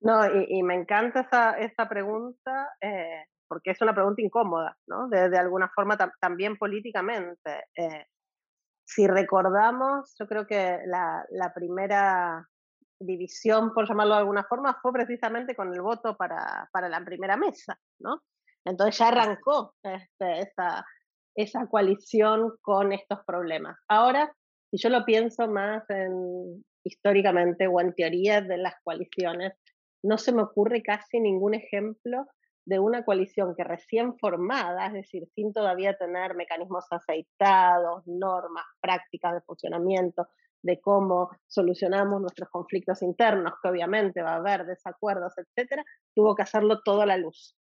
No, 0.00 0.24
y, 0.26 0.62
me 0.62 0.74
encanta 0.74 1.20
esa, 1.20 1.58
esa 1.58 1.88
pregunta 1.88 2.70
eh, 2.80 3.24
porque 3.48 3.70
es 3.70 3.80
una 3.80 3.94
pregunta 3.94 4.22
incómoda, 4.22 4.76
¿no? 4.86 5.08
De, 5.08 5.28
de 5.28 5.38
alguna 5.38 5.70
forma 5.74 5.96
también 6.20 6.56
políticamente. 6.56 7.64
Eh, 7.74 8.06
si 8.84 9.06
recordamos, 9.06 10.14
yo 10.18 10.26
creo 10.26 10.46
que 10.46 10.78
la, 10.86 11.24
la, 11.30 11.52
primera 11.52 12.46
división, 13.00 13.74
por 13.74 13.88
llamarlo 13.88 14.14
de 14.14 14.20
alguna 14.20 14.44
forma, 14.44 14.78
fue 14.80 14.92
precisamente 14.92 15.54
con 15.54 15.72
el 15.74 15.80
voto 15.82 16.16
para, 16.16 16.68
para 16.72 16.88
la 16.88 17.04
primera 17.04 17.36
mesa, 17.36 17.78
¿no? 17.98 18.22
Entonces 18.64 18.98
ya 18.98 19.08
arrancó 19.08 19.74
este, 19.82 20.40
esa, 20.40 20.84
esa 21.34 21.66
coalición 21.66 22.52
con 22.60 22.92
estos 22.92 23.24
problemas. 23.24 23.78
Ahora, 23.88 24.32
si 24.70 24.78
yo 24.78 24.90
lo 24.90 25.04
pienso 25.04 25.48
más 25.48 25.88
en, 25.90 26.64
históricamente 26.84 27.66
o 27.66 27.80
en 27.80 27.94
teorías 27.94 28.46
de 28.46 28.58
las 28.58 28.74
coaliciones, 28.82 29.52
no 30.02 30.18
se 30.18 30.32
me 30.32 30.42
ocurre 30.42 30.82
casi 30.82 31.20
ningún 31.20 31.54
ejemplo 31.54 32.26
de 32.64 32.78
una 32.78 33.04
coalición 33.04 33.54
que 33.56 33.64
recién 33.64 34.18
formada, 34.18 34.86
es 34.86 34.92
decir, 34.92 35.26
sin 35.34 35.54
todavía 35.54 35.96
tener 35.96 36.34
mecanismos 36.34 36.84
aceitados, 36.90 38.02
normas, 38.06 38.64
prácticas 38.80 39.34
de 39.34 39.40
funcionamiento, 39.40 40.26
de 40.62 40.80
cómo 40.80 41.30
solucionamos 41.46 42.20
nuestros 42.20 42.50
conflictos 42.50 43.02
internos, 43.02 43.54
que 43.62 43.68
obviamente 43.68 44.22
va 44.22 44.32
a 44.32 44.36
haber 44.36 44.66
desacuerdos, 44.66 45.32
etcétera, 45.38 45.82
tuvo 46.14 46.34
que 46.34 46.42
hacerlo 46.42 46.82
todo 46.82 47.02
a 47.02 47.06
la 47.06 47.16
luz, 47.16 47.56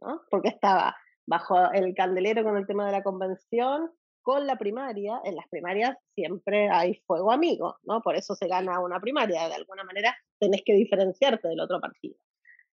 ¿no? 0.00 0.22
Porque 0.30 0.48
estaba 0.48 0.96
bajo 1.26 1.70
el 1.72 1.94
candelero 1.94 2.44
con 2.44 2.56
el 2.56 2.66
tema 2.66 2.86
de 2.86 2.92
la 2.92 3.02
convención, 3.02 3.90
con 4.26 4.44
la 4.44 4.56
primaria, 4.56 5.20
en 5.22 5.36
las 5.36 5.46
primarias 5.48 5.96
siempre 6.16 6.68
hay 6.68 6.96
fuego 7.06 7.30
amigo, 7.30 7.76
¿no? 7.84 8.02
Por 8.02 8.16
eso 8.16 8.34
se 8.34 8.48
gana 8.48 8.80
una 8.80 8.98
primaria, 8.98 9.46
de 9.46 9.54
alguna 9.54 9.84
manera 9.84 10.16
tenés 10.40 10.62
que 10.64 10.74
diferenciarte 10.74 11.46
del 11.46 11.60
otro 11.60 11.80
partido. 11.80 12.16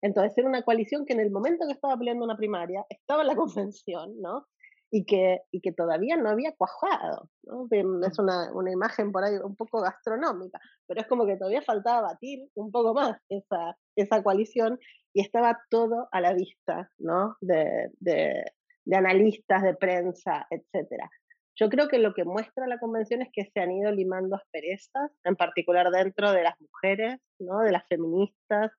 Entonces 0.00 0.32
era 0.38 0.48
una 0.48 0.62
coalición 0.62 1.04
que 1.04 1.12
en 1.12 1.20
el 1.20 1.30
momento 1.30 1.66
que 1.66 1.74
estaba 1.74 1.98
peleando 1.98 2.24
una 2.24 2.38
primaria 2.38 2.86
estaba 2.88 3.20
en 3.20 3.28
la 3.28 3.34
convención, 3.36 4.18
¿no? 4.22 4.46
Y 4.90 5.04
que, 5.04 5.42
y 5.50 5.60
que 5.60 5.72
todavía 5.72 6.16
no 6.16 6.30
había 6.30 6.56
cuajado, 6.56 7.28
¿no? 7.42 7.68
Es 7.70 8.18
una, 8.18 8.50
una 8.54 8.72
imagen 8.72 9.12
por 9.12 9.22
ahí 9.22 9.34
un 9.36 9.54
poco 9.54 9.82
gastronómica, 9.82 10.58
pero 10.86 11.02
es 11.02 11.06
como 11.06 11.26
que 11.26 11.36
todavía 11.36 11.60
faltaba 11.60 12.12
batir 12.12 12.48
un 12.54 12.72
poco 12.72 12.94
más 12.94 13.18
esa, 13.28 13.76
esa 13.94 14.22
coalición 14.22 14.80
y 15.12 15.20
estaba 15.20 15.60
todo 15.68 16.08
a 16.12 16.20
la 16.22 16.32
vista, 16.32 16.90
¿no? 16.96 17.36
De, 17.42 17.90
de, 18.00 18.42
de 18.86 18.96
analistas, 18.96 19.62
de 19.62 19.74
prensa, 19.74 20.46
etcétera. 20.48 21.10
Yo 21.56 21.68
creo 21.68 21.88
que 21.88 21.98
lo 21.98 22.14
que 22.14 22.24
muestra 22.24 22.66
la 22.66 22.78
convención 22.78 23.20
es 23.20 23.28
que 23.32 23.44
se 23.44 23.60
han 23.60 23.70
ido 23.72 23.92
limando 23.92 24.36
asperezas, 24.36 25.10
en 25.24 25.36
particular 25.36 25.90
dentro 25.90 26.32
de 26.32 26.42
las 26.42 26.58
mujeres, 26.60 27.20
¿no? 27.38 27.60
de 27.60 27.72
las 27.72 27.86
feministas, 27.88 28.72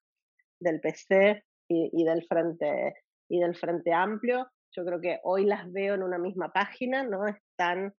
del 0.59 0.79
PC 0.79 1.43
y, 1.67 2.03
del 2.03 2.25
frente 2.27 2.95
y 3.29 3.39
del 3.39 3.55
Frente 3.55 3.93
Amplio. 3.93 4.47
Yo 4.75 4.85
creo 4.85 4.99
que 4.99 5.19
hoy 5.23 5.45
las 5.45 5.71
veo 5.71 5.93
en 5.93 6.03
una 6.03 6.17
misma 6.17 6.51
página, 6.51 7.03
¿no? 7.03 7.27
Están 7.27 7.93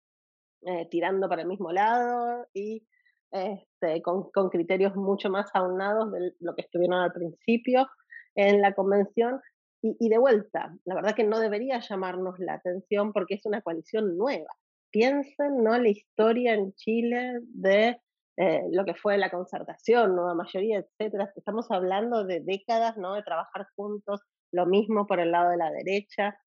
eh, 0.63 0.89
tirando 0.91 1.29
para 1.29 1.43
el 1.43 1.49
mismo 1.49 1.71
lado 1.71 2.47
y 2.53 2.87
este, 3.31 4.03
con, 4.03 4.31
criterios 4.51 4.97
mucho 4.97 5.31
más 5.31 5.51
aunados 5.55 6.11
de 6.13 6.33
lo 6.41 6.55
que 6.55 6.63
estuvieron 6.63 7.01
al 7.01 7.13
principio 7.13 7.87
en 8.35 8.61
la 8.61 8.75
convención. 8.75 9.41
Y, 9.83 9.97
y 10.01 10.09
de 10.09 10.19
vuelta, 10.19 10.75
la 10.85 10.95
verdad 10.95 11.15
que 11.15 11.25
no 11.25 11.39
debería 11.39 11.79
llamarnos 11.79 12.39
la 12.39 12.55
atención 12.55 13.13
porque 13.13 13.35
es 13.35 13.45
una 13.45 13.61
coalición 13.61 14.17
nueva 14.17 14.49
piensen 14.95 15.65
¿no? 15.65 15.77
la 15.77 15.89
historia 15.89 16.55
en 16.55 16.73
Chile 16.75 17.41
de 17.49 18.01
eh, 18.37 18.63
lo 18.71 18.85
que 18.85 18.95
fue 18.95 19.19
la 19.19 19.29
concertación, 19.29 20.15
nueva 20.15 20.35
mayoría, 20.35 20.79
etcétera. 20.79 21.33
Estamos 21.35 21.69
hablando 21.73 22.25
de 22.25 22.41
décadas 22.41 22.97
¿no? 22.97 23.15
de 23.15 23.25
trabajar 23.25 23.67
juntos, 23.75 24.21
lo 24.53 24.67
mismo 24.67 25.09
por 25.09 25.19
el 25.19 25.33
lado 25.33 25.51
de 25.51 25.57
la 25.57 25.73
derecha. 25.73 26.39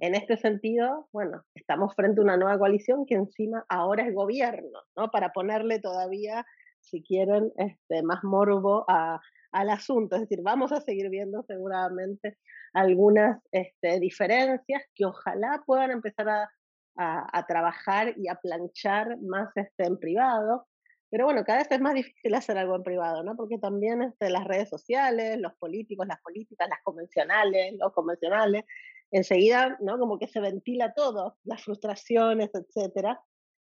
En 0.00 0.16
este 0.16 0.36
sentido, 0.36 1.08
bueno, 1.12 1.44
estamos 1.54 1.94
frente 1.94 2.20
a 2.20 2.24
una 2.24 2.36
nueva 2.36 2.58
coalición 2.58 3.06
que 3.06 3.14
encima 3.14 3.64
ahora 3.68 4.04
es 4.04 4.12
gobierno, 4.12 4.80
¿no? 4.96 5.08
Para 5.12 5.32
ponerle 5.32 5.78
todavía, 5.78 6.44
si 6.80 7.04
quieren, 7.04 7.52
este, 7.56 8.02
más 8.02 8.24
morbo 8.24 8.84
a, 8.88 9.20
al 9.52 9.70
asunto. 9.70 10.16
Es 10.16 10.22
decir, 10.22 10.40
vamos 10.42 10.72
a 10.72 10.80
seguir 10.80 11.08
viendo 11.08 11.44
seguramente 11.44 12.36
algunas 12.72 13.40
este, 13.52 14.00
diferencias 14.00 14.82
que 14.96 15.04
ojalá 15.04 15.62
puedan 15.66 15.92
empezar 15.92 16.28
a, 16.28 16.50
a, 16.96 17.44
trabajar 17.46 18.14
y 18.16 18.28
a 18.28 18.36
planchar 18.36 19.18
más 19.20 19.50
este, 19.56 19.84
en 19.84 19.98
privado. 19.98 20.66
Pero 21.10 21.26
bueno, 21.26 21.44
cada 21.44 21.58
vez 21.58 21.70
es 21.70 21.80
más 21.80 21.94
difícil 21.94 22.34
hacer 22.34 22.56
algo 22.56 22.74
en 22.76 22.82
privado, 22.82 23.22
¿no? 23.22 23.36
Porque 23.36 23.58
también 23.58 24.02
este, 24.02 24.30
las 24.30 24.44
redes 24.44 24.68
sociales, 24.68 25.38
los 25.38 25.54
políticos, 25.54 26.06
las 26.06 26.20
políticas, 26.22 26.68
las 26.68 26.82
convencionales, 26.82 27.74
los 27.78 27.92
convencionales, 27.92 28.64
enseguida, 29.10 29.76
¿no? 29.80 29.98
Como 29.98 30.18
que 30.18 30.26
se 30.26 30.40
ventila 30.40 30.94
todo, 30.94 31.36
las 31.44 31.62
frustraciones, 31.62 32.50
etcétera. 32.54 33.20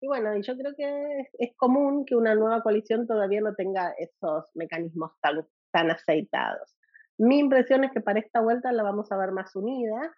Y 0.00 0.06
bueno, 0.06 0.34
yo 0.40 0.56
creo 0.56 0.74
que 0.76 1.28
es, 1.38 1.56
común 1.56 2.04
que 2.04 2.16
una 2.16 2.34
nueva 2.34 2.62
coalición 2.62 3.06
todavía 3.06 3.40
no 3.40 3.54
tenga 3.54 3.94
esos 3.98 4.44
mecanismos 4.54 5.12
tan, 5.20 5.46
tan 5.72 5.90
aceitados. 5.90 6.76
Mi 7.18 7.38
impresión 7.38 7.84
es 7.84 7.92
que 7.92 8.00
para 8.00 8.20
esta 8.20 8.40
vuelta 8.40 8.72
la 8.72 8.82
vamos 8.82 9.10
a 9.10 9.16
ver 9.16 9.32
más 9.32 9.54
unida. 9.56 10.14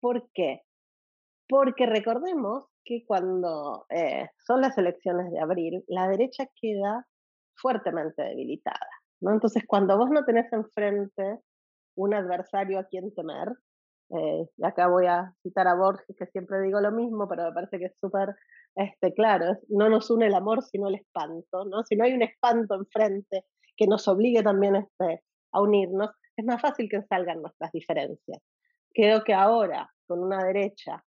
¿Por 0.00 0.30
qué? 0.32 0.62
Porque 1.50 1.84
recordemos 1.84 2.64
que 2.84 3.04
cuando 3.04 3.84
eh, 3.90 4.28
son 4.46 4.60
las 4.60 4.78
elecciones 4.78 5.32
de 5.32 5.40
abril, 5.40 5.84
la 5.88 6.06
derecha 6.06 6.46
queda 6.60 7.04
fuertemente 7.56 8.22
debilitada. 8.22 8.86
¿no? 9.20 9.32
Entonces, 9.32 9.64
cuando 9.66 9.98
vos 9.98 10.10
no 10.10 10.24
tenés 10.24 10.50
enfrente 10.52 11.40
un 11.96 12.14
adversario 12.14 12.78
a 12.78 12.84
quien 12.84 13.12
temer, 13.12 13.48
eh, 14.10 14.46
y 14.56 14.64
acá 14.64 14.86
voy 14.86 15.06
a 15.06 15.34
citar 15.42 15.66
a 15.66 15.74
Borges, 15.74 16.16
que 16.16 16.26
siempre 16.26 16.62
digo 16.62 16.80
lo 16.80 16.92
mismo, 16.92 17.28
pero 17.28 17.46
me 17.46 17.52
parece 17.52 17.80
que 17.80 17.86
es 17.86 17.98
súper 18.00 18.28
este, 18.76 19.12
claro, 19.12 19.56
no 19.68 19.88
nos 19.88 20.08
une 20.08 20.26
el 20.26 20.34
amor, 20.34 20.62
sino 20.62 20.86
el 20.86 20.94
espanto, 20.94 21.64
¿no? 21.64 21.82
Si 21.82 21.96
no 21.96 22.04
hay 22.04 22.12
un 22.12 22.22
espanto 22.22 22.76
enfrente 22.76 23.44
que 23.76 23.88
nos 23.88 24.06
obligue 24.06 24.44
también 24.44 24.76
este, 24.76 25.24
a 25.52 25.60
unirnos, 25.60 26.10
es 26.36 26.44
más 26.44 26.62
fácil 26.62 26.88
que 26.88 27.02
salgan 27.02 27.42
nuestras 27.42 27.72
diferencias. 27.72 28.40
Creo 28.94 29.24
que 29.24 29.34
ahora, 29.34 29.90
con 30.06 30.20
una 30.20 30.44
derecha 30.44 31.04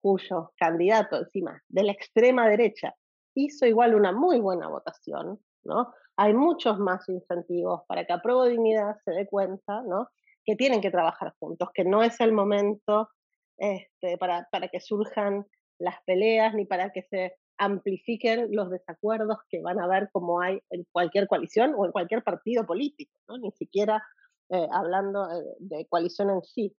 cuyo 0.00 0.52
candidato 0.56 1.16
encima 1.16 1.62
de 1.68 1.82
la 1.82 1.92
extrema 1.92 2.48
derecha 2.48 2.94
hizo 3.34 3.66
igual 3.66 3.94
una 3.94 4.12
muy 4.12 4.40
buena 4.40 4.68
votación, 4.68 5.40
¿no? 5.64 5.92
Hay 6.16 6.32
muchos 6.32 6.78
más 6.78 7.08
incentivos 7.08 7.82
para 7.86 8.06
que 8.06 8.12
Apruebo 8.12 8.46
Dignidad 8.46 8.96
se 9.04 9.10
dé 9.10 9.26
cuenta, 9.26 9.82
¿no? 9.82 10.08
Que 10.44 10.56
tienen 10.56 10.80
que 10.80 10.90
trabajar 10.90 11.34
juntos, 11.38 11.68
que 11.74 11.84
no 11.84 12.02
es 12.02 12.18
el 12.20 12.32
momento 12.32 13.10
este, 13.58 14.16
para, 14.18 14.48
para 14.50 14.68
que 14.68 14.80
surjan 14.80 15.46
las 15.78 15.96
peleas 16.04 16.54
ni 16.54 16.64
para 16.64 16.90
que 16.90 17.02
se 17.02 17.36
amplifiquen 17.58 18.48
los 18.54 18.70
desacuerdos 18.70 19.38
que 19.48 19.60
van 19.62 19.80
a 19.80 19.84
haber 19.84 20.10
como 20.12 20.40
hay 20.40 20.60
en 20.70 20.86
cualquier 20.92 21.26
coalición 21.26 21.74
o 21.76 21.86
en 21.86 21.92
cualquier 21.92 22.22
partido 22.22 22.66
político, 22.66 23.18
¿no? 23.28 23.38
ni 23.38 23.50
siquiera 23.52 24.02
eh, 24.50 24.66
hablando 24.70 25.30
eh, 25.30 25.44
de 25.58 25.86
coalición 25.86 26.30
en 26.30 26.42
sí, 26.42 26.76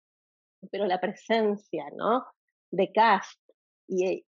pero 0.71 0.85
la 0.85 0.99
presencia 0.99 1.85
¿no? 1.95 2.25
De 2.71 2.91
cast 2.91 3.39
y, 3.87 4.25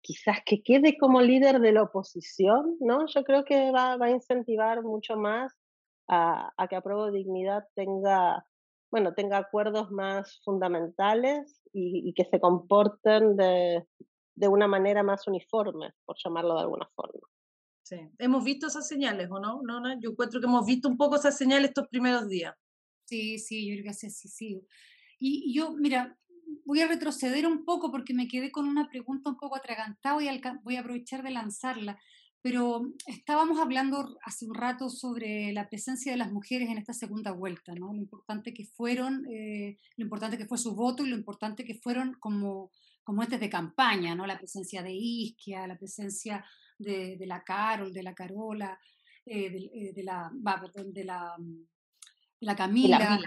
quizás 0.00 0.38
que 0.46 0.62
quede 0.62 0.96
como 0.98 1.20
líder 1.20 1.58
de 1.60 1.72
la 1.72 1.82
oposición, 1.82 2.76
¿no? 2.78 3.06
Yo 3.06 3.24
creo 3.24 3.44
que 3.44 3.72
va, 3.72 3.94
a 3.94 4.10
incentivar 4.10 4.82
mucho 4.84 5.16
más 5.16 5.52
a, 6.08 6.52
a 6.56 6.68
que 6.68 6.76
Apruebo 6.76 7.10
Dignidad 7.10 7.64
tenga, 7.74 8.46
bueno, 8.88 9.14
tenga 9.14 9.38
acuerdos 9.38 9.90
más 9.90 10.40
fundamentales 10.44 11.60
y, 11.72 12.12
que 12.14 12.24
se 12.24 12.38
comporten 12.38 13.36
de, 13.36 13.84
de 14.36 14.48
una 14.48 14.68
manera 14.68 15.02
más 15.02 15.26
uniforme, 15.26 15.92
por 16.04 16.16
llamarlo 16.22 16.54
de 16.54 16.60
alguna 16.60 16.88
forma. 16.94 17.26
Sí, 17.82 17.96
hemos 18.18 18.44
visto 18.44 18.66
esas 18.66 18.86
señales, 18.86 19.28
¿o 19.30 19.38
no? 19.38 19.60
no, 19.62 19.80
no? 19.80 20.00
Yo 20.00 20.10
encuentro 20.10 20.40
que 20.40 20.46
hemos 20.46 20.66
visto 20.66 20.88
un 20.88 20.96
poco 20.96 21.16
esas 21.16 21.36
señales 21.36 21.70
estos 21.70 21.88
primeros 21.88 22.28
días. 22.28 22.54
Sí, 23.06 23.38
sí, 23.38 23.68
yo 23.68 23.74
creo 23.74 23.92
que 23.92 23.94
sí, 23.94 24.10
sí, 24.10 24.28
sí. 24.28 24.66
Y 25.18 25.54
yo, 25.54 25.72
mira, 25.72 26.18
voy 26.66 26.80
a 26.80 26.88
retroceder 26.88 27.46
un 27.46 27.64
poco 27.64 27.90
porque 27.90 28.12
me 28.12 28.28
quedé 28.28 28.50
con 28.50 28.68
una 28.68 28.88
pregunta 28.88 29.30
un 29.30 29.36
poco 29.36 29.56
atragantada 29.56 30.22
y 30.22 30.40
voy 30.62 30.76
a 30.76 30.80
aprovechar 30.80 31.22
de 31.22 31.30
lanzarla. 31.30 31.98
Pero 32.42 32.92
estábamos 33.06 33.58
hablando 33.58 34.18
hace 34.22 34.46
un 34.46 34.54
rato 34.54 34.90
sobre 34.90 35.52
la 35.52 35.68
presencia 35.68 36.12
de 36.12 36.18
las 36.18 36.30
mujeres 36.30 36.68
en 36.68 36.78
esta 36.78 36.92
segunda 36.92 37.32
vuelta, 37.32 37.74
¿no? 37.74 37.92
Lo 37.92 38.00
importante 38.00 38.52
que 38.52 38.66
fueron, 38.66 39.26
eh, 39.26 39.78
lo 39.96 40.04
importante 40.04 40.36
que 40.36 40.46
fue 40.46 40.58
su 40.58 40.74
voto 40.74 41.04
y 41.04 41.08
lo 41.08 41.16
importante 41.16 41.64
que 41.64 41.74
fueron 41.74 42.14
como, 42.20 42.70
como 43.02 43.22
entes 43.22 43.40
de 43.40 43.50
campaña, 43.50 44.14
¿no? 44.14 44.26
La 44.26 44.38
presencia 44.38 44.82
de 44.82 44.92
Isquia, 44.92 45.66
la 45.66 45.78
presencia 45.78 46.44
de, 46.78 47.16
de 47.16 47.26
la 47.26 47.42
Carol, 47.42 47.92
de 47.92 48.02
la 48.02 48.14
Carola, 48.14 48.78
eh, 49.24 49.50
de, 49.50 49.58
eh, 49.74 49.92
de, 49.92 50.02
la, 50.04 50.30
perdón, 50.60 50.92
de 50.92 51.04
la, 51.04 51.34
de 51.38 52.46
la 52.46 52.54
Camila 52.54 53.18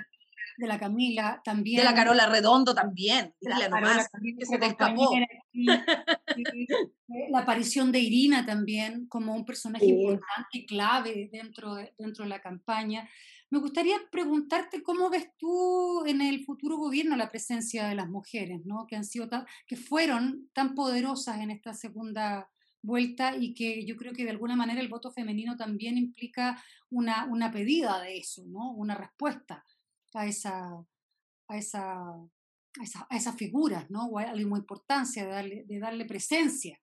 de 0.57 0.67
la 0.67 0.79
Camila 0.79 1.41
también. 1.43 1.79
De 1.79 1.83
la 1.83 1.93
Carola 1.93 2.27
Redondo 2.27 2.73
también. 2.73 3.33
la 3.41 3.69
Carola 3.69 4.07
que 4.37 4.45
se 4.45 4.57
te 4.57 4.65
escapó. 4.65 5.11
la 7.29 7.39
aparición 7.39 7.91
de 7.91 7.99
Irina 7.99 8.45
también 8.45 9.07
como 9.07 9.35
un 9.35 9.45
personaje 9.45 9.85
importante 9.85 10.49
y 10.53 10.65
clave 10.65 11.29
dentro 11.31 11.75
de, 11.75 11.93
dentro 11.97 12.23
de 12.23 12.29
la 12.29 12.41
campaña. 12.41 13.09
Me 13.51 13.59
gustaría 13.59 13.97
preguntarte 14.11 14.83
cómo 14.83 15.09
ves 15.09 15.29
tú 15.37 16.05
en 16.05 16.21
el 16.21 16.45
futuro 16.45 16.77
gobierno 16.77 17.15
la 17.15 17.31
presencia 17.31 17.87
de 17.87 17.95
las 17.95 18.07
mujeres, 18.07 18.63
¿no? 18.65 18.85
que, 18.85 18.95
han 18.95 19.05
sido 19.05 19.27
que 19.65 19.75
fueron 19.75 20.49
tan 20.53 20.75
poderosas 20.75 21.39
en 21.39 21.49
esta 21.49 21.73
segunda 21.73 22.47
vuelta 22.81 23.35
y 23.35 23.53
que 23.55 23.85
yo 23.85 23.97
creo 23.97 24.13
que 24.13 24.23
de 24.23 24.29
alguna 24.29 24.55
manera 24.55 24.81
el 24.81 24.87
voto 24.87 25.11
femenino 25.11 25.57
también 25.57 25.97
implica 25.97 26.63
una, 26.91 27.25
una 27.25 27.51
pedida 27.51 27.99
de 28.01 28.19
eso, 28.19 28.43
¿no? 28.45 28.71
una 28.71 28.95
respuesta 28.95 29.65
a 30.14 30.26
esa, 30.26 30.86
a 31.47 31.57
esa, 31.57 31.89
a 33.10 33.16
esa, 33.16 33.34
figuras, 33.34 33.89
¿no? 33.89 34.07
O 34.07 34.20
a 34.20 34.34
la 34.34 34.41
importancia 34.41 35.26
de 35.26 35.32
darle, 35.32 35.64
de 35.66 35.80
darle 35.80 36.05
presencia 36.05 36.80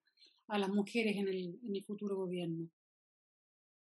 a 0.49 0.59
las 0.59 0.69
mujeres 0.69 1.17
en 1.17 1.29
el, 1.29 1.59
en 1.63 1.77
el 1.77 1.85
futuro 1.85 2.17
gobierno. 2.17 2.69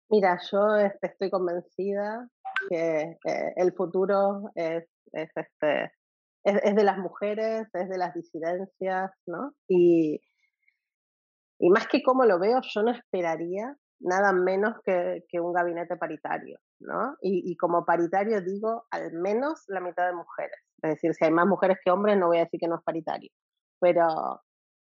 Mira, 0.10 0.38
yo 0.52 0.76
estoy 1.02 1.30
convencida 1.30 2.28
que 2.70 3.18
eh, 3.26 3.54
el 3.56 3.72
futuro 3.74 4.52
es, 4.56 4.86
es, 5.14 5.30
este, 5.36 5.94
es, 6.44 6.76
de 6.76 6.84
las 6.84 6.98
mujeres, 6.98 7.68
es 7.74 7.90
de 7.90 7.98
las 7.98 8.14
disidencias, 8.14 9.12
¿no? 9.26 9.56
Y, 9.70 10.22
y 11.60 11.70
más 11.70 11.88
que 11.88 12.04
cómo 12.04 12.26
lo 12.26 12.40
veo, 12.40 12.60
yo 12.62 12.84
no 12.84 12.92
esperaría 12.92 13.76
nada 14.00 14.34
menos 14.34 14.76
que, 14.84 15.24
que 15.30 15.40
un 15.40 15.54
gabinete 15.54 15.96
paritario, 15.96 16.60
¿no? 16.82 17.16
Y, 17.22 17.56
como 17.58 17.86
paritario 17.86 18.42
digo 18.42 18.86
al 18.92 19.14
menos 19.14 19.64
la 19.68 19.80
mitad 19.80 20.08
de 20.08 20.14
mujeres. 20.14 20.58
Es 20.82 20.92
decir, 20.92 21.14
si 21.14 21.26
hay 21.26 21.32
más 21.32 21.48
mujeres 21.48 21.78
que 21.84 21.92
hombres, 21.92 22.18
no 22.18 22.28
voy 22.28 22.38
a 22.38 22.46
decir 22.46 22.60
que 22.60 22.68
no 22.68 22.76
es 22.76 22.84
paritario. 22.84 23.32
Pero 23.80 24.42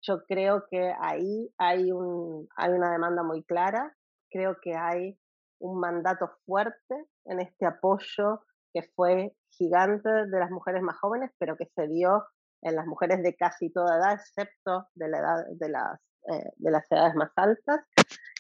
yo 0.02 0.24
creo 0.28 0.66
que 0.70 0.94
ahí 1.00 1.54
hay, 1.58 1.92
un, 1.92 2.48
hay 2.56 2.72
una 2.72 2.92
demanda 2.92 3.24
muy 3.24 3.44
clara, 3.44 3.96
creo 4.30 4.58
que 4.62 4.76
hay 4.76 5.18
un 5.60 5.80
mandato 5.80 6.32
fuerte 6.46 7.06
en 7.26 7.40
este 7.40 7.66
apoyo 7.66 8.42
que 8.74 8.84
fue 8.96 9.36
gigante 9.50 10.10
de 10.10 10.40
las 10.40 10.50
mujeres 10.50 10.82
más 10.82 10.98
jóvenes, 11.00 11.32
pero 11.38 11.56
que 11.58 11.68
se 11.76 11.88
dio 11.88 12.26
en 12.62 12.76
las 12.76 12.86
mujeres 12.86 13.22
de 13.22 13.36
casi 13.36 13.72
toda 13.72 13.98
edad, 13.98 14.14
excepto 14.14 14.88
de 14.96 15.10
la 15.10 15.20
edad 15.20 15.46
de 15.52 15.70
las, 15.70 16.00
eh, 16.32 16.52
de 16.56 16.72
las 16.72 16.92
edades 16.92 17.16
más 17.16 17.32
altas. 17.36 17.82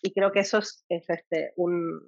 Y 0.02 0.14
creo 0.14 0.32
que 0.32 0.40
eso 0.40 0.60
es, 0.60 0.86
es 0.90 1.10
este, 1.10 1.54
un, 1.58 2.02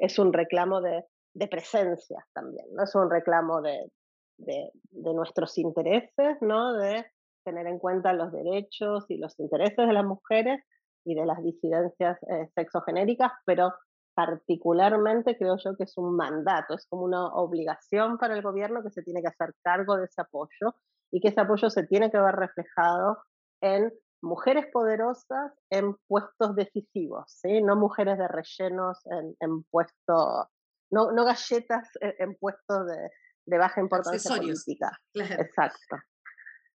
es 0.00 0.18
un 0.18 0.32
reclamo 0.32 0.80
de, 0.80 1.04
de 1.34 1.48
presencia 1.48 2.24
también, 2.32 2.66
¿no? 2.74 2.84
Es 2.84 2.94
un 2.94 3.10
reclamo 3.10 3.60
de, 3.60 3.90
de, 4.38 4.70
nuestros 5.14 5.58
intereses, 5.58 6.38
¿no? 6.40 6.74
De 6.74 7.04
tener 7.44 7.66
en 7.66 7.78
cuenta 7.78 8.12
los 8.12 8.32
derechos 8.32 9.04
y 9.08 9.18
los 9.18 9.38
intereses 9.38 9.76
de 9.76 9.92
las 9.92 10.04
mujeres 10.04 10.62
y 11.04 11.14
de 11.14 11.26
las 11.26 11.42
disidencias 11.42 12.18
eh, 12.22 12.48
sexogenéricas, 12.54 13.32
pero 13.44 13.72
particularmente 14.14 15.36
creo 15.36 15.56
yo 15.62 15.76
que 15.76 15.84
es 15.84 15.98
un 15.98 16.16
mandato, 16.16 16.74
es 16.74 16.86
como 16.88 17.04
una 17.04 17.26
obligación 17.34 18.16
para 18.16 18.34
el 18.34 18.42
gobierno 18.42 18.82
que 18.82 18.90
se 18.90 19.02
tiene 19.02 19.20
que 19.20 19.28
hacer 19.28 19.54
cargo 19.62 19.96
de 19.96 20.04
ese 20.04 20.22
apoyo 20.22 20.74
y 21.10 21.20
que 21.20 21.28
ese 21.28 21.40
apoyo 21.40 21.68
se 21.68 21.84
tiene 21.86 22.10
que 22.10 22.18
ver 22.18 22.34
reflejado 22.34 23.18
en 23.60 23.92
mujeres 24.24 24.66
poderosas 24.72 25.52
en 25.70 25.94
puestos 26.08 26.56
decisivos, 26.56 27.24
¿sí? 27.28 27.62
no 27.62 27.76
mujeres 27.76 28.18
de 28.18 28.26
rellenos 28.26 29.00
en, 29.40 29.62
puestos, 29.64 30.48
no, 30.90 31.12
no 31.12 31.24
galletas 31.24 31.88
en, 32.00 32.34
puestos 32.36 32.86
de, 32.86 33.10
de, 33.46 33.58
baja 33.58 33.80
importancia 33.80 34.36
política. 34.36 34.98
Exacto. 35.14 35.96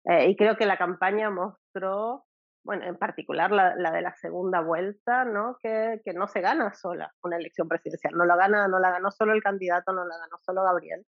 Eh, 0.05 0.29
y 0.29 0.35
creo 0.35 0.57
que 0.57 0.65
la 0.65 0.77
campaña 0.77 1.29
mostró, 1.29 2.25
bueno, 2.63 2.85
en 2.85 2.97
particular 2.97 3.51
la, 3.51 3.75
la 3.75 3.91
de 3.91 4.01
la 4.01 4.13
segunda 4.15 4.61
vuelta, 4.61 5.25
¿no? 5.25 5.57
Que, 5.61 6.01
que, 6.05 6.13
no 6.13 6.27
se 6.27 6.41
gana 6.41 6.73
sola 6.73 7.13
una 7.23 7.37
elección 7.37 7.67
presidencial, 7.67 8.13
no 8.13 8.25
la, 8.25 8.35
gana, 8.35 8.67
no 8.67 8.79
la 8.79 8.91
ganó 8.91 9.11
solo 9.11 9.33
el 9.33 9.43
candidato, 9.43 9.91
no 9.91 10.05
la 10.05 10.17
ganó 10.17 10.37
solo 10.45 10.63
Gabriel. 10.63 11.05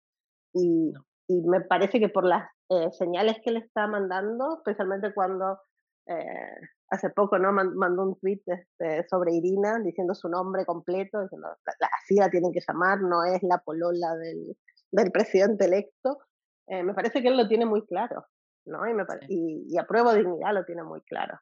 Y, 0.54 0.94
y 1.28 1.42
me 1.42 1.62
parece 1.62 2.00
que 2.00 2.10
por 2.10 2.26
las 2.26 2.48
eh, 2.70 2.92
señales 2.92 3.38
que 3.44 3.52
le 3.52 3.60
está 3.60 3.88
mandando, 3.88 4.58
especialmente 4.58 5.14
cuando 5.14 5.60
eh, 6.08 6.56
hace 6.90 7.10
poco 7.10 7.40
no 7.40 7.52
mandó 7.52 8.04
un 8.04 8.20
tweet 8.20 8.42
este, 8.46 9.08
sobre 9.08 9.34
Irina 9.34 9.80
diciendo 9.84 10.14
su 10.14 10.30
nombre 10.30 10.66
completo, 10.66 11.22
diciendo, 11.22 11.48
la, 11.80 11.90
así 12.02 12.16
la 12.16 12.30
tienen 12.30 12.52
que 12.52 12.62
llamar, 12.68 13.02
no 13.02 13.24
es 13.24 13.42
la 13.44 13.60
polola 13.60 14.16
del, 14.16 14.58
del 14.92 15.12
presidente 15.12 15.66
electo. 15.66 16.20
Eh, 16.68 16.84
me 16.84 16.94
parece 16.94 17.22
que 17.22 17.28
él 17.28 17.38
lo 17.38 17.48
tiene 17.48 17.66
muy 17.66 17.86
claro, 17.86 18.26
¿no? 18.66 18.88
Y, 18.88 18.94
me 18.94 19.04
y, 19.28 19.66
y 19.70 19.78
apruebo 19.78 20.14
dignidad 20.14 20.54
lo 20.54 20.66
tiene 20.66 20.84
muy 20.84 21.02
claro. 21.02 21.40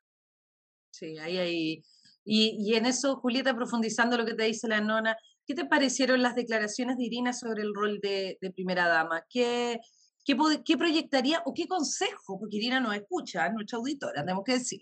Sí, 0.92 1.18
ahí 1.20 1.38
hay... 1.38 1.84
Y, 2.24 2.56
y 2.60 2.76
en 2.76 2.86
eso, 2.86 3.16
Julieta, 3.16 3.56
profundizando 3.56 4.16
lo 4.16 4.26
que 4.26 4.36
te 4.36 4.44
dice 4.44 4.68
la 4.68 4.80
nona, 4.80 5.18
¿qué 5.48 5.56
te 5.56 5.66
parecieron 5.66 6.22
las 6.22 6.36
declaraciones 6.36 6.98
de 6.98 7.06
Irina 7.06 7.34
sobre 7.34 7.64
el 7.64 7.74
rol 7.74 8.00
de, 8.00 8.38
de 8.40 8.52
primera 8.52 8.88
dama? 8.88 9.26
¿Qué, 9.28 9.80
¿Qué, 10.24 10.78
proyectaría 10.78 11.42
o 11.46 11.54
qué 11.54 11.68
consejo? 11.68 12.40
Porque 12.40 12.58
Irina 12.58 12.80
nos 12.80 12.96
escucha, 12.96 13.50
nuestra 13.50 13.78
auditora, 13.78 14.22
tenemos 14.22 14.44
que 14.44 14.54
decir. 14.54 14.82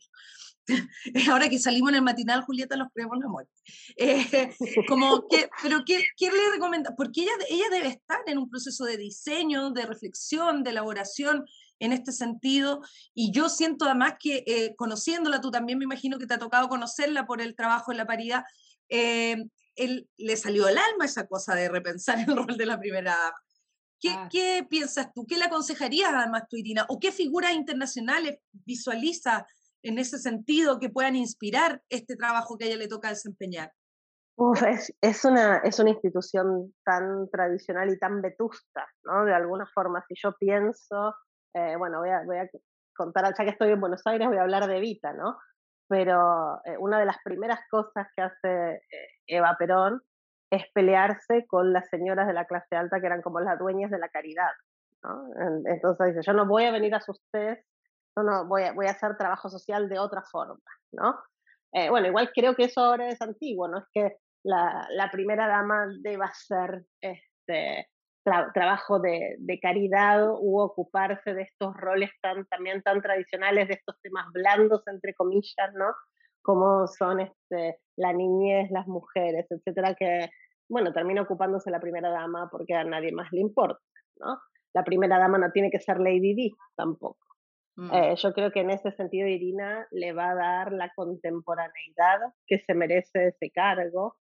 Ahora 1.32 1.50
que 1.50 1.58
salimos 1.58 1.90
en 1.90 1.96
el 1.96 2.02
matinal, 2.02 2.44
Julieta, 2.44 2.76
nos 2.76 2.92
creemos 2.94 3.18
la 3.20 3.28
muerte. 3.28 3.52
Eh, 3.98 4.56
como 4.88 5.28
que, 5.28 5.50
pero 5.62 5.84
¿qué, 5.86 6.04
¿qué, 6.18 6.32
le 6.32 6.52
recomienda? 6.54 6.96
Porque 6.96 7.22
ella, 7.22 7.32
ella 7.50 7.70
debe 7.70 7.88
estar 7.88 8.20
en 8.28 8.38
un 8.38 8.50
proceso 8.50 8.86
de 8.86 8.98
diseño, 8.98 9.72
de 9.72 9.86
reflexión, 9.86 10.64
de 10.64 10.72
elaboración 10.72 11.46
en 11.80 11.94
este 11.94 12.12
sentido. 12.12 12.82
Y 13.14 13.32
yo 13.32 13.50
siento 13.50 13.86
además 13.86 14.16
que, 14.20 14.44
eh, 14.46 14.76
conociéndola, 14.76 15.42
tú 15.42 15.52
también 15.52 15.78
me 15.80 15.86
imagino 15.86 16.20
que 16.20 16.28
te 16.28 16.36
ha 16.36 16.40
tocado 16.40 16.70
conocerla 16.70 17.26
por 17.26 17.42
el 17.42 17.56
trabajo 17.56 17.92
en 17.92 17.98
la 17.98 18.06
paridad, 18.06 18.44
eh, 18.90 19.38
él, 19.76 20.10
le 20.18 20.36
salió 20.36 20.68
al 20.68 20.78
alma 20.78 21.06
esa 21.06 21.28
cosa 21.28 21.56
de 21.56 21.70
repensar 21.70 22.20
el 22.20 22.36
rol 22.36 22.58
de 22.58 22.66
la 22.66 22.80
primera 22.80 23.16
dama. 23.16 23.38
¿Qué, 24.00 24.66
piensas 24.70 25.12
tú? 25.14 25.26
¿Qué 25.28 25.38
le 25.38 25.46
aconsejarías 25.46 26.14
además 26.14 26.44
tú, 26.50 26.58
Irina? 26.58 26.86
¿O 26.90 27.00
qué 27.00 27.12
figuras 27.12 27.54
internacionales 27.54 28.40
visualiza 28.52 29.46
en 29.84 29.98
ese 29.98 30.18
sentido 30.18 30.80
que 30.80 30.90
puedan 30.90 31.16
inspirar 31.16 31.82
este 31.90 32.16
trabajo 32.16 32.58
que 32.58 32.66
a 32.66 32.68
ella 32.68 32.78
le 32.78 32.88
toca 32.88 33.10
desempeñar? 33.10 33.72
es, 34.68 34.96
es, 35.02 35.26
una, 35.26 35.58
es 35.58 35.80
una 35.80 35.90
institución 35.90 36.74
tan 36.86 37.30
tradicional 37.30 37.90
y 37.90 38.00
tan 38.00 38.22
vetusta, 38.22 38.88
¿no? 39.04 39.26
De 39.26 39.34
alguna 39.34 39.66
forma, 39.74 40.04
si 40.08 40.14
yo 40.22 40.34
pienso, 40.40 41.14
eh, 41.54 41.76
bueno, 41.78 42.00
voy 42.00 42.10
a, 42.10 42.24
voy 42.26 42.38
a 42.38 42.50
contar, 42.96 43.34
ya 43.38 43.44
que 43.44 43.52
estoy 43.52 43.72
en 43.72 43.82
Buenos 43.82 44.02
Aires, 44.06 44.28
voy 44.28 44.38
a 44.38 44.44
hablar 44.44 44.68
de 44.68 44.80
Vita, 44.80 45.12
¿no? 45.14 45.38
Pero 45.90 46.62
eh, 46.64 46.78
una 46.80 47.00
de 47.00 47.06
las 47.06 47.18
primeras 47.24 47.60
cosas 47.70 48.08
que 48.16 48.22
hace 48.22 48.76
eh, 48.76 49.08
Eva 49.28 49.56
Perón 49.60 50.02
es 50.50 50.64
pelearse 50.74 51.46
con 51.48 51.74
las 51.74 51.88
señoras 51.90 52.28
de 52.28 52.34
la 52.34 52.46
clase 52.46 52.76
alta 52.76 53.00
que 53.00 53.08
eran 53.08 53.22
como 53.22 53.40
las 53.40 53.60
dueñas 53.60 53.92
de 53.92 54.00
la 54.00 54.10
caridad. 54.10 54.52
¿no? 55.04 55.30
Entonces 55.66 56.08
dice, 56.08 56.22
yo 56.26 56.34
no 56.34 56.46
voy 56.46 56.66
a 56.66 56.72
venir 56.72 56.94
a 56.96 57.02
ustedes, 57.08 57.66
no, 58.16 58.24
no, 58.24 58.46
voy 58.48 58.64
a, 58.64 58.74
voy 58.74 58.88
a 58.88 58.92
hacer 58.92 59.16
trabajo 59.18 59.50
social 59.50 59.88
de 59.88 60.00
otra 60.00 60.24
forma, 60.24 60.60
¿no? 60.92 61.20
Eh, 61.72 61.90
bueno, 61.90 62.08
igual 62.08 62.32
creo 62.34 62.56
que 62.56 62.66
eso 62.66 62.82
ahora 62.82 63.08
es 63.10 63.22
antiguo, 63.22 63.68
no 63.68 63.80
es 63.80 63.86
que 63.94 64.18
la, 64.44 64.88
la 64.92 65.12
primera 65.12 65.48
dama 65.48 65.88
deba 66.02 66.32
ser 66.34 66.84
este, 67.00 67.88
trabajo 68.54 69.00
de, 69.00 69.36
de, 69.40 69.60
caridad 69.60 70.30
u 70.40 70.60
ocuparse 70.60 71.34
de 71.34 71.44
estos 71.44 71.76
roles 71.76 72.10
tan, 72.22 72.46
también 72.48 72.82
tan 72.82 73.02
tradicionales, 73.02 73.68
de 73.68 73.76
estos 73.76 74.00
temas 74.02 74.26
blandos, 74.34 74.82
entre 74.88 75.14
comillas, 75.14 75.74
¿no? 75.74 75.94
Como 76.42 76.88
son 76.88 77.20
este, 77.20 77.80
la 78.00 78.14
niñez, 78.14 78.72
las 78.72 78.88
mujeres, 78.88 79.46
etcétera, 79.50 79.94
que, 79.94 80.30
bueno, 80.70 80.94
termina 80.94 81.22
ocupándose 81.22 81.70
la 81.70 81.82
primera 81.82 82.10
dama 82.10 82.48
porque 82.50 82.74
a 82.74 82.84
nadie 82.86 83.12
más 83.12 83.32
le 83.32 83.42
importa, 83.42 83.84
¿no? 84.20 84.40
La 84.74 84.84
primera 84.84 85.20
dama 85.20 85.38
no 85.38 85.52
tiene 85.52 85.70
que 85.70 85.80
ser 85.80 86.00
Lady 86.00 86.34
Di 86.34 86.52
tampoco. 86.78 87.20
Mm. 87.76 87.94
Eh, 87.94 88.16
yo 88.16 88.34
creo 88.34 88.52
que 88.52 88.62
en 88.62 88.70
ese 88.70 88.92
sentido 88.92 89.28
Irina 89.28 89.86
le 89.92 90.14
va 90.14 90.32
a 90.32 90.36
dar 90.36 90.72
la 90.72 90.92
contemporaneidad 90.96 92.34
que 92.48 92.60
se 92.60 92.74
merece 92.74 93.28
ese 93.28 93.52
cargo, 93.52 94.16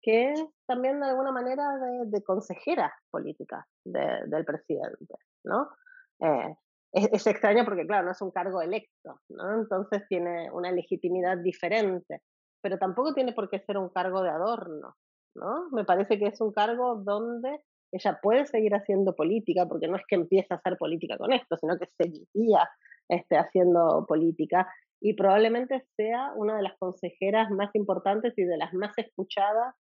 que 0.00 0.30
es 0.30 0.44
también 0.66 1.00
de 1.00 1.06
alguna 1.06 1.32
manera 1.32 1.64
de, 2.06 2.22
consejera 2.22 2.94
política 3.10 3.66
del 3.84 4.44
presidente, 4.44 5.14
¿no? 5.44 5.70
Eh, 6.20 6.54
es, 6.92 7.26
extraño 7.26 7.64
porque, 7.64 7.86
claro, 7.86 8.04
no 8.04 8.12
es 8.12 8.22
un 8.22 8.30
cargo 8.30 8.62
electo, 8.62 9.20
¿no? 9.28 9.60
Entonces 9.60 10.02
tiene 10.08 10.50
una 10.52 10.70
legitimidad 10.70 11.38
diferente, 11.38 12.20
pero 12.64 12.78
tampoco 12.78 13.12
tiene 13.12 13.34
por 13.34 13.50
qué 13.50 13.58
ser 13.58 13.76
un 13.76 13.90
cargo 13.90 14.22
de 14.22 14.30
adorno, 14.30 14.96
¿no? 15.34 15.68
Me 15.72 15.84
parece 15.84 16.18
que 16.18 16.28
es 16.28 16.40
un 16.40 16.50
cargo 16.50 16.94
donde 16.96 17.60
ella 17.92 18.18
puede 18.22 18.46
seguir 18.46 18.74
haciendo 18.74 19.14
política, 19.14 19.68
porque 19.68 19.86
no 19.86 19.96
es 19.96 20.02
que 20.08 20.14
empiece 20.14 20.46
a 20.48 20.56
hacer 20.56 20.78
política 20.78 21.18
con 21.18 21.34
esto, 21.34 21.58
sino 21.58 21.76
que 21.78 21.90
seguiría 21.98 22.66
este, 23.10 23.36
haciendo 23.36 24.06
política 24.08 24.66
y 24.98 25.12
probablemente 25.12 25.84
sea 25.94 26.32
una 26.36 26.56
de 26.56 26.62
las 26.62 26.72
consejeras 26.78 27.50
más 27.50 27.68
importantes 27.74 28.32
y 28.38 28.44
de 28.44 28.56
las 28.56 28.72
más 28.72 28.96
escuchadas 28.96 29.74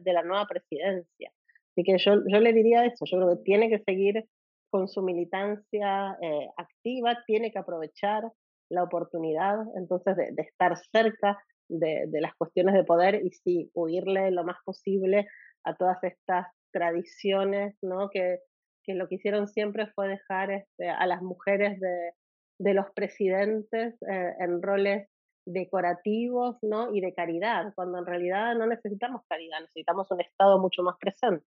de, 0.00 0.12
la 0.12 0.22
nueva 0.22 0.46
presidencia. 0.46 1.32
Así 1.72 1.82
que 1.82 1.98
yo, 1.98 2.22
yo 2.28 2.38
le 2.38 2.52
diría 2.52 2.84
eso, 2.84 3.04
yo 3.04 3.16
creo 3.16 3.36
que 3.36 3.42
tiene 3.42 3.68
que 3.68 3.82
seguir 3.82 4.28
con 4.70 4.86
su 4.86 5.02
militancia 5.02 6.16
eh, 6.22 6.50
activa, 6.56 7.18
tiene 7.26 7.50
que 7.50 7.58
aprovechar 7.58 8.30
la 8.70 8.82
oportunidad 8.84 9.56
entonces 9.76 10.16
de, 10.16 10.34
estar 10.36 10.76
cerca 10.92 11.42
de, 11.68 12.06
de, 12.08 12.20
las 12.20 12.34
cuestiones 12.34 12.74
de 12.74 12.84
poder 12.84 13.20
y 13.24 13.30
sí, 13.30 13.70
huirle 13.74 14.30
lo 14.30 14.44
más 14.44 14.56
posible 14.64 15.28
a 15.64 15.76
todas 15.76 16.02
estas 16.02 16.46
tradiciones, 16.72 17.76
¿no? 17.82 18.10
Que, 18.10 18.40
que 18.84 18.94
lo 18.94 19.08
que 19.08 19.16
hicieron 19.16 19.48
siempre 19.48 19.86
fue 19.94 20.08
dejar 20.08 20.50
este, 20.50 20.88
a 20.88 21.06
las 21.06 21.22
mujeres 21.22 21.78
de, 21.80 22.12
de 22.58 22.74
los 22.74 22.86
presidentes 22.94 23.94
eh, 24.02 24.34
en 24.40 24.62
roles 24.62 25.08
decorativos 25.46 26.56
¿no? 26.62 26.94
y 26.94 27.00
de 27.00 27.14
caridad, 27.14 27.72
cuando 27.74 27.98
en 27.98 28.06
realidad 28.06 28.54
no 28.54 28.66
necesitamos 28.66 29.22
caridad, 29.28 29.60
necesitamos 29.60 30.10
un 30.10 30.20
Estado 30.20 30.58
mucho 30.58 30.82
más 30.82 30.96
presente. 30.98 31.46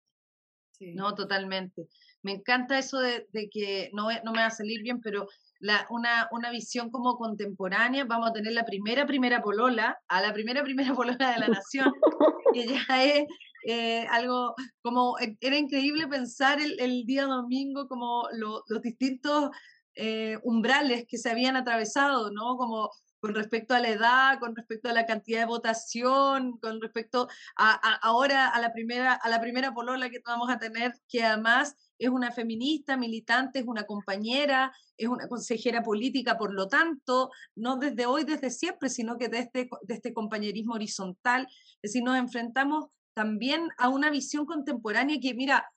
No, 0.79 1.13
totalmente. 1.13 1.87
Me 2.23 2.33
encanta 2.33 2.77
eso 2.77 2.99
de, 2.99 3.25
que 3.51 3.89
no, 3.93 4.07
no, 4.23 4.31
me 4.31 4.39
va 4.39 4.47
a 4.47 4.51
salir 4.51 4.81
bien, 4.81 5.01
pero 5.01 5.27
la, 5.59 5.87
una, 5.89 6.27
una, 6.31 6.51
visión 6.51 6.89
como 6.89 7.17
contemporánea, 7.17 8.05
vamos 8.05 8.29
a 8.29 8.33
tener 8.33 8.53
la 8.53 8.65
primera, 8.65 9.05
primera 9.05 9.41
polola, 9.41 9.99
a 10.07 10.21
la 10.21 10.33
primera, 10.33 10.63
primera 10.63 10.93
polola 10.93 11.31
de 11.31 11.39
la 11.39 11.47
nación, 11.47 11.93
que 12.53 12.67
ya 12.67 13.03
es 13.03 13.25
eh, 13.65 14.05
algo 14.09 14.55
como, 14.81 15.17
e, 15.19 15.37
era 15.41 15.57
increíble 15.57 16.07
pensar 16.07 16.59
el, 16.59 16.79
el 16.79 17.05
día 17.05 17.25
domingo 17.25 17.87
como 17.87 18.27
los 18.33 18.81
distintos 18.81 19.51
eh, 19.95 20.37
umbrales 20.43 21.05
que 21.07 21.17
se 21.17 21.29
habían 21.29 21.55
atravesado, 21.55 22.31
¿no? 22.31 22.55
Como 22.55 22.89
con 23.19 23.35
respecto 23.35 23.75
a 23.75 23.79
la 23.79 23.89
edad, 23.89 24.39
con 24.39 24.55
respecto 24.55 24.89
a 24.89 24.93
la 24.93 25.05
cantidad 25.05 25.41
de 25.41 25.45
votación, 25.45 26.57
con 26.59 26.81
respecto 26.81 27.27
a, 27.55 27.73
ahora 28.01 28.47
a 28.47 28.59
la 28.59 28.73
primera 28.73 29.13
a 29.13 29.29
la 29.29 29.39
primera 29.39 29.73
polola 29.73 30.09
que 30.09 30.21
vamos 30.25 30.49
a 30.49 30.57
tener, 30.57 30.93
que 31.07 31.23
además 31.23 31.75
es 32.01 32.09
una 32.09 32.31
feminista, 32.31 32.97
militante, 32.97 33.59
es 33.59 33.65
una 33.67 33.83
compañera, 33.83 34.73
es 34.97 35.07
una 35.07 35.27
consejera 35.27 35.83
política, 35.83 36.35
por 36.35 36.51
lo 36.51 36.67
tanto, 36.67 37.29
no 37.55 37.77
desde 37.77 38.07
hoy, 38.07 38.23
desde 38.23 38.49
siempre, 38.49 38.89
sino 38.89 39.17
que 39.19 39.29
desde, 39.29 39.69
desde 39.83 39.93
este 39.93 40.13
compañerismo 40.13 40.73
horizontal. 40.73 41.47
Es 41.81 41.93
decir, 41.93 42.03
nos 42.03 42.17
enfrentamos 42.17 42.85
también 43.13 43.69
a 43.77 43.89
una 43.89 44.09
visión 44.09 44.47
contemporánea 44.47 45.19
que, 45.21 45.35
mira, 45.35 45.71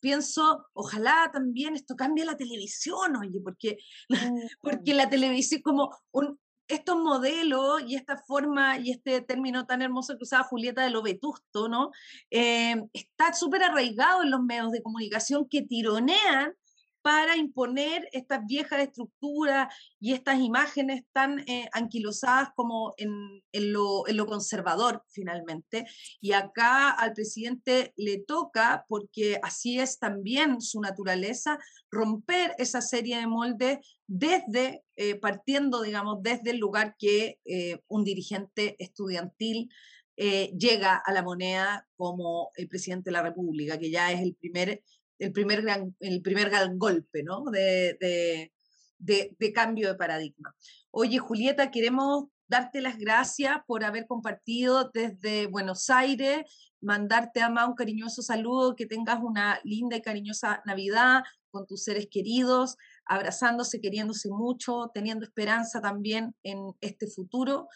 pienso, 0.00 0.66
ojalá 0.72 1.30
también 1.32 1.76
esto 1.76 1.94
cambie 1.94 2.24
la 2.24 2.36
televisión, 2.36 3.14
oye, 3.14 3.40
porque, 3.40 3.78
porque 4.60 4.94
la 4.94 5.08
televisión 5.08 5.62
como 5.62 5.96
un, 6.10 6.40
estos 6.68 6.96
modelos 6.96 7.82
y 7.86 7.94
esta 7.94 8.16
forma 8.16 8.78
y 8.78 8.90
este 8.90 9.20
término 9.20 9.66
tan 9.66 9.82
hermoso 9.82 10.16
que 10.16 10.24
usaba 10.24 10.44
Julieta 10.44 10.82
de 10.82 10.90
lo 10.90 11.02
vetusto, 11.02 11.68
¿no? 11.68 11.90
Eh, 12.30 12.82
está 12.92 13.32
súper 13.32 13.62
arraigado 13.62 14.22
en 14.22 14.30
los 14.30 14.42
medios 14.42 14.72
de 14.72 14.82
comunicación 14.82 15.48
que 15.48 15.62
tironean 15.62 16.54
para 17.06 17.36
imponer 17.36 18.08
estas 18.10 18.44
viejas 18.46 18.80
estructuras 18.80 19.72
y 20.00 20.12
estas 20.12 20.40
imágenes 20.40 21.04
tan 21.12 21.38
eh, 21.48 21.68
anquilosadas 21.72 22.48
como 22.56 22.94
en, 22.96 23.44
lo, 23.52 24.26
conservador 24.26 25.04
finalmente. 25.06 25.86
Y 26.20 26.32
acá 26.32 26.90
al 26.90 27.12
presidente 27.12 27.92
le 27.94 28.18
toca, 28.18 28.86
porque 28.88 29.38
así 29.44 29.78
es 29.78 30.00
también 30.00 30.60
su 30.60 30.80
naturaleza, 30.80 31.60
romper 31.92 32.56
esa 32.58 32.80
serie 32.80 33.18
de 33.18 33.28
moldes 33.28 33.78
desde, 34.08 34.82
eh, 34.96 35.14
partiendo, 35.14 35.82
digamos, 35.82 36.24
desde 36.24 36.50
el 36.50 36.58
lugar 36.58 36.96
que 36.98 37.38
eh, 37.44 37.78
un 37.86 38.02
dirigente 38.02 38.74
estudiantil 38.80 39.70
llega 40.18 40.96
a 40.96 41.12
la 41.12 41.22
moneda 41.22 41.86
como 41.94 42.50
el 42.54 42.68
presidente 42.68 43.10
de 43.10 43.12
la 43.12 43.22
República, 43.22 43.78
que 43.78 43.90
ya 43.90 44.10
es 44.12 44.22
el 44.22 44.34
primer 44.34 44.82
el 45.18 45.32
primer 45.32 45.62
gran, 45.62 45.94
el 46.00 46.22
primer 46.22 46.50
golpe 46.76 47.22
¿no? 47.22 47.44
de, 47.50 47.96
de, 48.00 48.52
de, 49.38 49.52
cambio 49.52 49.88
de 49.88 49.94
paradigma. 49.94 50.54
Oye, 50.90 51.18
Julieta, 51.18 51.70
queremos 51.70 52.26
darte 52.48 52.80
las 52.80 52.98
gracias 52.98 53.58
por 53.66 53.84
haber 53.84 54.06
compartido 54.06 54.90
desde 54.92 55.46
Buenos 55.46 55.90
Aires, 55.90 56.44
mandarte 56.80 57.40
a 57.40 57.50
más 57.50 57.68
un 57.68 57.74
cariñoso 57.74 58.22
saludo, 58.22 58.76
que 58.76 58.86
tengas 58.86 59.18
una 59.20 59.60
linda 59.64 59.96
y 59.96 60.02
cariñosa 60.02 60.62
Navidad 60.64 61.22
con 61.50 61.66
tus 61.66 61.84
seres 61.84 62.06
queridos, 62.10 62.76
abrazándose, 63.06 63.80
queriéndose 63.80 64.28
mucho, 64.30 64.90
teniendo 64.92 65.24
esperanza 65.24 65.80
también 65.80 66.34
en 66.42 66.72
este 66.80 67.06
futuro. 67.06 67.68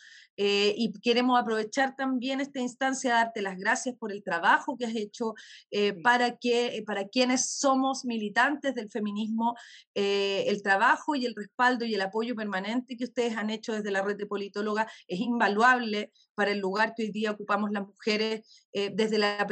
Eh, 0.42 0.74
y 0.74 0.92
queremos 1.00 1.38
aprovechar 1.38 1.94
también 1.96 2.40
esta 2.40 2.60
instancia, 2.60 3.12
darte 3.12 3.42
las 3.42 3.58
gracias 3.58 3.94
por 3.96 4.10
el 4.10 4.22
trabajo 4.22 4.78
que 4.78 4.86
has 4.86 4.94
hecho 4.94 5.34
eh, 5.70 5.92
para, 5.92 6.38
que, 6.38 6.78
eh, 6.78 6.82
para 6.82 7.08
quienes 7.08 7.58
somos 7.58 8.06
militantes 8.06 8.74
del 8.74 8.90
feminismo, 8.90 9.54
el 9.94 10.62
trabajo 10.62 11.14
y 11.14 11.26
el 11.26 11.34
respaldo 11.34 11.84
y 11.84 11.94
el 11.94 12.00
apoyo 12.00 12.34
permanente 12.34 12.96
que 12.96 13.04
ustedes 13.04 13.36
han 13.36 13.50
hecho 13.50 13.74
desde 13.74 13.90
la 13.90 14.00
red 14.00 14.16
de 14.16 14.26
politóloga 14.26 14.90
es 15.06 15.20
invaluable 15.20 16.10
para 16.34 16.52
el 16.52 16.58
lugar 16.58 16.94
que 16.96 17.02
hoy 17.02 17.10
día 17.10 17.32
ocupamos 17.32 17.70
las 17.70 17.86
mujeres 17.86 18.40
desde 18.72 19.18
la 19.18 19.46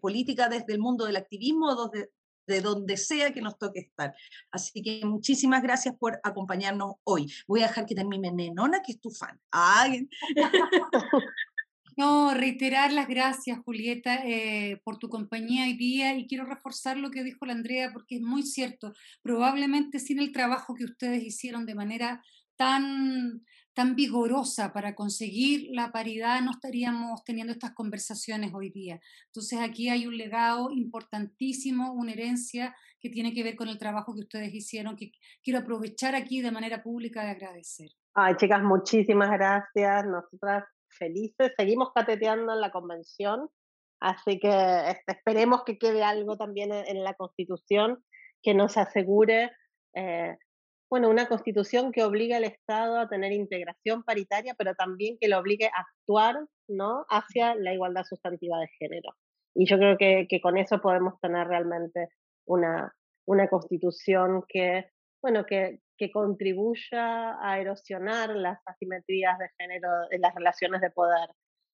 política, 0.00 0.48
desde 0.48 0.72
el 0.72 0.80
mundo 0.80 1.04
del 1.04 1.16
activismo, 1.16 1.88
desde, 1.92 2.10
de 2.46 2.60
donde 2.60 2.96
sea 2.96 3.32
que 3.32 3.40
nos 3.40 3.58
toque 3.58 3.80
estar. 3.80 4.14
Así 4.50 4.82
que 4.82 5.04
muchísimas 5.04 5.62
gracias 5.62 5.94
por 5.98 6.20
acompañarnos 6.22 6.94
hoy. 7.04 7.32
Voy 7.46 7.62
a 7.62 7.68
dejar 7.68 7.86
que 7.86 7.94
termine 7.94 8.32
Nenona, 8.32 8.82
que 8.82 8.92
es 8.92 9.00
tu 9.00 9.10
fan. 9.10 9.40
Ay. 9.50 10.08
No, 11.98 12.34
reiterar 12.34 12.92
las 12.92 13.08
gracias, 13.08 13.58
Julieta, 13.64 14.16
eh, 14.22 14.82
por 14.84 14.98
tu 14.98 15.08
compañía 15.08 15.64
hoy 15.64 15.78
día 15.78 16.14
y 16.14 16.26
quiero 16.26 16.44
reforzar 16.44 16.98
lo 16.98 17.10
que 17.10 17.24
dijo 17.24 17.46
la 17.46 17.54
Andrea 17.54 17.90
porque 17.90 18.16
es 18.16 18.20
muy 18.20 18.42
cierto. 18.42 18.92
Probablemente 19.22 19.98
sin 19.98 20.18
el 20.18 20.30
trabajo 20.30 20.74
que 20.74 20.84
ustedes 20.84 21.24
hicieron 21.24 21.64
de 21.64 21.74
manera 21.74 22.22
tan 22.56 23.42
tan 23.76 23.94
vigorosa 23.94 24.72
para 24.72 24.94
conseguir 24.94 25.68
la 25.72 25.92
paridad, 25.92 26.40
no 26.40 26.52
estaríamos 26.52 27.22
teniendo 27.24 27.52
estas 27.52 27.74
conversaciones 27.74 28.54
hoy 28.54 28.70
día. 28.70 28.98
Entonces 29.26 29.60
aquí 29.60 29.90
hay 29.90 30.06
un 30.06 30.16
legado 30.16 30.70
importantísimo, 30.70 31.92
una 31.92 32.12
herencia 32.12 32.74
que 32.98 33.10
tiene 33.10 33.34
que 33.34 33.44
ver 33.44 33.54
con 33.54 33.68
el 33.68 33.76
trabajo 33.76 34.14
que 34.14 34.20
ustedes 34.20 34.54
hicieron, 34.54 34.96
que 34.96 35.12
quiero 35.44 35.58
aprovechar 35.58 36.14
aquí 36.14 36.40
de 36.40 36.52
manera 36.52 36.82
pública 36.82 37.22
de 37.22 37.32
agradecer. 37.32 37.90
Ay, 38.14 38.36
chicas, 38.36 38.62
muchísimas 38.62 39.30
gracias. 39.30 40.06
Nosotras 40.06 40.64
felices. 40.88 41.52
Seguimos 41.54 41.90
cateteando 41.94 42.54
en 42.54 42.62
la 42.62 42.70
convención, 42.70 43.50
así 44.00 44.38
que 44.38 44.88
este, 44.88 45.12
esperemos 45.12 45.64
que 45.64 45.76
quede 45.76 46.02
algo 46.02 46.38
también 46.38 46.72
en, 46.72 47.04
la 47.04 47.12
Constitución 47.12 48.02
que 48.42 48.54
nos 48.54 48.78
asegure 48.78 49.50
eh, 49.94 50.38
bueno, 50.90 51.08
una 51.08 51.26
constitución 51.26 51.92
que 51.92 52.04
obligue 52.04 52.34
al 52.34 52.44
Estado 52.44 52.98
a 52.98 53.08
tener 53.08 53.32
integración 53.32 54.02
paritaria, 54.04 54.54
pero 54.56 54.74
también 54.74 55.16
que 55.20 55.28
lo 55.28 55.38
obligue 55.38 55.66
a 55.66 55.80
actuar 55.80 56.36
¿no? 56.68 57.04
hacia 57.08 57.54
la 57.54 57.74
igualdad 57.74 58.04
sustantiva 58.04 58.58
de 58.60 58.68
género. 58.78 59.10
Y 59.54 59.66
yo 59.66 59.78
creo 59.78 59.96
que, 59.96 60.26
que 60.28 60.40
con 60.40 60.58
eso 60.58 60.80
podemos 60.80 61.18
tener 61.20 61.46
realmente 61.48 62.08
una, 62.46 62.94
una 63.26 63.48
constitución 63.48 64.44
que, 64.48 64.90
bueno, 65.22 65.44
que, 65.44 65.80
que 65.96 66.10
contribuya 66.10 67.36
a 67.40 67.58
erosionar 67.58 68.36
las 68.36 68.60
asimetrías 68.66 69.38
de 69.38 69.48
género 69.58 69.88
en 70.10 70.20
las 70.20 70.34
relaciones 70.34 70.80
de 70.80 70.90
poder 70.90 71.30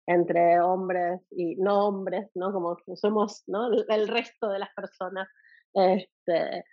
entre 0.08 0.58
hombres 0.60 1.20
y 1.30 1.56
no 1.56 1.86
hombres, 1.86 2.30
¿no? 2.34 2.50
Como 2.50 2.78
somos, 2.94 3.44
¿no? 3.46 3.68
El, 3.88 4.08
resto 4.08 4.48
de 4.48 4.58
las 4.58 4.70
personas, 4.74 5.28
este, 5.74 6.64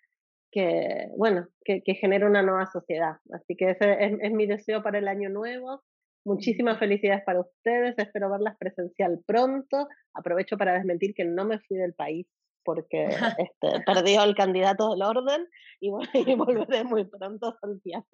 que, 0.55 1.09
bueno, 1.17 1.49
que, 1.65 1.81
que 1.83 1.95
genera 1.95 2.25
una 2.25 2.41
nueva 2.41 2.65
sociedad. 2.67 3.17
Así 3.33 3.57
que 3.57 3.71
ese 3.71 3.97
es, 4.21 4.31
mi 4.31 4.47
deseo 4.47 4.81
para 4.81 4.99
el 4.99 5.09
año 5.09 5.29
nuevo. 5.29 5.83
Muchísimas 6.23 6.79
felicidades 6.79 7.25
para 7.25 7.41
ustedes, 7.41 7.93
espero 7.97 8.31
verlas 8.31 8.55
presencial 8.57 9.19
pronto. 9.27 9.89
Aprovecho 10.13 10.57
para 10.57 10.73
desmentir 10.73 11.13
que 11.13 11.25
no 11.25 11.43
me 11.43 11.59
fui 11.59 11.75
del 11.75 11.93
país 11.93 12.25
porque 12.63 13.07
este, 13.37 13.83
perdió 13.85 14.23
el 14.23 14.33
candidato 14.33 14.91
del 14.91 15.01
orden 15.01 15.45
y, 15.81 15.91
y 16.13 16.35
volveré 16.35 16.85
muy 16.85 17.03
pronto 17.03 17.49
a 17.49 17.59
Santiago. 17.59 18.05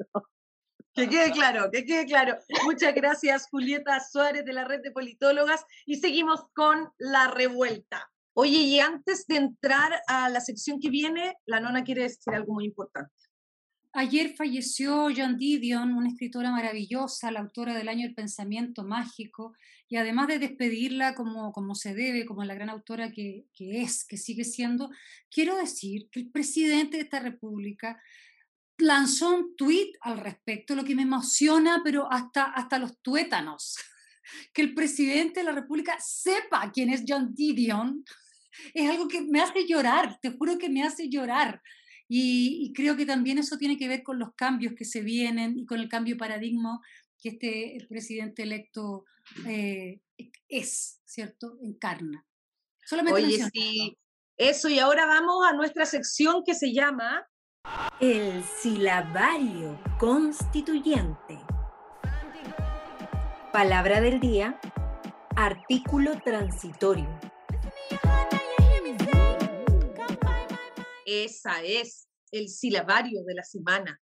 Que 0.96 1.08
quede 1.08 1.32
claro, 1.32 1.70
que 1.72 1.86
quede 1.86 2.08
claro. 2.08 2.38
Muchas 2.66 2.96
gracias, 2.96 3.48
Julieta 3.52 4.00
Suárez 4.00 4.46
de 4.46 4.54
la 4.54 4.66
Red 4.66 4.82
de 4.82 4.92
Politólogas. 4.92 5.64
Y 5.86 5.98
seguimos 5.98 6.44
con 6.56 6.89
la 6.98 7.28
revuelta. 7.28 8.12
Oye, 8.34 8.60
y 8.60 8.80
antes 8.80 9.28
de 9.28 9.38
entrar 9.38 10.02
a 10.08 10.30
la 10.30 10.40
sección 10.40 10.80
que 10.80 10.90
viene, 10.90 11.36
la 11.46 11.60
nona 11.60 11.84
quiere 11.84 12.04
decir 12.04 12.34
algo 12.34 12.54
muy 12.54 12.66
importante. 12.66 13.14
Ayer 13.94 14.36
falleció 14.38 15.10
John 15.16 15.38
Didion, 15.38 15.94
una 15.94 16.08
escritora 16.08 16.50
maravillosa, 16.52 17.30
la 17.30 17.42
autora 17.42 17.76
del 17.76 17.90
Año 17.90 18.04
del 18.04 18.16
Pensamiento 18.16 18.86
Mágico, 18.86 19.54
y 19.90 19.98
además 19.98 20.30
de 20.30 20.40
despedirla 20.40 21.14
como, 21.14 21.52
como 21.52 21.76
se 21.76 21.94
debe, 21.94 22.26
como 22.26 22.46
la 22.46 22.54
gran 22.54 22.70
autora 22.70 23.12
que, 23.12 23.48
que 23.54 23.82
es, 23.82 24.06
que 24.06 24.16
sigue 24.16 24.46
siendo, 24.46 24.90
quiero 25.30 25.58
decir 25.58 26.08
que 26.10 26.22
el 26.22 26.32
presidente 26.32 26.96
de 26.96 27.04
esta 27.04 27.20
república 27.20 28.02
lanzó 28.78 29.36
un 29.36 29.56
tuit 29.58 29.96
al 30.00 30.20
respecto, 30.20 30.74
lo 30.76 30.86
que 30.86 30.96
me 30.96 31.02
emociona, 31.02 31.82
pero 31.84 32.10
hasta, 32.10 32.46
hasta 32.46 32.80
los 32.80 32.98
tuétanos. 33.02 33.78
Que 34.54 34.62
el 34.62 34.74
presidente 34.74 35.42
de 35.42 35.46
la 35.46 35.52
República 35.52 35.98
sepa 36.00 36.72
quién 36.74 36.90
es 36.90 37.04
John 37.08 37.34
Didion 37.34 38.04
es 38.74 38.90
algo 38.90 39.08
que 39.08 39.22
me 39.22 39.42
hace 39.42 39.66
llorar, 39.68 40.20
te 40.22 40.32
juro 40.32 40.58
que 40.58 40.70
me 40.70 40.84
hace 40.84 41.10
llorar. 41.10 41.62
Y, 42.08 42.74
creo 42.76 42.98
que 42.98 43.06
también 43.06 43.38
eso 43.38 43.58
tiene 43.58 43.78
que 43.78 43.88
ver 43.88 44.04
con 44.04 44.20
los 44.20 44.36
cambios 44.36 44.74
que 44.76 44.84
se 44.84 45.02
vienen 45.02 45.58
y 45.58 45.66
con 45.66 45.80
el 45.80 45.88
cambio 45.88 46.16
de 46.16 46.20
paradigma 46.20 46.80
que 47.22 47.30
este 47.30 47.88
presidente 47.88 48.44
electo 48.44 49.06
eh, 49.48 50.02
es, 50.50 51.00
¿cierto? 51.06 51.58
Encarna. 51.62 52.26
Solamente 52.86 53.24
Oye, 53.24 53.50
sí, 53.54 53.98
eso, 54.36 54.68
y 54.68 54.80
ahora 54.80 55.06
vamos 55.06 55.46
a 55.48 55.54
nuestra 55.54 55.86
sección 55.86 56.44
que 56.46 56.54
se 56.54 56.74
llama 56.74 57.26
el 58.02 58.44
silabario 58.44 59.80
constituyente. 59.98 61.51
Palabra 63.52 63.99
del 63.99 64.22
día, 64.22 64.58
artículo 65.36 66.14
transitorio. 66.24 67.10
Esa 71.06 71.62
es 71.62 72.08
el 72.32 72.47
silabario 72.47 73.26
de 73.26 73.34
la 73.34 73.43
semana. 73.43 73.99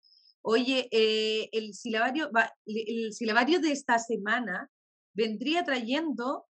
Oye, 0.44 0.88
eh, 0.92 1.50
el, 1.52 1.74
silabario, 1.74 2.32
el 2.66 3.12
silabario 3.12 3.60
de 3.60 3.74
esta 3.74 4.00
semana 4.00 4.72
vendría 5.14 5.66
trayendo 5.66 6.46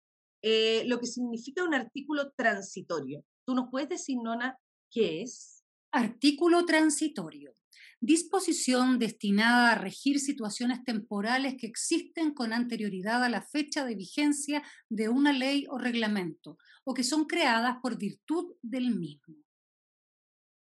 eh, 0.42 0.84
lo 0.88 1.00
que 1.00 1.06
significa 1.06 1.64
un 1.64 1.76
artículo 1.76 2.32
transitorio. 2.32 3.24
¿Tú 3.46 3.54
nos 3.54 3.70
puedes 3.70 3.90
decir, 3.90 4.18
Nona, 4.18 4.58
qué 4.90 5.22
es? 5.22 5.64
Artículo 5.92 6.66
transitorio. 6.66 7.54
Disposición 8.10 8.98
destinada 8.98 9.72
a 9.72 9.76
regir 9.76 10.20
situaciones 10.20 10.84
temporales 10.84 11.58
que 11.60 11.68
existen 11.68 12.34
con 12.34 12.54
anterioridad 12.54 13.24
a 13.24 13.30
la 13.30 13.44
fecha 13.44 13.86
de 13.86 13.94
vigencia 13.94 14.64
de 14.90 15.10
una 15.10 15.32
ley 15.32 15.68
o 15.70 15.78
reglamento 15.78 16.58
o 16.84 16.96
que 16.96 17.04
son 17.04 17.26
creadas 17.26 17.78
por 17.84 18.00
virtud 18.00 18.56
del 18.64 18.96
mismo. 18.96 19.36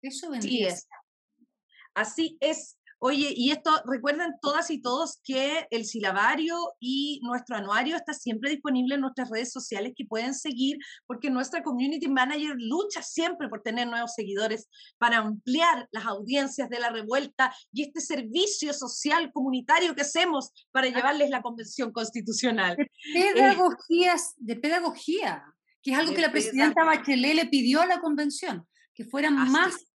Eso 0.03 0.29
vendría. 0.29 0.75
Sí 0.75 0.85
Así 1.95 2.37
es. 2.39 2.77
Oye, 3.01 3.33
y 3.33 3.51
esto, 3.51 3.71
recuerden 3.85 4.33
todas 4.41 4.69
y 4.71 4.81
todos 4.81 5.21
que 5.23 5.67
el 5.71 5.85
silabario 5.85 6.55
y 6.81 7.21
nuestro 7.23 7.55
anuario 7.55 7.95
está 7.95 8.13
siempre 8.13 8.49
disponible 8.49 8.95
en 8.95 9.01
nuestras 9.01 9.29
redes 9.29 9.53
sociales 9.53 9.93
que 9.95 10.05
pueden 10.05 10.33
seguir 10.33 10.77
porque 11.07 11.29
nuestra 11.29 11.63
community 11.63 12.09
manager 12.09 12.55
lucha 12.57 13.01
siempre 13.01 13.47
por 13.47 13.61
tener 13.61 13.87
nuevos 13.87 14.13
seguidores 14.13 14.67
para 14.97 15.19
ampliar 15.19 15.87
las 15.91 16.05
audiencias 16.05 16.69
de 16.69 16.79
la 16.79 16.89
revuelta 16.89 17.55
y 17.71 17.83
este 17.83 18.01
servicio 18.01 18.73
social 18.73 19.31
comunitario 19.31 19.95
que 19.95 20.01
hacemos 20.01 20.51
para 20.71 20.87
llevarles 20.87 21.29
la 21.29 21.41
convención 21.41 21.93
constitucional. 21.93 22.75
De 22.75 23.31
pedagogías, 23.33 24.33
de 24.37 24.55
pedagogía, 24.57 25.45
que 25.81 25.91
es 25.91 25.97
algo 25.97 26.13
que 26.13 26.21
la 26.21 26.31
presidenta 26.31 26.83
Bachelet 26.83 27.35
le 27.35 27.45
pidió 27.45 27.81
a 27.81 27.85
la 27.85 28.01
convención, 28.01 28.67
que 28.93 29.05
fueran 29.05 29.49
más 29.49 29.88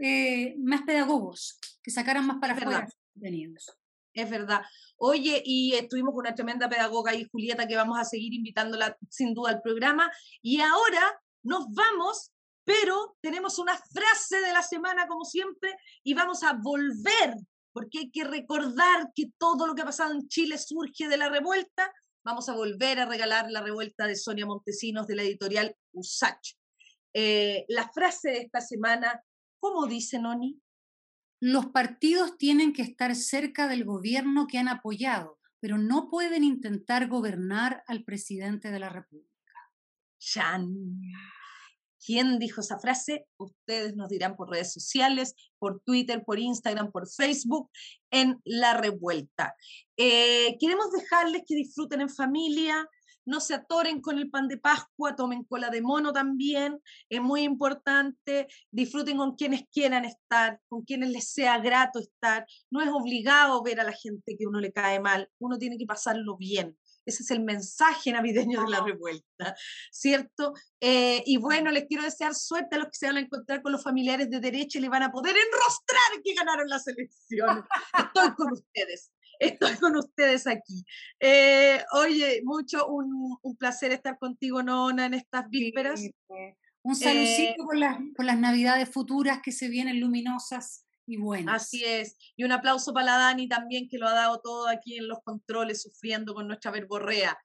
eh, 0.00 0.56
más 0.58 0.82
pedagogos, 0.82 1.58
que 1.82 1.90
sacaran 1.90 2.26
más 2.26 2.38
para 2.40 2.54
afuera 2.54 2.88
contenidos. 3.12 3.76
Es 4.12 4.28
verdad. 4.28 4.62
Oye, 4.96 5.42
y 5.44 5.74
estuvimos 5.74 6.12
con 6.12 6.20
una 6.20 6.34
tremenda 6.34 6.68
pedagoga 6.68 7.14
y 7.14 7.28
Julieta 7.30 7.66
que 7.66 7.76
vamos 7.76 7.98
a 7.98 8.04
seguir 8.04 8.34
invitándola 8.34 8.96
sin 9.08 9.34
duda 9.34 9.50
al 9.50 9.62
programa. 9.62 10.10
Y 10.42 10.60
ahora 10.60 11.20
nos 11.42 11.66
vamos, 11.72 12.32
pero 12.64 13.16
tenemos 13.20 13.58
una 13.58 13.76
frase 13.76 14.40
de 14.40 14.52
la 14.52 14.62
semana 14.62 15.06
como 15.06 15.24
siempre 15.24 15.76
y 16.02 16.14
vamos 16.14 16.42
a 16.42 16.54
volver, 16.54 17.34
porque 17.72 17.98
hay 17.98 18.10
que 18.10 18.24
recordar 18.24 19.10
que 19.14 19.30
todo 19.38 19.66
lo 19.66 19.74
que 19.74 19.82
ha 19.82 19.86
pasado 19.86 20.12
en 20.12 20.28
Chile 20.28 20.58
surge 20.58 21.08
de 21.08 21.16
la 21.16 21.28
revuelta. 21.28 21.92
Vamos 22.24 22.48
a 22.48 22.54
volver 22.54 23.00
a 23.00 23.06
regalar 23.06 23.50
la 23.50 23.62
revuelta 23.62 24.06
de 24.06 24.16
Sonia 24.16 24.44
Montesinos 24.44 25.06
de 25.06 25.16
la 25.16 25.22
editorial 25.22 25.74
Usach. 25.92 26.56
Eh, 27.14 27.64
la 27.68 27.88
frase 27.88 28.30
de 28.30 28.38
esta 28.38 28.60
semana 28.60 29.22
¿Cómo 29.60 29.86
dice 29.86 30.18
Noni? 30.18 30.60
Los 31.38 31.66
partidos 31.66 32.36
tienen 32.38 32.72
que 32.72 32.82
estar 32.82 33.14
cerca 33.14 33.68
del 33.68 33.84
gobierno 33.84 34.46
que 34.46 34.58
han 34.58 34.68
apoyado, 34.68 35.38
pero 35.60 35.78
no 35.78 36.08
pueden 36.08 36.44
intentar 36.44 37.08
gobernar 37.08 37.84
al 37.86 38.02
presidente 38.04 38.70
de 38.70 38.78
la 38.78 38.88
República. 38.88 39.30
Jan. 40.18 40.74
¿Quién 42.04 42.38
dijo 42.38 42.62
esa 42.62 42.78
frase? 42.78 43.26
Ustedes 43.36 43.94
nos 43.94 44.08
dirán 44.08 44.34
por 44.34 44.50
redes 44.50 44.72
sociales, 44.72 45.34
por 45.58 45.82
Twitter, 45.82 46.24
por 46.24 46.38
Instagram, 46.38 46.90
por 46.90 47.06
Facebook, 47.06 47.70
en 48.10 48.40
La 48.44 48.74
Revuelta. 48.74 49.54
Eh, 49.98 50.56
queremos 50.58 50.90
dejarles 50.92 51.42
que 51.46 51.56
disfruten 51.56 52.00
en 52.00 52.08
familia, 52.08 52.88
no 53.24 53.40
se 53.40 53.54
atoren 53.54 54.00
con 54.00 54.18
el 54.18 54.30
pan 54.30 54.48
de 54.48 54.58
Pascua, 54.58 55.16
tomen 55.16 55.44
cola 55.44 55.70
de 55.70 55.82
mono 55.82 56.12
también, 56.12 56.80
es 57.08 57.20
muy 57.20 57.42
importante, 57.42 58.48
disfruten 58.70 59.16
con 59.16 59.36
quienes 59.36 59.64
quieran 59.72 60.04
estar, 60.04 60.60
con 60.68 60.82
quienes 60.82 61.10
les 61.10 61.30
sea 61.30 61.58
grato 61.58 62.00
estar, 62.00 62.46
no 62.70 62.80
es 62.80 62.88
obligado 62.88 63.62
ver 63.62 63.80
a 63.80 63.84
la 63.84 63.92
gente 63.92 64.36
que 64.38 64.46
uno 64.46 64.60
le 64.60 64.72
cae 64.72 65.00
mal, 65.00 65.28
uno 65.38 65.58
tiene 65.58 65.78
que 65.78 65.86
pasarlo 65.86 66.36
bien. 66.36 66.76
Ese 67.06 67.22
es 67.22 67.30
el 67.30 67.40
mensaje 67.42 68.12
navideño 68.12 68.62
de 68.62 68.70
la 68.70 68.84
revuelta, 68.84 69.56
¿cierto? 69.90 70.52
Eh, 70.80 71.22
y 71.26 71.38
bueno, 71.38 71.70
les 71.70 71.86
quiero 71.86 72.04
desear 72.04 72.34
suerte 72.34 72.76
a 72.76 72.78
los 72.78 72.88
que 72.88 72.98
se 72.98 73.06
van 73.06 73.16
a 73.16 73.20
encontrar 73.20 73.62
con 73.62 73.72
los 73.72 73.82
familiares 73.82 74.30
de 74.30 74.38
derecha 74.38 74.78
y 74.78 74.82
le 74.82 74.88
van 74.88 75.02
a 75.02 75.10
poder 75.10 75.34
enrostrar 75.34 76.22
que 76.22 76.34
ganaron 76.34 76.68
las 76.68 76.86
elecciones. 76.86 77.64
Estoy 77.98 78.34
con 78.34 78.52
ustedes 78.52 79.10
estoy 79.40 79.76
con 79.76 79.96
ustedes 79.96 80.46
aquí. 80.46 80.84
Eh, 81.18 81.82
oye, 81.92 82.42
mucho, 82.44 82.86
un, 82.86 83.38
placer 83.58 83.92
estar 83.92 84.18
contigo, 84.18 84.62
Nona, 84.62 85.06
en 85.06 85.14
estas 85.14 85.48
vísperas. 85.48 86.02
un 86.82 86.94
saludito 86.94 87.42
eh, 87.42 87.56
por, 87.64 87.76
las, 87.76 87.98
por 88.14 88.24
las 88.24 88.38
navidades 88.38 88.88
futuras 88.88 89.40
que 89.42 89.52
se 89.52 89.68
vienen 89.68 90.00
luminosas 90.00 90.86
y 91.06 91.16
buenas. 91.16 91.62
Así 91.62 91.84
es. 91.84 92.16
Y 92.36 92.44
un 92.44 92.52
aplauso 92.52 92.92
para 92.92 93.06
la 93.06 93.16
Dani 93.18 93.48
también, 93.48 93.88
que 93.88 93.98
lo 93.98 94.06
ha 94.06 94.12
dado 94.12 94.40
todo 94.40 94.68
aquí 94.68 94.96
en 94.96 95.08
los 95.08 95.18
controles, 95.24 95.82
sufriendo 95.82 96.34
con 96.34 96.46
nuestra 96.46 96.70
verborrea. 96.70 97.36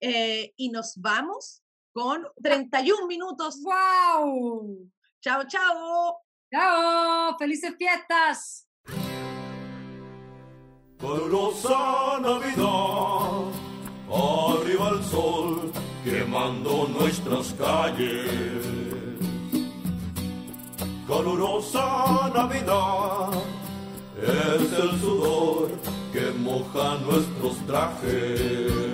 Eh, 0.00 0.52
y 0.56 0.70
nos 0.70 0.94
vamos 0.96 1.62
con 1.92 2.26
31 2.42 3.06
minutos. 3.06 3.62
¡Wow! 3.62 4.90
Chao, 5.20 5.44
chao. 5.46 6.18
Chao, 6.52 7.38
felices 7.38 7.74
fiestas. 7.78 8.68
Calurosa 11.04 12.18
Navidad, 12.22 13.44
arriba 14.08 14.88
el 14.88 15.04
sol 15.04 15.70
quemando 16.02 16.88
nuestras 16.98 17.52
calles. 17.58 19.04
Calurosa 21.06 22.30
Navidad, 22.34 23.32
es 24.16 24.72
el 24.72 24.98
sudor 24.98 25.68
que 26.10 26.30
moja 26.38 26.96
nuestros 27.06 27.56
trajes. 27.66 28.93